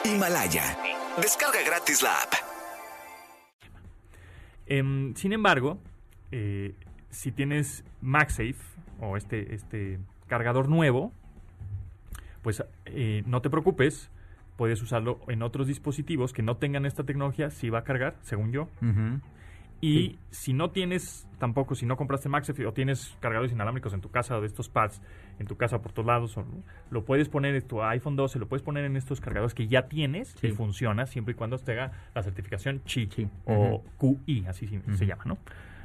Himalaya. 0.04 0.76
Descarga 1.20 1.62
gratis 1.64 2.02
la 2.02 2.10
app. 2.22 2.34
Em, 4.66 5.14
sin 5.14 5.32
embargo, 5.32 5.78
eh, 6.30 6.74
si 7.10 7.32
tienes 7.32 7.84
MagSafe 8.00 8.56
o 9.00 9.16
este, 9.16 9.54
este 9.54 9.98
cargador 10.26 10.68
nuevo, 10.68 11.12
pues 12.44 12.62
eh, 12.84 13.24
no 13.26 13.42
te 13.42 13.50
preocupes, 13.50 14.10
puedes 14.56 14.80
usarlo 14.82 15.18
en 15.26 15.42
otros 15.42 15.66
dispositivos 15.66 16.32
que 16.32 16.42
no 16.42 16.58
tengan 16.58 16.86
esta 16.86 17.02
tecnología, 17.02 17.50
si 17.50 17.70
va 17.70 17.80
a 17.80 17.84
cargar, 17.84 18.14
según 18.22 18.52
yo. 18.52 18.68
Y 19.80 19.92
Sí. 19.98 20.18
si 20.30 20.52
no 20.54 20.70
tienes, 20.70 21.26
tampoco, 21.38 21.74
si 21.74 21.84
no 21.84 21.96
compraste 21.96 22.28
MagSafe 22.28 22.64
o 22.64 22.72
tienes 22.72 23.16
cargadores 23.20 23.52
inalámbricos 23.52 23.92
en 23.92 24.00
tu 24.00 24.08
casa 24.10 24.36
o 24.38 24.40
de 24.40 24.46
estos 24.46 24.68
pads 24.68 25.02
en 25.40 25.46
tu 25.46 25.56
casa 25.56 25.82
por 25.82 25.92
todos 25.92 26.06
lados, 26.06 26.36
o- 26.38 26.46
lo 26.90 27.04
puedes 27.04 27.28
poner 27.28 27.54
en 27.54 27.62
tu 27.66 27.82
iPhone 27.82 28.14
12, 28.16 28.38
lo 28.38 28.46
puedes 28.48 28.62
poner 28.62 28.84
en 28.84 28.96
estos 28.96 29.20
cargadores 29.20 29.52
que 29.52 29.66
ya 29.66 29.88
tienes 29.88 30.34
y 30.36 30.48
Sí. 30.48 30.50
funciona 30.52 31.06
siempre 31.06 31.32
y 31.32 31.34
cuando 31.34 31.58
tenga 31.58 31.90
la 32.14 32.22
certificación 32.22 32.82
CHI 32.84 33.08
Sí. 33.10 33.28
o 33.46 33.82
QI, 33.98 34.46
así 34.46 34.66
sí- 34.68 34.80
se 34.96 35.06
llama, 35.06 35.24
¿no? 35.26 35.38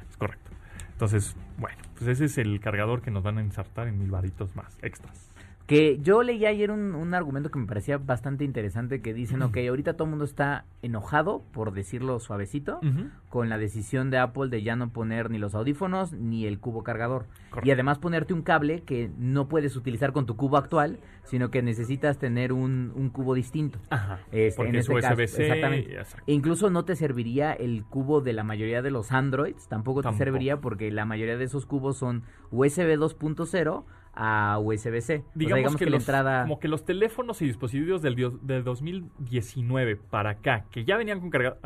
Es 0.08 0.16
correcto. 0.16 0.50
Entonces, 0.92 1.34
bueno, 1.58 1.78
pues 1.98 2.08
ese 2.08 2.26
es 2.26 2.38
el 2.38 2.60
cargador 2.60 3.02
que 3.02 3.10
nos 3.10 3.22
van 3.22 3.38
a 3.38 3.42
insertar 3.42 3.88
en 3.88 3.98
mil 3.98 4.10
varitos 4.10 4.54
más 4.54 4.78
extras. 4.82 5.29
Que 5.70 5.98
yo 6.02 6.24
leí 6.24 6.44
ayer 6.46 6.72
un, 6.72 6.96
un 6.96 7.14
argumento 7.14 7.50
que 7.50 7.58
me 7.60 7.66
parecía 7.66 7.96
bastante 7.96 8.44
interesante 8.44 9.00
que 9.00 9.14
dicen, 9.14 9.40
ok, 9.42 9.56
ahorita 9.68 9.92
todo 9.92 10.04
el 10.06 10.10
mundo 10.10 10.24
está 10.24 10.64
enojado, 10.82 11.44
por 11.52 11.72
decirlo 11.72 12.18
suavecito, 12.18 12.80
con 13.28 13.48
la 13.48 13.56
decisión 13.56 14.10
de 14.10 14.18
Apple 14.18 14.48
de 14.48 14.64
ya 14.64 14.74
no 14.74 14.90
poner 14.90 15.30
ni 15.30 15.38
los 15.38 15.54
audífonos 15.54 16.12
ni 16.12 16.44
el 16.46 16.58
cubo 16.58 16.82
cargador. 16.82 17.26
Correcto. 17.50 17.68
Y 17.68 17.70
además 17.70 18.00
ponerte 18.00 18.34
un 18.34 18.42
cable 18.42 18.82
que 18.82 19.12
no 19.16 19.46
puedes 19.48 19.76
utilizar 19.76 20.12
con 20.12 20.26
tu 20.26 20.34
cubo 20.34 20.56
actual, 20.56 20.98
sino 21.22 21.52
que 21.52 21.62
necesitas 21.62 22.18
tener 22.18 22.52
un, 22.52 22.92
un 22.96 23.08
cubo 23.10 23.34
distinto. 23.34 23.78
Ajá. 23.90 24.18
Este, 24.32 24.56
Porque 24.56 24.70
en 24.70 24.76
es 24.76 24.88
este 24.88 24.94
USB-C. 24.94 25.42
exactamente. 25.46 25.94
exacto. 25.94 26.24
E 26.26 26.32
incluso 26.32 26.70
no 26.70 26.84
te 26.84 26.96
serviría 26.96 27.52
el 27.52 27.84
cubo 27.84 28.20
de 28.20 28.32
la 28.32 28.42
mayoría 28.42 28.82
de 28.82 28.90
los 28.90 29.12
Androids, 29.12 29.68
tampoco 29.68 30.02
te 30.02 30.12
serviría 30.14 30.56
porque 30.56 30.90
la 30.90 31.04
mayoría 31.04 31.36
de 31.36 31.44
esos 31.44 31.64
cubos 31.64 31.96
son 31.96 32.24
USB 32.50 32.98
2.0 32.98 33.84
a 34.14 34.58
USB-C. 34.60 34.98
O 34.98 35.02
sea, 35.22 35.24
Digamos, 35.34 35.76
que, 35.76 35.84
que, 35.84 35.90
la 35.90 35.96
los, 35.96 36.02
entrada... 36.02 36.42
como 36.42 36.58
que 36.60 36.68
los 36.68 36.84
teléfonos 36.84 37.40
y 37.42 37.46
dispositivos 37.46 38.02
del, 38.02 38.16
del 38.42 38.64
2019 38.64 39.96
para 39.96 40.30
acá, 40.30 40.64
que 40.70 40.84
ya 40.84 40.96
venían 40.96 41.20
con 41.20 41.30
carga, 41.30 41.56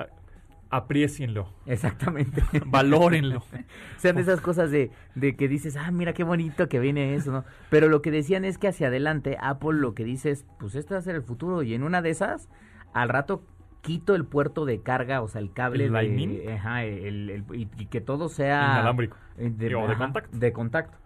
apriecienlo, 0.71 1.49
Exactamente. 1.67 2.43
valórenlo. 2.67 3.43
Sean 3.97 4.17
de 4.17 4.23
esas 4.23 4.41
cosas 4.41 4.71
de, 4.71 4.91
de 5.15 5.37
que 5.37 5.47
dices, 5.49 5.77
ah, 5.77 5.91
mira 5.91 6.13
qué 6.13 6.25
bonito 6.25 6.69
que 6.69 6.81
viene 6.81 7.15
eso, 7.15 7.31
¿no? 7.33 7.45
Pero 7.71 7.89
lo 7.89 8.03
que 8.03 8.11
decían 8.11 8.45
es 8.45 8.59
que 8.59 8.69
hacia 8.69 8.89
adelante 8.89 9.37
Apple 9.41 9.75
lo 9.75 9.95
que 9.95 10.05
dice 10.05 10.31
es, 10.31 10.45
pues 10.59 10.75
este 10.75 10.95
va 10.95 10.99
a 11.01 11.03
ser 11.03 11.15
el 11.15 11.23
futuro 11.23 11.63
y 11.63 11.75
en 11.75 11.83
una 11.85 12.03
de 12.03 12.11
esas, 12.11 12.49
al 12.93 13.09
rato 13.09 13.45
quito 13.83 14.15
el 14.15 14.25
puerto 14.25 14.65
de 14.65 14.81
carga, 14.81 15.21
o 15.23 15.29
sea, 15.29 15.41
el 15.43 15.53
cable 15.53 15.85
¿El 15.85 15.93
de... 15.93 16.03
Lightning? 16.03 16.49
Ajá, 16.51 16.85
el- 16.85 17.31
el- 17.31 17.45
y, 17.55 17.69
y 17.79 17.87
que 17.87 18.01
todo 18.01 18.29
sea... 18.29 18.63
Inalámbrico. 18.73 19.17
eh, 19.39 19.51
De, 19.55 19.75
O 19.75 19.87
de 19.87 19.93
ajá, 19.93 19.99
contacto. 20.05 20.39
De 20.39 20.53
contacto. 20.53 20.99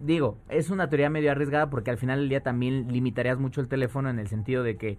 Digo, 0.00 0.38
es 0.48 0.70
una 0.70 0.88
teoría 0.88 1.08
medio 1.08 1.30
arriesgada 1.30 1.70
porque 1.70 1.90
al 1.90 1.98
final 1.98 2.20
del 2.20 2.28
día 2.28 2.42
también 2.42 2.92
limitarías 2.92 3.38
mucho 3.38 3.60
el 3.60 3.68
teléfono 3.68 4.10
en 4.10 4.18
el 4.18 4.28
sentido 4.28 4.62
de 4.62 4.76
que, 4.76 4.98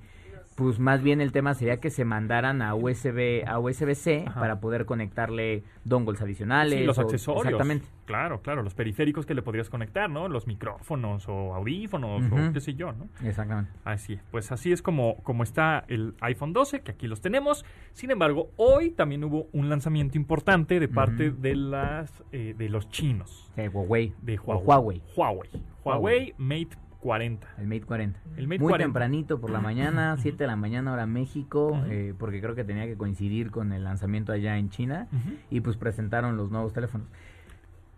pues 0.56 0.80
más 0.80 1.04
bien 1.04 1.20
el 1.20 1.34
tema 1.34 1.54
sería 1.54 1.82
que 1.82 1.90
se 1.90 2.06
mandaran 2.06 2.62
a 2.62 2.76
USB 2.76 3.44
a 3.46 3.60
USB-C 3.60 4.26
para 4.36 4.62
poder 4.62 4.86
conectarle 4.86 5.64
dongles 5.84 6.22
adicionales. 6.22 6.80
Sí, 6.80 6.86
los 6.86 6.98
o- 6.98 7.02
accesorios. 7.02 7.46
Exactamente. 7.46 7.88
Claro, 8.06 8.42
claro, 8.42 8.62
los 8.64 8.74
periféricos 8.76 9.26
que 9.26 9.34
le 9.34 9.42
podrías 9.42 9.70
conectar, 9.70 10.10
¿no? 10.10 10.30
Los 10.30 10.48
micrófonos 10.48 11.28
o 11.28 11.56
audífonos 11.56 12.24
o 12.32 12.54
qué 12.54 12.62
sé 12.62 12.76
yo, 12.76 12.94
¿no? 12.94 13.10
Exactamente. 13.28 13.72
Así, 13.84 14.20
pues 14.32 14.52
así 14.52 14.72
es 14.72 14.82
como, 14.82 15.18
como 15.24 15.44
está 15.44 15.84
el 15.88 16.14
iPhone 16.22 16.54
12, 16.54 16.82
que 16.82 16.92
aquí 16.92 17.08
los 17.08 17.20
tenemos. 17.20 17.66
Sin 17.94 18.12
embargo, 18.12 18.52
hoy 18.58 18.92
también 18.92 19.24
hubo 19.24 19.48
un 19.52 19.70
lanzamiento 19.70 20.18
importante 20.18 20.80
de 20.80 20.88
parte 20.88 21.32
de 21.32 21.56
las 21.56 22.24
eh, 22.32 22.54
de 22.58 22.70
los 22.70 22.88
chinos, 22.90 23.52
Sí, 23.56 23.68
Huawei. 23.68 24.14
de 24.22 24.38
Huawei. 24.38 24.64
Huawei. 24.66 25.02
Huawei. 25.16 25.50
Huawei 25.84 26.34
Mate 26.38 26.78
40. 27.06 27.48
El 27.60 27.68
Mate 27.68 27.82
40. 27.82 28.20
El 28.36 28.48
Mate 28.48 28.60
Muy 28.62 28.70
40. 28.70 28.86
tempranito 28.86 29.40
por 29.40 29.52
la 29.52 29.62
mañana, 29.62 30.18
7 30.20 30.40
de 30.40 30.48
la 30.48 30.56
mañana 30.56 30.92
hora 30.92 31.06
México, 31.06 31.80
eh, 31.88 32.16
porque 32.18 32.42
creo 32.42 32.56
que 32.56 32.64
tenía 32.64 32.88
que 32.88 32.98
coincidir 32.98 33.52
con 33.52 33.74
el 33.74 33.84
lanzamiento 33.84 34.32
allá 34.32 34.58
en 34.58 34.72
China. 34.72 35.08
Y 35.52 35.62
pues 35.62 35.78
presentaron 35.78 36.36
los 36.36 36.50
nuevos 36.50 36.74
teléfonos. 36.74 37.08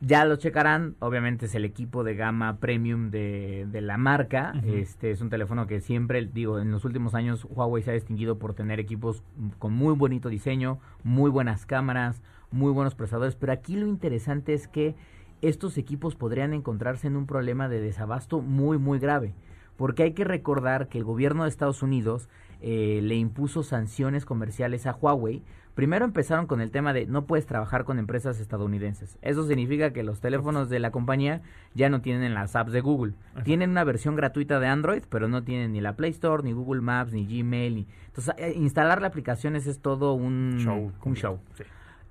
Ya 0.01 0.25
los 0.25 0.39
checarán, 0.39 0.95
obviamente 0.99 1.45
es 1.45 1.55
el 1.55 1.63
equipo 1.63 2.03
de 2.03 2.15
gama 2.15 2.57
premium 2.57 3.09
de, 3.09 3.65
de 3.71 3.79
la 3.79 3.97
marca. 3.97 4.53
Este 4.65 5.11
es 5.11 5.21
un 5.21 5.29
teléfono 5.29 5.67
que 5.67 5.79
siempre, 5.79 6.25
digo, 6.25 6.59
en 6.59 6.69
los 6.69 6.83
últimos 6.83 7.15
años 7.15 7.47
Huawei 7.49 7.83
se 7.83 7.91
ha 7.91 7.93
distinguido 7.93 8.37
por 8.37 8.55
tener 8.55 8.81
equipos 8.81 9.23
con 9.57 9.71
muy 9.71 9.95
bonito 9.95 10.27
diseño, 10.27 10.79
muy 11.03 11.31
buenas 11.31 11.65
cámaras, 11.65 12.21
muy 12.51 12.73
buenos 12.73 12.93
procesadores, 12.93 13.35
pero 13.35 13.53
aquí 13.53 13.77
lo 13.77 13.87
interesante 13.87 14.53
es 14.53 14.67
que 14.67 14.95
estos 15.41 15.78
equipos 15.78 16.15
podrían 16.15 16.54
encontrarse 16.54 17.08
en 17.08 17.15
un 17.15 17.26
problema 17.26 17.69
de 17.69 17.80
desabasto 17.80 18.41
muy 18.41 18.78
muy 18.78 19.00
grave, 19.00 19.34
porque 19.76 20.04
hay 20.04 20.13
que 20.13 20.23
recordar 20.23 20.88
que 20.88 20.97
el 20.97 21.04
gobierno 21.04 21.43
de 21.43 21.50
Estados 21.50 21.84
Unidos 21.84 22.30
eh, 22.62 23.00
le 23.04 23.15
impuso 23.15 23.63
sanciones 23.63 24.26
comerciales 24.26 24.88
a 24.88 24.95
Huawei. 24.95 25.43
Primero 25.76 26.06
empezaron 26.06 26.47
con 26.47 26.60
el 26.60 26.71
tema 26.71 26.91
de 26.91 27.06
no 27.06 27.26
puedes 27.26 27.45
trabajar 27.45 27.84
con 27.84 28.00
empresas 28.00 28.39
estadounidenses. 28.39 29.19
Eso 29.21 29.45
significa 29.45 29.93
que 29.93 30.02
los 30.02 30.19
teléfonos 30.19 30.69
de 30.69 30.80
la 30.80 30.89
compañía 30.89 31.43
ya 31.76 31.88
no 31.89 32.02
tienen 32.02 32.34
las 32.34 32.56
apps 32.56 32.71
de 32.71 32.82
Google. 32.82 33.13
Ajá. 33.36 33.43
Tienen 33.43 33.69
una 33.69 33.84
versión 33.84 34.15
gratuita 34.15 34.60
de 34.60 34.65
Android, 34.65 35.04
pero 35.08 35.28
no 35.28 35.43
tienen 35.43 35.73
ni 35.73 35.82
la 35.82 35.95
Play 35.95 36.10
Store, 36.10 36.41
ni 36.41 36.52
Google 36.52 36.82
Maps, 36.82 37.13
ni 37.13 37.28
Gmail. 37.28 37.76
Ni... 37.76 37.88
Entonces, 38.08 38.34
eh, 38.39 38.54
instalar 38.58 39.02
la 39.02 39.08
aplicación 39.08 39.56
es 39.56 39.80
todo 39.80 40.13
un 40.13 40.58
Show. 40.58 40.78
Un 40.78 40.91
completo. 40.93 41.28
show. 41.28 41.39
Sí. 41.54 41.63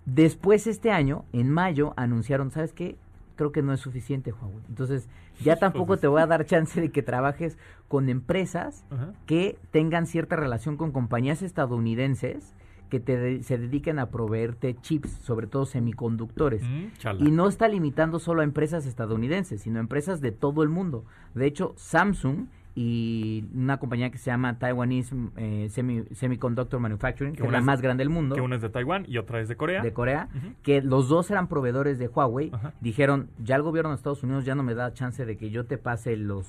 Después 0.05 0.69
este 0.69 0.93
año, 0.93 1.25
en 1.33 1.51
mayo, 1.51 1.93
anunciaron, 1.97 2.53
¿sabes 2.53 2.73
qué? 2.73 2.97
Creo 3.37 3.53
que 3.53 3.62
no 3.62 3.72
es 3.72 3.81
suficiente, 3.81 4.33
Huawei. 4.33 4.64
Entonces, 4.68 5.09
ya 5.44 5.57
tampoco 5.57 5.96
te 5.99 6.07
voy 6.09 6.22
a 6.22 6.27
dar 6.27 6.44
chance 6.46 6.81
de 6.81 6.90
que 6.90 7.03
trabajes 7.03 7.57
con 7.88 8.09
empresas 8.09 8.85
que 9.27 9.59
tengan 9.70 10.07
cierta 10.07 10.37
relación 10.37 10.77
con 10.77 10.90
compañías 10.90 11.42
estadounidenses 11.42 12.55
que 12.90 13.01
te 13.01 13.16
de- 13.18 13.42
se 13.42 13.59
dediquen 13.59 13.99
a 13.99 14.11
proveerte 14.11 14.75
chips, 14.81 15.11
sobre 15.11 15.46
todo 15.49 15.66
semiconductores. 15.66 16.62
Mm. 16.62 16.87
Y 17.26 17.30
no 17.32 17.49
está 17.49 17.66
limitando 17.68 18.18
solo 18.20 18.41
a 18.41 18.45
empresas 18.45 18.87
estadounidenses, 18.87 19.62
sino 19.62 19.78
a 19.78 19.80
empresas 19.80 20.20
de 20.20 20.30
todo 20.32 20.62
el 20.62 20.68
mundo. 20.68 21.05
De 21.34 21.47
hecho, 21.47 21.74
Samsung 21.76 22.47
y 22.79 23.47
una 23.55 23.79
compañía 23.79 24.11
que 24.11 24.18
se 24.18 24.31
llama 24.31 24.59
Taiwanese 24.59 25.16
eh, 25.37 25.68
Semi- 25.70 26.07
Semiconductor 26.14 26.79
Manufacturing, 26.79 27.35
que, 27.35 27.43
es 27.43 27.51
la 27.51 27.59
es- 27.59 27.64
más 27.64 27.81
grande 27.81 28.03
del 28.03 28.11
mundo, 28.11 28.35
Que 28.35 28.43
una 28.43 28.57
es 28.57 28.62
de 28.62 28.68
Taiwán 28.68 29.07
y 29.09 29.16
otra 29.16 29.41
es 29.41 29.49
de 29.49 29.57
Corea. 29.57 29.83
de 29.83 29.93
Corea, 29.95 30.29
que 30.62 30.83
los 30.83 31.09
dos 31.09 31.31
eran 31.31 31.49
proveedores 31.49 31.99
de 31.99 32.09
Huawei, 32.09 32.53
dijeron, 32.83 33.31
ya 33.43 33.57
el 33.57 33.62
gobierno 33.62 33.91
de 33.91 33.97
Estados 33.97 34.22
Unidos 34.22 34.45
ya 34.45 34.55
no 34.55 34.62
me 34.62 34.74
da 34.74 34.93
chance 34.93 35.24
de 35.24 35.37
que 35.39 35.49
yo 35.49 35.64
te 35.64 35.79
pase 35.79 36.16
los, 36.18 36.47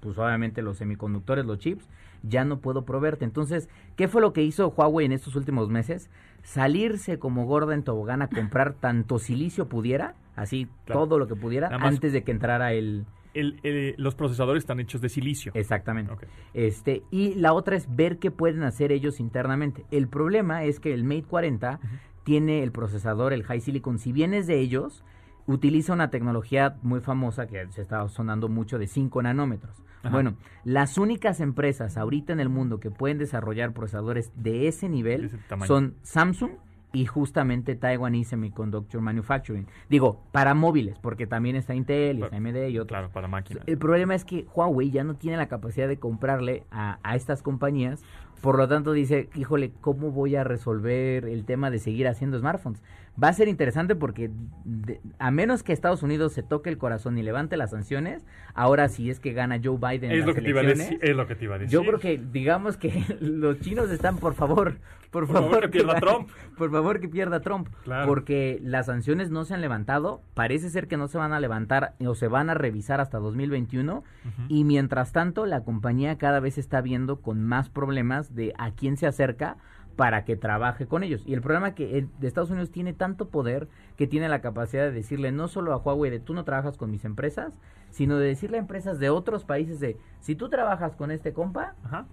pues 0.00 0.16
obviamente 0.16 0.62
los 0.62 0.78
semiconductores, 0.78 1.44
los 1.44 1.58
chips, 1.58 1.86
ya 2.22 2.46
no 2.46 2.58
puedo 2.60 2.86
proveerte. 2.86 3.26
Entonces, 3.26 3.68
¿qué 3.96 4.08
fue 4.08 4.22
lo 4.22 4.32
que 4.32 4.42
hizo 4.42 4.68
Huawei 4.74 5.04
en 5.04 5.12
estos 5.12 5.36
últimos 5.36 5.68
meses? 5.68 6.08
Salirse 6.42 7.18
como 7.18 7.44
gorda 7.44 7.74
en 7.74 7.82
tobogán 7.82 8.22
a 8.22 8.28
comprar 8.28 8.72
tanto 8.72 9.18
silicio 9.18 9.68
pudiera, 9.68 10.14
así 10.36 10.68
Claro. 10.86 11.02
todo 11.02 11.18
lo 11.18 11.26
que 11.28 11.34
pudiera, 11.36 11.68
Nada 11.68 11.86
antes 11.86 12.12
de 12.14 12.24
que 12.24 12.30
entrara 12.32 12.72
el... 12.72 13.04
El- 13.40 13.60
el- 13.62 13.94
los 13.98 14.14
procesadores 14.14 14.62
están 14.62 14.80
hechos 14.80 15.00
de 15.00 15.08
silicio. 15.08 15.52
Exactamente. 15.54 16.12
Este, 16.54 17.02
y 17.10 17.34
la 17.34 17.52
otra 17.52 17.76
es 17.76 17.86
ver 17.94 18.18
qué 18.18 18.30
pueden 18.30 18.62
hacer 18.62 18.92
ellos 18.92 19.20
internamente. 19.20 19.84
El 19.90 20.08
problema 20.08 20.64
es 20.64 20.80
que 20.80 20.92
el 20.94 21.04
Mate 21.04 21.24
40 21.24 21.80
tiene 22.24 22.62
el 22.62 22.72
procesador, 22.72 23.32
el 23.32 23.44
High 23.44 23.60
Silicon, 23.60 23.98
si 23.98 24.12
bien 24.12 24.34
es 24.34 24.46
de 24.46 24.58
ellos, 24.60 25.04
utiliza 25.46 25.92
una 25.92 26.10
tecnología 26.10 26.76
muy 26.82 27.00
famosa 27.00 27.46
que 27.46 27.66
se 27.70 27.82
está 27.82 28.06
sonando 28.08 28.48
mucho 28.48 28.78
de 28.78 28.86
5 28.88 29.22
nanómetros. 29.22 29.76
Ajá. 30.02 30.10
Bueno, 30.10 30.36
las 30.64 30.98
únicas 30.98 31.40
empresas 31.40 31.96
ahorita 31.96 32.32
en 32.32 32.40
el 32.40 32.48
mundo 32.48 32.80
que 32.80 32.90
pueden 32.90 33.18
desarrollar 33.18 33.72
procesadores 33.72 34.32
de 34.36 34.66
ese 34.68 34.88
nivel 34.88 35.20
De 35.22 35.26
ese 35.28 35.38
tamaño. 35.48 35.66
son 35.68 35.94
Samsung 36.02 36.50
y 36.96 37.04
justamente 37.04 37.76
Taiwanese 37.76 38.30
Semiconductor 38.30 39.02
Manufacturing. 39.02 39.66
Digo, 39.90 40.22
para 40.32 40.54
móviles, 40.54 40.98
porque 40.98 41.26
también 41.26 41.54
está 41.54 41.74
Intel 41.74 42.20
y 42.20 42.22
está 42.22 42.36
AMD 42.36 42.68
y 42.68 42.78
otros. 42.78 42.88
Claro, 42.88 43.10
para 43.10 43.28
máquinas. 43.28 43.64
El 43.66 43.76
problema 43.76 44.14
es 44.14 44.24
que 44.24 44.46
Huawei 44.54 44.90
ya 44.90 45.04
no 45.04 45.14
tiene 45.14 45.36
la 45.36 45.46
capacidad 45.46 45.88
de 45.88 45.98
comprarle 45.98 46.64
a, 46.70 46.98
a 47.02 47.14
estas 47.14 47.42
compañías, 47.42 48.02
por 48.40 48.56
lo 48.56 48.66
tanto 48.66 48.92
dice, 48.92 49.28
híjole, 49.34 49.72
¿cómo 49.82 50.10
voy 50.10 50.36
a 50.36 50.44
resolver 50.44 51.26
el 51.26 51.44
tema 51.44 51.70
de 51.70 51.80
seguir 51.80 52.08
haciendo 52.08 52.38
smartphones? 52.38 52.82
Va 53.22 53.28
a 53.28 53.32
ser 53.32 53.48
interesante 53.48 53.96
porque 53.96 54.30
de- 54.64 55.00
a 55.18 55.30
menos 55.30 55.62
que 55.62 55.72
Estados 55.72 56.02
Unidos 56.02 56.32
se 56.34 56.42
toque 56.42 56.68
el 56.68 56.76
corazón 56.76 57.16
y 57.16 57.22
levante 57.22 57.56
las 57.56 57.70
sanciones, 57.70 58.26
ahora 58.54 58.88
sí 58.88 59.08
es 59.08 59.20
que 59.20 59.32
gana 59.32 59.58
Joe 59.62 59.78
Biden 59.78 60.10
es 60.12 60.18
las 60.18 60.26
lo 60.28 60.34
que 60.34 60.42
te 60.42 60.50
iba 60.50 60.60
a 60.60 60.64
decir. 60.64 60.98
Es 61.00 61.16
lo 61.16 61.26
que 61.26 61.34
te 61.34 61.44
iba 61.44 61.54
a 61.54 61.58
decir. 61.58 61.72
yo 61.72 61.82
creo 61.82 61.98
que 61.98 62.18
digamos 62.18 62.76
que 62.76 62.92
los 63.20 63.58
chinos 63.60 63.90
están 63.90 64.18
por 64.18 64.34
favor, 64.34 64.78
por, 65.10 65.26
Por 65.26 65.34
favor, 65.34 65.60
que 65.60 65.68
pierda 65.68 65.94
Trump. 66.00 66.28
Por 66.58 66.70
favor 66.70 67.00
que 67.00 67.08
pierda 67.08 67.40
Trump, 67.40 67.68
Claro. 67.84 68.06
porque 68.06 68.58
las 68.62 68.86
sanciones 68.86 69.30
no 69.30 69.44
se 69.46 69.54
han 69.54 69.62
levantado, 69.62 70.20
parece 70.34 70.68
ser 70.68 70.86
que 70.88 70.96
no 70.98 71.08
se 71.08 71.16
van 71.16 71.32
a 71.32 71.40
levantar 71.40 71.94
o 72.04 72.14
se 72.14 72.28
van 72.28 72.50
a 72.50 72.54
revisar 72.54 73.00
hasta 73.00 73.18
2021 73.18 73.98
Ujú. 73.98 74.42
y 74.48 74.64
mientras 74.64 75.12
tanto 75.12 75.46
la 75.46 75.62
compañía 75.64 76.18
cada 76.18 76.40
vez 76.40 76.58
está 76.58 76.82
viendo 76.82 77.22
con 77.22 77.42
más 77.42 77.70
problemas 77.70 78.34
de 78.34 78.52
a 78.58 78.72
quién 78.72 78.96
se 78.98 79.06
acerca 79.06 79.56
para 79.96 80.24
que 80.24 80.36
trabaje 80.36 80.86
con 80.86 81.02
ellos. 81.02 81.22
Y 81.26 81.34
el 81.34 81.40
problema 81.40 81.68
es 81.68 81.74
que 81.74 81.98
el 81.98 82.08
de 82.20 82.28
Estados 82.28 82.50
Unidos 82.50 82.70
tiene 82.70 82.92
tanto 82.92 83.28
poder 83.28 83.68
que 83.96 84.06
tiene 84.06 84.28
la 84.28 84.40
capacidad 84.42 84.84
de 84.84 84.92
decirle 84.92 85.32
no 85.32 85.48
solo 85.48 85.72
a 85.72 85.78
Huawei 85.78 86.10
de 86.10 86.20
tú 86.20 86.34
no 86.34 86.44
trabajas 86.44 86.76
con 86.76 86.90
mis 86.90 87.04
empresas, 87.04 87.58
sino 87.90 88.18
de 88.18 88.26
decirle 88.26 88.58
a 88.58 88.60
empresas 88.60 88.98
de 88.98 89.10
otros 89.10 89.44
países 89.44 89.80
de 89.80 89.96
si 90.20 90.34
tú 90.34 90.48
trabajas 90.50 90.94
con 90.94 91.10
este 91.10 91.32
compa, 91.32 91.74
Ajá. 91.82 92.06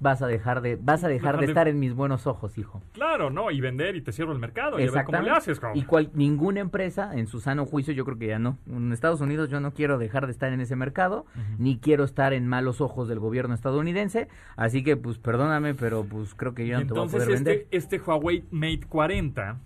Vas 0.00 0.22
a 0.22 0.26
dejar 0.26 0.60
de 0.60 0.76
vas 0.80 1.02
a 1.04 1.08
dejar 1.08 1.34
Dejar 1.34 1.40
de 1.40 1.46
de- 1.46 1.52
estar 1.52 1.68
en 1.68 1.78
mis 1.80 1.92
buenos 1.94 2.26
ojos, 2.26 2.56
hijo. 2.58 2.80
Claro, 2.92 3.30
¿no? 3.30 3.50
Y 3.50 3.60
vender 3.60 3.96
y 3.96 4.00
te 4.02 4.12
cierro 4.12 4.32
el 4.32 4.38
mercado 4.38 4.78
y 4.78 4.84
a 4.86 4.90
ver 4.90 5.04
cómo 5.04 5.20
le 5.22 5.30
haces. 5.30 5.58
cabrón. 5.58 5.78
Y 5.78 5.82
cual, 5.82 6.10
ninguna 6.14 6.60
empresa, 6.60 7.10
en 7.16 7.26
su 7.26 7.40
sano 7.40 7.66
juicio, 7.66 7.92
yo 7.92 8.04
creo 8.04 8.18
que 8.18 8.28
ya 8.28 8.38
no. 8.38 8.58
En 8.68 8.92
Estados 8.92 9.20
Unidos 9.20 9.50
yo 9.50 9.60
no 9.60 9.72
quiero 9.74 9.98
dejar 9.98 10.26
de 10.26 10.32
estar 10.32 10.52
en 10.52 10.60
ese 10.60 10.76
mercado, 10.76 11.26
ni 11.58 11.78
quiero 11.78 12.04
estar 12.04 12.32
en 12.32 12.46
malos 12.46 12.80
ojos 12.80 13.08
del 13.08 13.18
gobierno 13.18 13.54
estadounidense. 13.54 14.28
Así 14.56 14.82
que, 14.84 14.96
pues, 14.96 15.18
perdóname, 15.18 15.74
pero 15.74 16.04
pues 16.04 16.34
creo 16.34 16.54
que 16.54 16.66
yo 16.66 16.78
no 16.78 16.86
te 16.86 16.92
voy 16.92 16.98
a 17.00 17.02
entonces 17.04 17.24
poder 17.24 17.34
vender. 17.36 17.66
este, 17.72 17.76
este 17.76 17.98
Huawei 18.00 18.44
Mate 18.50 18.86
40, 18.88 19.58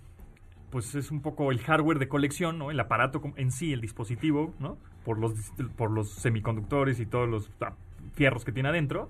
pues 0.69 0.95
es 0.95 1.11
un 1.11 1.21
poco 1.21 1.51
el 1.51 1.59
hardware 1.59 1.99
de 1.99 2.07
colección, 2.07 2.57
¿no? 2.57 2.71
El 2.71 2.79
aparato 2.79 3.21
en 3.35 3.51
sí, 3.51 3.73
el 3.73 3.81
dispositivo, 3.81 4.53
¿no? 4.59 4.77
Por 5.05 5.19
los, 5.19 5.33
por 5.75 5.91
los 5.91 6.09
semiconductores 6.09 6.99
y 6.99 7.05
todos 7.05 7.29
los 7.29 7.51
ah, 7.61 7.73
fierros 8.13 8.43
que 8.45 8.51
tiene 8.51 8.69
adentro. 8.69 9.07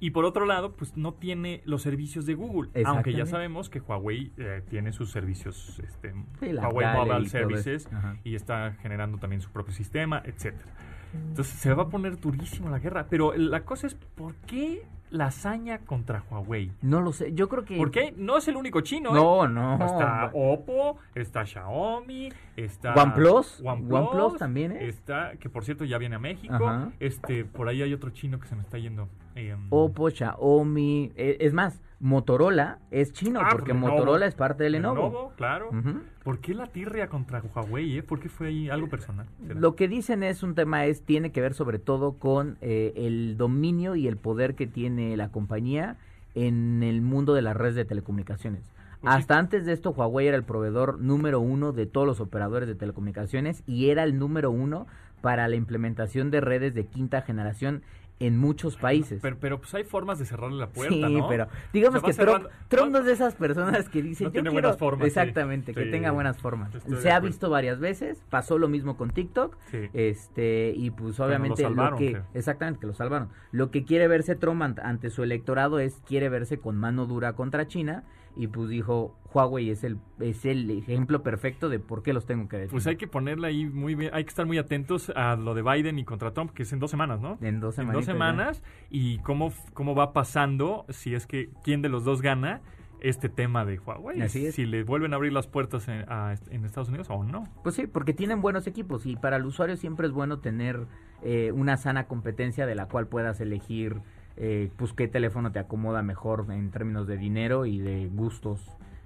Y 0.00 0.10
por 0.10 0.24
otro 0.24 0.46
lado, 0.46 0.76
pues 0.76 0.96
no 0.96 1.14
tiene 1.14 1.62
los 1.64 1.82
servicios 1.82 2.24
de 2.24 2.34
Google. 2.34 2.70
Aunque 2.84 3.12
ya 3.12 3.26
sabemos 3.26 3.68
que 3.68 3.80
Huawei 3.80 4.32
eh, 4.36 4.62
tiene 4.68 4.92
sus 4.92 5.10
servicios, 5.10 5.80
este, 5.82 6.14
Sí, 6.40 6.52
Huawei 6.52 6.86
Mobile 6.94 7.26
y. 7.26 7.28
Services, 7.28 7.88
y 8.22 8.34
está 8.34 8.72
generando 8.80 9.18
también 9.18 9.42
su 9.42 9.50
propio 9.50 9.74
sistema, 9.74 10.22
etcétera. 10.24 10.72
Entonces 11.12 11.54
se 11.54 11.72
va 11.72 11.84
a 11.84 11.88
poner 11.88 12.20
durísimo 12.20 12.68
la 12.68 12.78
guerra. 12.78 13.06
Pero 13.08 13.34
la 13.34 13.64
cosa 13.64 13.86
es, 13.86 13.94
¿por 13.94 14.34
qué 14.46 14.86
la 15.10 15.26
hazaña 15.26 15.78
contra 15.78 16.22
Huawei? 16.30 16.72
No 16.82 17.00
lo 17.00 17.12
sé, 17.12 17.32
yo 17.32 17.48
creo 17.48 17.64
que... 17.64 17.76
¿Por 17.76 17.90
qué? 17.90 18.12
No 18.16 18.36
es 18.36 18.48
el 18.48 18.56
único 18.56 18.80
chino. 18.80 19.10
¿eh? 19.10 19.14
No, 19.14 19.48
no. 19.48 19.74
Está 19.84 20.30
Oppo, 20.34 20.98
está 21.14 21.44
Xiaomi, 21.44 22.30
está 22.56 22.94
OnePlus. 22.94 23.60
OnePlus, 23.64 23.92
OnePlus 23.98 24.38
también, 24.38 24.72
¿eh? 24.72 24.88
Está, 24.88 25.32
que 25.38 25.48
por 25.48 25.64
cierto 25.64 25.84
ya 25.84 25.98
viene 25.98 26.16
a 26.16 26.18
México. 26.18 26.54
Ajá. 26.54 26.90
Este, 27.00 27.44
por 27.44 27.68
ahí 27.68 27.82
hay 27.82 27.92
otro 27.92 28.10
chino 28.10 28.38
que 28.38 28.46
se 28.48 28.56
me 28.56 28.62
está 28.62 28.78
yendo. 28.78 29.08
eh, 29.34 29.56
Oppo, 29.70 30.10
Xiaomi, 30.10 31.12
eh, 31.16 31.36
es 31.40 31.52
más, 31.52 31.80
Motorola 32.00 32.78
es 32.90 33.12
chino, 33.12 33.40
Ah, 33.42 33.48
porque 33.50 33.72
pues 33.72 33.80
Lenovo. 33.82 33.98
Motorola 33.98 34.26
es 34.26 34.34
parte 34.34 34.64
de 34.64 34.70
Lenovo. 34.70 35.32
claro. 35.36 35.68
Ujú. 35.70 36.00
¿Por 36.22 36.38
qué 36.38 36.54
la 36.54 36.66
tirria 36.66 37.08
contra 37.08 37.42
Huawei? 37.42 37.98
Eh? 37.98 38.02
¿Por 38.02 38.20
qué 38.20 38.28
fue 38.28 38.48
ahí 38.48 38.68
algo 38.70 38.88
personal? 38.88 39.26
¿Será? 39.46 39.58
Lo 39.58 39.74
que 39.74 39.88
dicen 39.88 40.22
es 40.22 40.42
un 40.42 40.54
tema 40.54 40.84
es 40.86 41.02
tiene 41.02 41.32
que 41.32 41.40
ver 41.40 41.54
sobre 41.54 41.78
todo 41.78 42.12
con 42.12 42.56
eh, 42.60 42.92
el 42.96 43.36
dominio 43.36 43.96
y 43.96 44.06
el 44.06 44.16
poder 44.16 44.54
que 44.54 44.66
tiene 44.66 45.16
la 45.16 45.30
compañía 45.30 45.96
en 46.34 46.82
el 46.84 47.00
mundo 47.02 47.34
de 47.34 47.42
las 47.42 47.56
redes 47.56 47.74
de 47.74 47.84
telecomunicaciones. 47.84 48.62
Pues. 49.00 49.14
Hasta 49.14 49.38
antes 49.38 49.64
de 49.64 49.72
esto, 49.72 49.90
Huawei 49.90 50.26
era 50.28 50.36
el 50.36 50.44
proveedor 50.44 51.00
número 51.00 51.40
uno 51.40 51.72
de 51.72 51.86
todos 51.86 52.06
los 52.06 52.20
operadores 52.20 52.68
de 52.68 52.74
telecomunicaciones 52.74 53.62
y 53.66 53.90
era 53.90 54.04
el 54.04 54.18
número 54.18 54.50
uno 54.50 54.86
para 55.20 55.48
la 55.48 55.56
implementación 55.56 56.30
de 56.30 56.40
redes 56.40 56.74
de 56.74 56.84
quinta 56.86 57.22
generación 57.22 57.82
en 58.20 58.36
muchos 58.36 58.76
países. 58.76 59.20
Pero, 59.22 59.36
pero 59.40 59.60
pues 59.60 59.72
hay 59.74 59.84
formas 59.84 60.18
de 60.18 60.24
cerrarle 60.24 60.56
la 60.58 60.68
puerta, 60.68 60.92
sí, 60.94 61.00
¿no? 61.16 61.28
pero 61.28 61.46
digamos 61.72 62.02
que 62.02 62.12
Trump, 62.12 62.28
cerrando- 62.28 62.48
Trump 62.68 62.90
no 62.92 62.98
es 62.98 63.04
de 63.04 63.12
esas 63.12 63.34
personas 63.36 63.88
que 63.88 64.02
dicen 64.02 64.24
No 64.24 64.28
yo 64.30 64.32
tiene 64.32 64.50
quiero 64.50 64.68
buenas 64.68 64.78
formas, 64.78 65.04
sí. 65.04 65.06
exactamente 65.08 65.72
que 65.72 65.84
Sí. 65.84 65.90
tenga 65.90 66.10
buenas 66.10 66.38
formas. 66.38 66.70
Se 67.00 67.10
ha 67.12 67.20
visto 67.20 67.48
varias 67.48 67.78
veces, 67.78 68.22
pasó 68.28 68.58
lo 68.58 68.68
mismo 68.68 68.96
con 68.96 69.10
TikTok, 69.10 69.56
Sí. 69.70 69.88
este 69.92 70.72
y 70.74 70.90
pues 70.90 71.16
Bueno, 71.16 71.18
lo 71.18 71.24
obviamente 71.26 71.62
lo, 71.62 71.68
salvaron, 71.68 71.98
que 71.98 72.20
exactamente 72.34 72.80
que 72.80 72.86
lo 72.88 72.94
salvaron. 72.94 73.28
Lo 73.52 73.70
que 73.70 73.84
quiere 73.84 74.08
verse 74.08 74.34
Trump 74.34 74.62
ant- 74.62 74.80
ante 74.82 75.10
su 75.10 75.22
electorado 75.22 75.78
es 75.78 76.02
quiere 76.06 76.28
verse 76.28 76.58
con 76.58 76.76
mano 76.76 77.06
dura 77.06 77.34
contra 77.34 77.66
China 77.68 78.02
y 78.38 78.46
pues 78.46 78.70
dijo 78.70 79.18
Huawei 79.34 79.68
es 79.68 79.84
el 79.84 79.98
es 80.20 80.44
el 80.46 80.70
ejemplo 80.70 81.22
perfecto 81.22 81.68
de 81.68 81.78
por 81.80 82.02
qué 82.02 82.12
los 82.14 82.24
tengo 82.24 82.48
que 82.48 82.56
decir. 82.56 82.70
Pues 82.70 82.86
hay 82.86 82.96
que 82.96 83.06
ponerle 83.08 83.48
ahí 83.48 83.66
muy 83.66 83.94
bien, 83.94 84.10
hay 84.14 84.24
que 84.24 84.30
estar 84.30 84.46
muy 84.46 84.56
atentos 84.58 85.10
a 85.14 85.36
lo 85.36 85.54
de 85.54 85.62
Biden 85.62 85.98
y 85.98 86.04
contra 86.04 86.32
Trump, 86.32 86.52
que 86.52 86.62
es 86.62 86.72
en 86.72 86.78
dos 86.78 86.90
semanas, 86.90 87.20
¿no? 87.20 87.36
en 87.42 87.60
dos 87.60 87.74
en 87.74 87.84
semanitas 87.86 87.94
dos 87.94 88.06
ya. 88.06 88.12
semanas 88.12 88.62
y 88.90 89.18
cómo, 89.18 89.52
cómo 89.74 89.94
va 89.94 90.12
pasando, 90.12 90.86
si 90.88 91.14
es 91.14 91.26
que 91.26 91.50
quién 91.64 91.82
de 91.82 91.88
los 91.90 92.04
dos 92.04 92.22
gana 92.22 92.62
este 93.00 93.28
tema 93.28 93.64
de 93.64 93.78
Huawei. 93.78 94.20
Así 94.22 94.46
es. 94.46 94.54
Si 94.56 94.66
le 94.66 94.82
vuelven 94.82 95.12
a 95.12 95.16
abrir 95.16 95.32
las 95.32 95.46
puertas 95.46 95.86
en, 95.88 96.04
a- 96.08 96.34
en 96.50 96.64
Estados 96.64 96.88
Unidos 96.88 97.06
o 97.10 97.22
no. 97.22 97.44
Pues 97.62 97.74
sí, 97.76 97.86
porque 97.86 98.12
tienen 98.12 98.40
buenos 98.40 98.66
equipos 98.66 99.06
y 99.06 99.14
para 99.16 99.36
el 99.36 99.44
usuario 99.46 99.76
siempre 99.76 100.06
es 100.08 100.12
bueno 100.12 100.40
tener 100.40 100.86
eh, 101.22 101.52
una 101.52 101.76
sana 101.76 102.06
competencia 102.08 102.66
de 102.66 102.74
la 102.74 102.86
cual 102.86 103.06
puedas 103.06 103.40
elegir 103.40 104.00
eh, 104.40 104.70
pues 104.76 104.92
qué 104.92 105.08
teléfono 105.08 105.50
te 105.50 105.58
acomoda 105.58 106.02
mejor 106.02 106.46
en 106.50 106.70
términos 106.70 107.08
de 107.08 107.16
dinero 107.16 107.66
y 107.66 107.78
de 107.78 108.06
gustos 108.06 108.60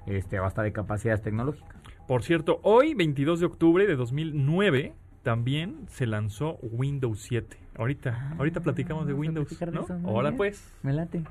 este 0.06 0.38
o 0.38 0.44
hasta 0.44 0.62
de 0.62 0.72
capacidades 0.72 1.22
tecnológicas. 1.22 1.74
Por 2.06 2.22
cierto, 2.22 2.60
hoy, 2.62 2.92
22 2.94 3.40
de 3.40 3.46
octubre 3.46 3.86
de 3.86 3.96
2009, 3.96 4.92
también 5.22 5.86
se 5.88 6.06
lanzó 6.06 6.58
Windows 6.60 7.20
7. 7.20 7.56
Ahorita, 7.76 8.34
ahorita 8.36 8.60
platicamos 8.60 9.06
de 9.06 9.14
Windows, 9.14 9.58
de 9.58 9.66
¿no? 9.66 9.86
Ahora 10.04 10.30
bien. 10.30 10.36
pues. 10.36 10.70
Me 10.82 10.92
late. 10.92 11.24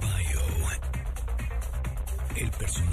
Bio. 0.00 0.40
El 2.36 2.50
personaje 2.50 2.91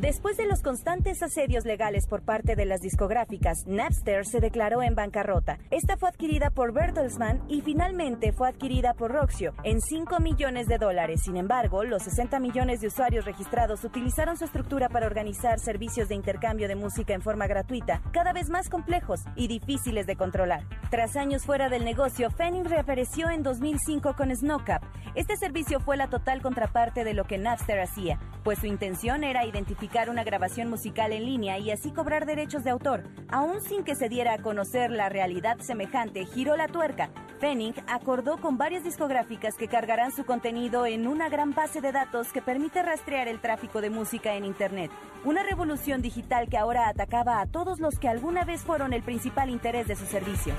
Después 0.00 0.38
de 0.38 0.46
los 0.46 0.62
constantes 0.62 1.22
asedios 1.22 1.66
legales 1.66 2.06
por 2.06 2.22
parte 2.22 2.56
de 2.56 2.64
las 2.64 2.80
discográficas, 2.80 3.66
Napster 3.66 4.24
se 4.24 4.40
declaró 4.40 4.82
en 4.82 4.94
bancarrota. 4.94 5.58
Esta 5.70 5.98
fue 5.98 6.08
adquirida 6.08 6.48
por 6.48 6.72
Bertelsmann 6.72 7.42
y 7.48 7.60
finalmente 7.60 8.32
fue 8.32 8.48
adquirida 8.48 8.94
por 8.94 9.12
Roxio 9.12 9.52
en 9.62 9.82
5 9.82 10.18
millones 10.20 10.68
de 10.68 10.78
dólares. 10.78 11.20
Sin 11.22 11.36
embargo, 11.36 11.84
los 11.84 12.04
60 12.04 12.40
millones 12.40 12.80
de 12.80 12.86
usuarios 12.86 13.26
registrados 13.26 13.84
utilizaron 13.84 14.38
su 14.38 14.46
estructura 14.46 14.88
para 14.88 15.06
organizar 15.06 15.58
servicios 15.58 16.08
de 16.08 16.14
intercambio 16.14 16.66
de 16.66 16.76
música 16.76 17.12
en 17.12 17.20
forma 17.20 17.46
gratuita, 17.46 18.00
cada 18.10 18.32
vez 18.32 18.48
más 18.48 18.70
complejos 18.70 19.20
y 19.36 19.48
difíciles 19.48 20.06
de 20.06 20.16
controlar. 20.16 20.64
Tras 20.90 21.14
años 21.14 21.44
fuera 21.44 21.68
del 21.68 21.84
negocio, 21.84 22.30
Fanning 22.30 22.64
reapareció 22.64 23.28
en 23.28 23.42
2005 23.42 24.16
con 24.16 24.34
Snowcap. 24.34 24.82
Este 25.14 25.36
servicio 25.36 25.78
fue 25.78 25.98
la 25.98 26.08
total 26.08 26.40
contraparte 26.40 27.04
de 27.04 27.12
lo 27.12 27.24
que 27.24 27.36
Napster 27.36 27.80
hacía, 27.80 28.18
pues 28.44 28.60
su 28.60 28.66
intención 28.66 29.24
era 29.24 29.44
identificar 29.44 29.89
una 29.90 30.22
grabación 30.22 30.70
musical 30.70 31.12
en 31.12 31.26
línea 31.26 31.58
y 31.58 31.72
así 31.72 31.90
cobrar 31.90 32.24
derechos 32.24 32.62
de 32.62 32.70
autor. 32.70 33.02
Aún 33.28 33.60
sin 33.60 33.82
que 33.82 33.96
se 33.96 34.08
diera 34.08 34.34
a 34.34 34.38
conocer 34.38 34.90
la 34.90 35.08
realidad 35.08 35.58
semejante, 35.58 36.24
giró 36.26 36.56
la 36.56 36.68
tuerca. 36.68 37.10
Fenning 37.40 37.74
acordó 37.88 38.38
con 38.38 38.56
varias 38.56 38.84
discográficas 38.84 39.56
que 39.56 39.66
cargarán 39.66 40.12
su 40.12 40.24
contenido 40.24 40.86
en 40.86 41.08
una 41.08 41.28
gran 41.28 41.54
base 41.54 41.80
de 41.80 41.90
datos 41.90 42.32
que 42.32 42.40
permite 42.40 42.82
rastrear 42.82 43.26
el 43.26 43.40
tráfico 43.40 43.80
de 43.80 43.90
música 43.90 44.36
en 44.36 44.44
Internet. 44.44 44.92
Una 45.24 45.42
revolución 45.42 46.02
digital 46.02 46.48
que 46.48 46.56
ahora 46.56 46.88
atacaba 46.88 47.40
a 47.40 47.46
todos 47.46 47.80
los 47.80 47.98
que 47.98 48.08
alguna 48.08 48.44
vez 48.44 48.62
fueron 48.62 48.92
el 48.92 49.02
principal 49.02 49.50
interés 49.50 49.88
de 49.88 49.96
su 49.96 50.06
servicio. 50.06 50.54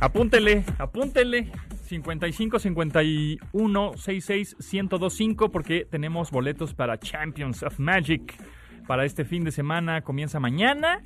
Apúntele, 0.00 0.64
apúntele. 0.78 1.50
55 1.88 2.58
51 2.58 3.92
66 3.96 4.56
1025 4.60 5.50
porque 5.50 5.86
tenemos 5.90 6.30
boletos 6.30 6.74
para 6.74 6.98
Champions 6.98 7.62
of 7.62 7.78
Magic 7.78 8.34
para 8.86 9.04
este 9.04 9.24
fin 9.24 9.44
de 9.44 9.50
semana. 9.50 10.02
Comienza 10.02 10.38
mañana 10.38 11.02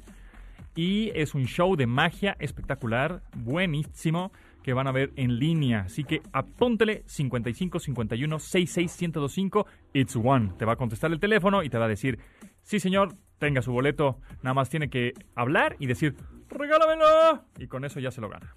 y 0.74 1.10
es 1.14 1.34
un 1.34 1.44
show 1.46 1.76
de 1.76 1.86
magia 1.86 2.36
espectacular, 2.40 3.22
buenísimo 3.36 4.32
que 4.62 4.72
van 4.72 4.86
a 4.86 4.92
ver 4.92 5.12
en 5.16 5.38
línea. 5.38 5.82
Así 5.82 6.04
que 6.04 6.22
apúntele 6.32 7.02
55 7.06 7.78
51 7.78 8.38
66 8.38 9.00
1025. 9.00 9.66
It's 9.92 10.16
one. 10.16 10.52
Te 10.58 10.64
va 10.64 10.72
a 10.74 10.76
contestar 10.76 11.12
el 11.12 11.20
teléfono 11.20 11.62
y 11.62 11.68
te 11.68 11.78
va 11.78 11.84
a 11.84 11.88
decir, 11.88 12.18
sí 12.62 12.80
señor, 12.80 13.14
tenga 13.38 13.62
su 13.62 13.72
boleto. 13.72 14.18
Nada 14.42 14.54
más 14.54 14.68
tiene 14.68 14.88
que 14.88 15.12
hablar 15.34 15.76
y 15.78 15.86
decir, 15.86 16.16
regálamelo. 16.48 17.44
Y 17.58 17.66
con 17.66 17.84
eso 17.84 18.00
ya 18.00 18.10
se 18.10 18.20
lo 18.20 18.28
gana. 18.28 18.54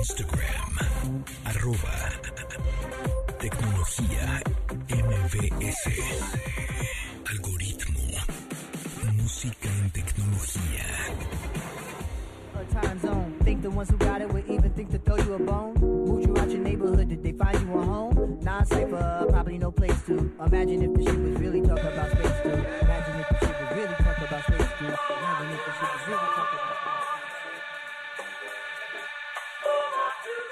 Instagram, 0.00 0.78
arroba 1.44 1.92
tecnología 3.38 4.40
MBS. 4.88 5.90
Algoritmo, 7.30 8.00
música 9.18 9.68
en 9.68 9.90
tecnología. 9.90 10.86
Time 12.70 12.98
zone. 13.00 13.34
Think 13.44 13.60
the 13.60 13.68
ones 13.68 13.90
who 13.90 13.98
got 13.98 14.22
it 14.22 14.32
would 14.32 14.48
even 14.48 14.72
think 14.72 14.90
to 14.90 14.98
throw 14.98 15.16
you 15.18 15.34
a 15.34 15.38
bone. 15.38 15.74
Moved 15.74 16.26
you 16.28 16.36
out 16.38 16.50
your 16.50 16.60
neighborhood, 16.60 17.10
did 17.10 17.22
they 17.22 17.32
find 17.32 17.60
you 17.60 17.78
a 17.78 17.82
home? 17.82 18.40
Cipher, 18.64 19.26
probably 19.28 19.58
no 19.58 19.70
place 19.70 20.00
to. 20.06 20.32
Imagine 20.46 20.82
if 20.82 20.94
the 20.94 21.04
shit 21.04 21.20
was 21.20 21.40
really 21.40 21.60
talking 21.60 21.92
about 21.92 22.10
space. 22.12 22.40
Imagine 22.80 23.20
if 23.20 23.28
the 23.28 23.38
shit 23.38 23.56
was 23.60 23.76
really 23.76 23.96
talking 23.96 24.24
about 24.24 24.44
space. 24.44 24.68
Imagine 24.80 25.50
if 25.52 25.60
the 25.66 25.72
shit 25.76 25.90
was 25.92 26.08
really 26.08 26.30
talking 26.36 26.58
about 26.58 26.69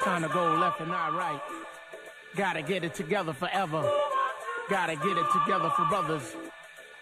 Time 0.09 0.23
to 0.23 0.29
go 0.29 0.55
left 0.55 0.81
and 0.81 0.89
not 0.89 1.13
right. 1.13 1.39
Gotta 2.35 2.63
get 2.63 2.83
it 2.83 2.95
together 2.95 3.35
forever. 3.35 3.83
Gotta 4.71 4.97
get 4.97 5.19
it 5.19 5.27
together 5.31 5.71
for 5.77 5.85
brothers. 5.85 6.35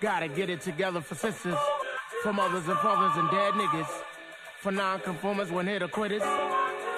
Gotta 0.00 0.26
get 0.26 0.50
it 0.50 0.60
together 0.60 1.00
for 1.00 1.14
sisters. 1.14 1.56
For 2.24 2.32
mothers 2.32 2.66
and 2.66 2.76
fathers 2.80 3.16
and 3.16 3.30
dead 3.30 3.54
niggas. 3.54 3.86
For 4.60 4.72
non-conformers 4.72 5.52
when 5.52 5.68
hit 5.68 5.82
or 5.82 5.88
quitters. 5.88 6.22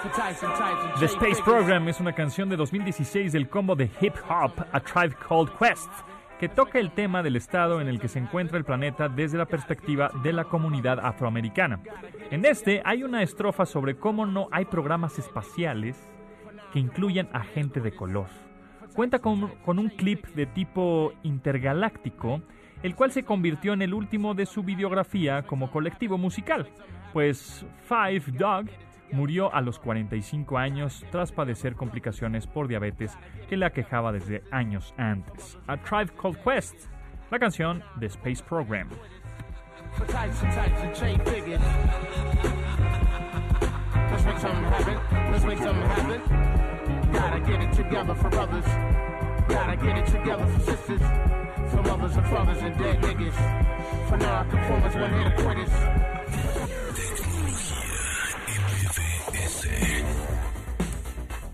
For 0.01 0.09
Tyson 0.09 0.49
types 0.55 0.99
The 0.99 1.07
Space. 1.09 1.41
Program 1.41 1.87
es 1.87 1.99
una 1.99 2.13
canción 2.13 2.49
de 2.49 2.55
2016 2.55 3.31
del 3.31 3.47
combo 3.47 3.75
de 3.75 3.91
hip 4.01 4.15
hop 4.27 4.65
A 4.71 4.79
Tribe 4.79 5.15
Called 5.19 5.51
Quest, 5.59 5.89
que 6.39 6.47
toca 6.47 6.79
el 6.79 6.91
tema 6.91 7.21
del 7.21 7.35
estado 7.35 7.81
en 7.81 7.89
el 7.89 7.99
que 7.99 8.07
se 8.07 8.17
encuentra 8.17 8.57
el 8.57 8.63
planeta 8.63 9.09
desde 9.09 9.37
la 9.37 9.45
perspectiva 9.45 10.09
de 10.23 10.31
la 10.31 10.45
comunidad 10.45 10.97
afroamericana. 10.99 11.81
En 12.31 12.45
este 12.45 12.81
hay 12.85 13.03
una 13.03 13.21
estrofa 13.21 13.65
sobre 13.65 13.97
cómo 13.97 14.25
no 14.25 14.47
hay 14.51 14.63
programas 14.65 15.19
espaciales 15.19 15.97
que 16.71 16.79
incluyan 16.79 17.27
a 17.33 17.41
gente 17.41 17.81
de 17.81 17.91
color. 17.91 18.27
Cuenta 18.95 19.19
con, 19.19 19.49
con 19.65 19.79
un 19.79 19.89
clip 19.89 20.25
de 20.27 20.45
tipo 20.45 21.11
intergaláctico, 21.23 22.41
el 22.83 22.95
cual 22.95 23.11
se 23.11 23.23
convirtió 23.23 23.73
en 23.73 23.81
el 23.81 23.93
último 23.93 24.33
de 24.33 24.45
su 24.45 24.63
videografía 24.63 25.43
como 25.43 25.69
colectivo 25.69 26.17
musical, 26.17 26.69
pues 27.11 27.65
Five 27.87 28.23
Dog 28.37 28.65
murió 29.11 29.53
a 29.53 29.61
los 29.61 29.79
45 29.79 30.57
años 30.57 31.05
tras 31.11 31.31
padecer 31.31 31.75
complicaciones 31.75 32.47
por 32.47 32.67
diabetes 32.67 33.17
que 33.47 33.57
le 33.57 33.65
aquejaba 33.65 34.11
desde 34.11 34.43
años 34.51 34.93
antes. 34.97 35.57
A 35.67 35.77
Tribe 35.77 36.11
Called 36.19 36.37
Quest, 36.43 36.87
la 37.31 37.39
canción 37.39 37.83
de 37.95 38.07
Space 38.07 38.43
Program. 38.43 38.89
Gotta 49.49 49.75
get 49.77 49.97
it 49.97 50.05
together 50.05 50.45
for 50.45 50.59
sisters. 50.59 51.01
For 51.71 51.81
mothers 51.81 52.15
and 52.15 52.27
fathers 52.27 52.61
and 52.61 52.77
dead 52.77 53.01
niggas. 53.01 53.33
For 54.07 54.17
non-conformers 54.17 54.93
when 54.93 55.11
hit 55.11 55.35
quitters. 55.37 56.08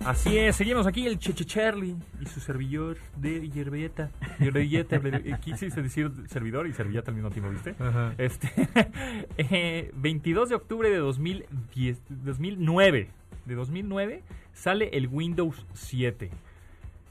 Así 0.05 0.37
es, 0.37 0.55
seguimos 0.55 0.85
aquí 0.85 1.07
el 1.07 1.17
Cheche 1.17 1.45
Charlie 1.45 1.95
y 2.21 2.25
su 2.27 2.39
servidor 2.39 2.97
de 3.17 3.49
yerbeta. 3.49 4.11
Yerbelleta, 4.39 4.97
eh, 4.97 5.35
quise 5.43 5.69
decir 5.81 6.11
servidor 6.27 6.67
y 6.67 6.73
servilleta 6.73 7.09
al 7.09 7.15
mismo 7.15 7.31
tiempo, 7.31 7.49
¿viste? 7.51 7.75
Este, 8.17 8.51
eh, 9.37 9.91
22 9.95 10.49
de 10.49 10.55
octubre 10.55 10.89
de 10.89 10.97
2010, 10.97 11.99
2009, 12.09 13.09
de 13.45 13.55
2009 13.55 14.23
sale 14.53 14.89
el 14.93 15.07
Windows 15.07 15.65
7, 15.73 16.29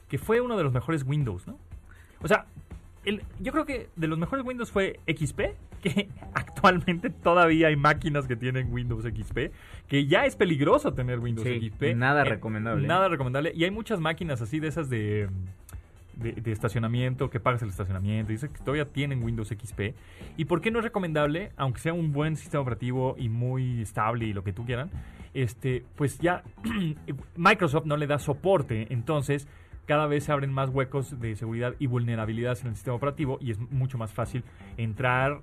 que 0.09 0.17
fue 0.17 0.39
uno 0.39 0.55
de 0.57 0.63
los 0.63 0.71
mejores 0.73 1.03
Windows, 1.03 1.45
¿no? 1.47 1.57
O 2.21 2.27
sea, 2.29 2.45
el- 3.03 3.23
yo 3.39 3.51
creo 3.51 3.65
que 3.65 3.89
de 3.97 4.07
los 4.07 4.17
mejores 4.17 4.45
Windows 4.45 4.71
fue 4.71 4.99
XP, 5.05 5.41
que 5.93 6.09
actualmente 6.33 7.09
todavía 7.09 7.67
hay 7.67 7.75
máquinas 7.75 8.27
que 8.27 8.35
tienen 8.35 8.71
Windows 8.73 9.03
XP, 9.03 9.51
que 9.87 10.05
ya 10.07 10.25
es 10.25 10.35
peligroso 10.35 10.93
tener 10.93 11.19
Windows 11.19 11.47
Sí, 11.47 11.69
XP. 11.69 11.95
nada 11.95 12.21
Eh, 12.23 12.25
recomendable. 12.25 12.87
Nada 12.87 13.07
recomendable. 13.07 13.51
Y 13.55 13.63
hay 13.63 13.71
muchas 13.71 13.99
máquinas 13.99 14.41
así 14.41 14.59
de 14.59 14.67
esas 14.67 14.89
de, 14.89 15.29
de, 16.15 16.31
de 16.33 16.51
estacionamiento, 16.51 17.29
que 17.29 17.39
pagas 17.39 17.61
el 17.61 17.69
estacionamiento, 17.69 18.31
y 18.31 18.35
esas 18.35 18.49
que 18.49 18.59
todavía 18.59 18.85
tienen 18.85 19.23
Windows 19.23 19.49
XP. 19.49 19.93
¿Y 20.37 20.45
por 20.45 20.61
qué 20.61 20.71
no 20.71 20.79
es 20.79 20.85
recomendable, 20.85 21.51
aunque 21.57 21.79
sea 21.79 21.93
un 21.93 22.11
buen 22.13 22.35
sistema 22.35 22.61
operativo 22.61 23.15
y 23.17 23.29
muy 23.29 23.81
estable 23.81 24.25
y 24.25 24.33
lo 24.33 24.43
que 24.43 24.53
tú 24.53 24.65
quieran? 24.65 24.89
Este, 25.33 25.83
pues 25.95 26.17
ya 26.19 26.43
Microsoft 27.35 27.85
no 27.85 27.97
le 27.97 28.07
da 28.07 28.19
soporte, 28.19 28.87
entonces 28.89 29.47
cada 29.85 30.07
vez 30.07 30.23
se 30.23 30.31
abren 30.31 30.51
más 30.51 30.69
huecos 30.69 31.19
de 31.19 31.35
seguridad 31.35 31.75
y 31.77 31.85
vulnerabilidades 31.87 32.61
en 32.61 32.69
el 32.69 32.75
sistema 32.75 32.95
operativo 32.95 33.37
y 33.39 33.51
es 33.51 33.59
mucho 33.59 33.97
más 33.99 34.11
fácil 34.13 34.43
entrar 34.77 35.41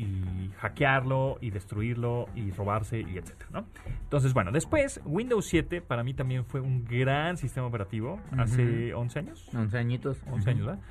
y 0.00 0.50
hackearlo 0.58 1.36
y 1.40 1.50
destruirlo 1.50 2.26
y 2.34 2.50
robarse 2.52 3.00
y 3.00 3.18
etcétera, 3.18 3.50
¿no? 3.52 3.66
Entonces, 4.02 4.32
bueno, 4.32 4.50
después 4.50 5.00
Windows 5.04 5.44
7 5.46 5.82
para 5.82 6.02
mí 6.02 6.14
también 6.14 6.44
fue 6.46 6.60
un 6.60 6.84
gran 6.84 7.36
sistema 7.36 7.66
operativo 7.66 8.18
hace 8.38 8.94
11 8.94 9.18
años. 9.18 9.48
11 9.54 9.78
añitos. 9.78 10.18
11 10.30 10.50
años, 10.50 10.66
¿verdad? 10.66 10.82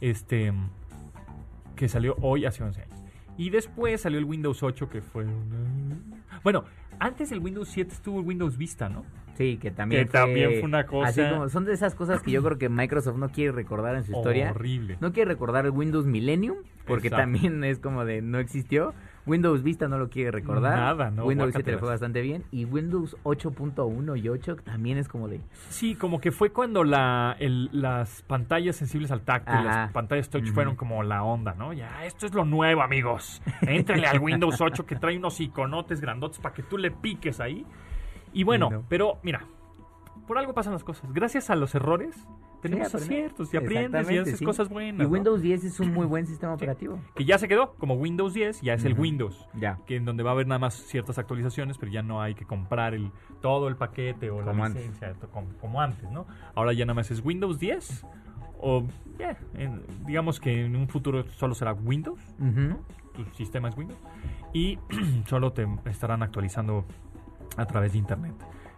Este 0.00 0.52
que 1.76 1.88
salió 1.88 2.16
hoy 2.22 2.46
hace 2.46 2.62
11 2.62 2.82
años. 2.82 3.04
Y 3.36 3.50
después 3.50 4.00
salió 4.00 4.18
el 4.18 4.24
Windows 4.24 4.62
8 4.62 4.88
que 4.88 5.02
fue 5.02 5.24
una... 5.24 5.96
Bueno, 6.42 6.64
antes 6.98 7.30
del 7.30 7.40
Windows 7.40 7.68
7 7.68 7.92
estuvo 7.92 8.20
el 8.20 8.26
Windows 8.26 8.56
Vista, 8.56 8.88
¿no? 8.88 9.04
Sí, 9.36 9.58
que 9.60 9.70
también 9.72 10.04
Que 10.04 10.10
también 10.12 10.50
fue 10.52 10.62
una 10.62 10.86
cosa- 10.86 11.08
Así 11.08 11.20
como, 11.28 11.48
son 11.48 11.64
de 11.64 11.72
esas 11.72 11.94
cosas 11.96 12.22
que 12.22 12.30
yo 12.30 12.42
creo 12.44 12.56
que 12.56 12.68
Microsoft 12.68 13.16
no 13.16 13.30
quiere 13.30 13.50
recordar 13.50 13.96
en 13.96 14.04
su 14.04 14.12
historia. 14.12 14.52
Horrible. 14.52 14.96
No 15.00 15.12
quiere 15.12 15.28
recordar 15.32 15.64
el 15.64 15.72
Windows 15.72 16.06
Millennium, 16.06 16.58
porque 16.86 17.08
Exacto. 17.08 17.22
también 17.22 17.64
es 17.64 17.80
como 17.80 18.04
de 18.04 18.22
no 18.22 18.38
existió. 18.38 18.94
Windows 19.26 19.62
Vista 19.62 19.88
no 19.88 19.98
lo 19.98 20.10
quiere 20.10 20.30
recordar. 20.30 20.76
Nada, 20.78 21.10
no, 21.10 21.24
Windows 21.24 21.52
7 21.54 21.70
le 21.72 21.78
fue 21.78 21.88
bastante 21.88 22.20
bien. 22.20 22.44
Y 22.50 22.64
Windows 22.66 23.16
8.1 23.24 24.22
y 24.22 24.28
8 24.28 24.56
también 24.56 24.98
es 24.98 25.08
como 25.08 25.28
de... 25.28 25.40
Sí, 25.70 25.94
como 25.94 26.20
que 26.20 26.30
fue 26.30 26.50
cuando 26.50 26.84
la, 26.84 27.34
el- 27.38 27.70
las 27.72 28.22
pantallas 28.22 28.76
sensibles 28.76 29.10
al 29.10 29.22
tacto 29.22 29.52
y 29.58 29.64
las 29.64 29.90
pantallas 29.92 30.28
touch 30.28 30.50
fueron 30.52 30.76
como 30.76 31.02
la 31.02 31.22
onda, 31.22 31.54
¿no? 31.54 31.72
Ya, 31.72 32.04
esto 32.04 32.26
es 32.26 32.34
lo 32.34 32.44
nuevo, 32.44 32.82
amigos. 32.82 33.40
Éntrenle 33.62 34.06
al 34.06 34.18
Windows 34.20 34.60
8 34.60 34.84
que 34.86 34.96
trae 34.96 35.16
unos 35.16 35.40
iconotes 35.40 36.00
grandotes 36.00 36.38
para 36.38 36.54
que 36.54 36.62
tú 36.62 36.76
le 36.78 36.90
piques 36.90 37.40
ahí. 37.40 37.64
Y 38.32 38.44
bueno, 38.44 38.68
no. 38.70 38.84
pero 38.88 39.18
mira, 39.22 39.46
por 40.26 40.38
algo 40.38 40.52
pasan 40.54 40.72
las 40.72 40.84
cosas. 40.84 41.12
Gracias 41.12 41.50
a 41.50 41.56
los 41.56 41.74
errores 41.74 42.14
tenemos 42.68 42.90
Sí, 42.90 42.96
aciertos 42.96 43.52
y 43.52 43.56
aprendes 43.56 44.10
y 44.10 44.18
haces 44.18 44.38
sí. 44.38 44.44
cosas 44.44 44.68
buenas. 44.68 45.00
Y 45.00 45.04
¿no? 45.04 45.08
Windows 45.10 45.42
10 45.42 45.64
es 45.64 45.80
un 45.80 45.92
muy 45.92 46.06
buen 46.06 46.26
sistema 46.26 46.54
operativo. 46.54 46.98
Que 47.14 47.24
ya 47.24 47.38
se 47.38 47.46
quedó 47.46 47.74
como 47.74 47.94
Windows 47.94 48.34
10, 48.34 48.60
ya 48.62 48.74
es 48.74 48.84
el 48.84 48.92
Ujú. 48.94 49.02
Windows. 49.02 49.46
Ya. 49.54 49.78
Que 49.86 49.96
en 49.96 50.04
donde 50.04 50.22
va 50.22 50.30
a 50.30 50.32
haber 50.32 50.46
nada 50.46 50.58
más 50.58 50.74
ciertas 50.74 51.18
actualizaciones, 51.18 51.78
pero 51.78 51.92
ya 51.92 52.02
no 52.02 52.20
hay 52.22 52.34
que 52.34 52.44
comprar 52.44 52.94
el 52.94 53.10
todo 53.40 53.68
el 53.68 53.76
paquete 53.76 54.30
o 54.30 54.38
Como 54.38 54.52
la 54.54 54.64
antes. 54.64 54.82
licencia, 54.82 55.12
to- 55.14 55.28
como, 55.30 55.48
como 55.60 55.80
antes, 55.80 56.10
¿no? 56.10 56.26
Ahora 56.54 56.72
ya 56.72 56.84
nada 56.86 56.94
más 56.94 57.10
es 57.10 57.24
Windows 57.24 57.58
10 57.58 58.06
o 58.58 58.86
ya, 59.18 59.36
en- 59.54 59.82
digamos 60.06 60.40
que 60.40 60.64
en 60.64 60.74
un 60.76 60.88
futuro 60.88 61.24
solo 61.32 61.54
será 61.54 61.72
Windows, 61.74 62.20
Ujú. 62.38 62.78
tu 63.14 63.24
sistema 63.36 63.68
es 63.68 63.76
Windows 63.76 64.00
y 64.54 64.78
solo 65.26 65.52
te 65.52 65.66
estarán 65.86 66.22
actualizando 66.22 66.84
a 67.56 67.66
través 67.66 67.92
de 67.92 67.98
internet 67.98 68.34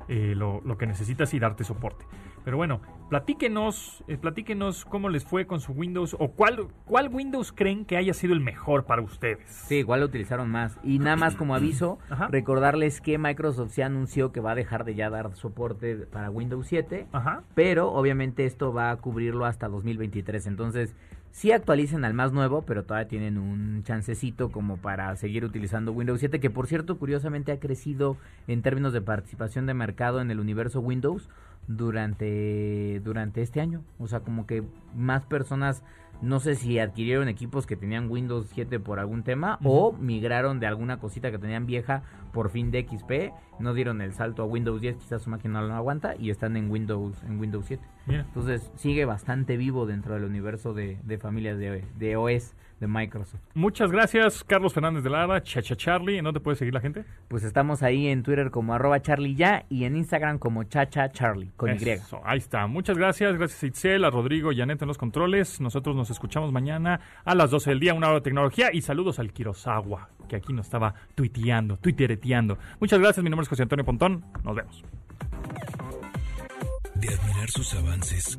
eh, 0.09 0.35
lo, 0.37 0.61
lo 0.65 0.77
que 0.77 0.87
necesitas 0.87 1.33
y 1.35 1.39
darte 1.39 1.65
soporte. 1.65 2.05
Pero 2.45 2.57
bueno, 2.57 2.81
platíquenos, 3.09 4.05
eh, 4.09 4.17
platíquenos 4.17 4.85
cómo 4.85 5.09
les 5.09 5.25
fue 5.25 5.47
con 5.47 5.61
su 5.61 5.73
Windows 5.73 6.17
o 6.19 6.29
cuál, 6.33 6.69
cuál 6.85 7.09
Windows 7.09 7.53
creen 7.53 7.85
que 7.85 7.97
haya 7.97 8.15
sido 8.15 8.33
el 8.33 8.41
mejor 8.41 8.85
para 8.85 9.03
ustedes. 9.03 9.49
Sí, 9.49 9.77
igual 9.77 10.01
lo 10.01 10.07
utilizaron 10.07 10.51
más. 10.51 10.79
Y 10.83 10.99
nada 10.99 11.17
más 11.17 11.37
como 11.37 11.55
aviso, 11.55 11.99
Ajá. 12.11 12.29
recordarles 12.29 13.01
que 13.01 13.19
Microsoft 13.19 13.73
se 13.73 13.83
anunció 13.83 14.33
que 14.33 14.41
va 14.41 14.53
a 14.53 14.55
dejar 14.55 14.85
de 14.85 14.95
ya 14.95 15.11
dar 15.11 15.35
soporte 15.35 15.97
para 15.97 16.31
Windows 16.31 16.67
7. 16.67 17.07
Ajá. 17.13 17.43
Pero 17.55 17.93
obviamente 17.93 18.45
esto 18.45 18.73
va 18.73 18.91
a 18.91 18.97
cubrirlo 18.97 19.45
hasta 19.45 19.69
2023. 19.69 20.47
Entonces, 20.47 20.95
sí 21.37 21.53
actualicen 21.53 22.07
al 22.07 22.15
más 22.15 22.33
nuevo, 22.33 22.63
pero 22.63 22.85
todavía 22.85 23.09
tienen 23.09 23.37
un 23.37 23.83
chancecito 23.85 24.51
como 24.51 24.79
para 24.79 25.15
seguir 25.17 25.45
utilizando 25.45 25.93
Windows 25.93 26.21
7, 26.21 26.41
que 26.41 26.49
por 26.49 26.67
cierto, 26.67 26.97
curiosamente 26.99 27.53
ha 27.53 27.61
crecido 27.61 28.17
en 28.49 28.63
términos 28.63 28.95
de 28.95 29.03
participación 29.03 29.67
de 29.67 29.75
mercado 29.75 30.23
en 30.23 30.31
el 30.31 30.41
universo 30.41 30.81
Windows 30.81 31.29
durante, 31.69 33.03
durante 33.05 33.43
este 33.43 33.61
año. 33.61 33.83
O 33.99 34.09
sea, 34.09 34.21
como 34.21 34.47
que 34.47 34.63
más 34.95 35.27
personas, 35.27 35.83
no 36.23 36.41
sé 36.41 36.55
si 36.55 36.79
adquirieron 36.79 37.29
equipos 37.29 37.67
que 37.67 37.77
tenían 37.77 38.11
Windows 38.11 38.49
7 38.53 38.81
por 38.81 38.99
algún 38.99 39.23
tema 39.23 39.59
o 39.65 39.93
migraron 39.93 40.61
de 40.61 40.67
alguna 40.67 40.99
cosita 40.99 41.31
que 41.31 41.39
tenían 41.39 41.67
vieja 41.67 42.03
por 42.33 42.51
fin 42.51 42.71
de 42.71 42.87
XP, 42.87 43.33
no 43.61 43.75
dieron 43.75 44.01
el 44.01 44.13
salto 44.13 44.43
a 44.43 44.47
Windows 44.47 44.81
10, 44.81 44.97
quizás 44.97 45.23
su 45.23 45.31
máquina 45.31 45.61
no 45.61 45.69
lo 45.69 45.75
aguanta 45.75 46.15
y 46.19 46.31
están 46.31 46.57
en 46.57 46.71
Windows 46.71 47.23
en 47.25 47.39
Windows 47.39 47.67
7. 47.67 47.83
Mira. 48.07 48.21
Entonces 48.21 48.71
sigue 48.77 49.05
bastante 49.05 49.57
vivo 49.57 49.87
dentro 49.87 50.15
del 50.15 50.25
universo 50.25 50.75
de, 50.75 50.99
de 51.03 51.19
familias 51.19 51.59
de, 51.59 51.85
de 51.99 52.17
OS 52.17 52.55
de 52.81 52.87
Microsoft. 52.87 53.41
Muchas 53.55 53.91
gracias, 53.91 54.45
Carlos 54.45 54.75
Fernández 54.75 55.03
de 55.03 55.11
Lara, 55.11 55.43
Chacha 55.43 55.77
Charlie. 55.77 56.19
¿En 56.19 56.25
dónde 56.25 56.41
puede 56.41 56.57
seguir 56.57 56.75
la 56.75 56.81
gente? 56.81 57.05
Pues 57.29 57.43
estamos 57.43 57.83
ahí 57.83 58.09
en 58.09 58.23
Twitter 58.23 58.51
como 58.51 58.75
arroba 58.75 59.01
Charlie 59.01 59.35
ya 59.35 59.65
y 59.69 59.85
en 59.85 59.97
Instagram 59.97 60.39
como 60.39 60.65
Chacha 60.65 61.11
Charlie 61.11 61.51
con 61.57 61.71
Y. 61.71 61.89
Eso, 61.89 62.21
ahí 62.25 62.39
está. 62.39 62.67
Muchas 62.67 62.99
gracias. 62.99 63.37
Gracias 63.37 63.63
a 63.63 63.67
Itzel, 63.67 64.05
a 64.05 64.11
Rodrigo 64.11 64.53
y 64.53 64.61
a 64.61 64.67
Neta 64.67 64.85
en 64.85 64.89
los 64.89 64.99
controles. 64.99 65.61
Nosotros 65.61 65.97
nos 65.97 66.11
escuchamos 66.11 66.53
mañana 66.53 67.01
a 67.25 67.35
las 67.35 67.51
12 67.51 67.71
del 67.71 67.81
día, 67.81 67.95
una 67.95 68.09
hora 68.09 68.17
de 68.17 68.23
tecnología. 68.23 68.71
Y 68.73 68.83
saludos 68.83 69.19
al 69.19 69.33
Kirosawa, 69.33 70.11
que 70.29 70.37
aquí 70.37 70.53
nos 70.53 70.67
estaba 70.67 70.95
tuiteando, 71.15 71.79
tuitereteando. 71.79 72.59
Muchas 72.81 73.01
gracias. 73.01 73.23
Mi 73.23 73.31
nombre 73.31 73.45
es 73.45 73.49
José 73.49 73.63
Antonio 73.63 73.85
Pontón. 73.85 74.25
Nos 74.45 74.55
vemos. 74.55 74.85
De 76.95 77.09
admirar 77.09 77.51
sus 77.51 77.75
avances, 77.75 78.39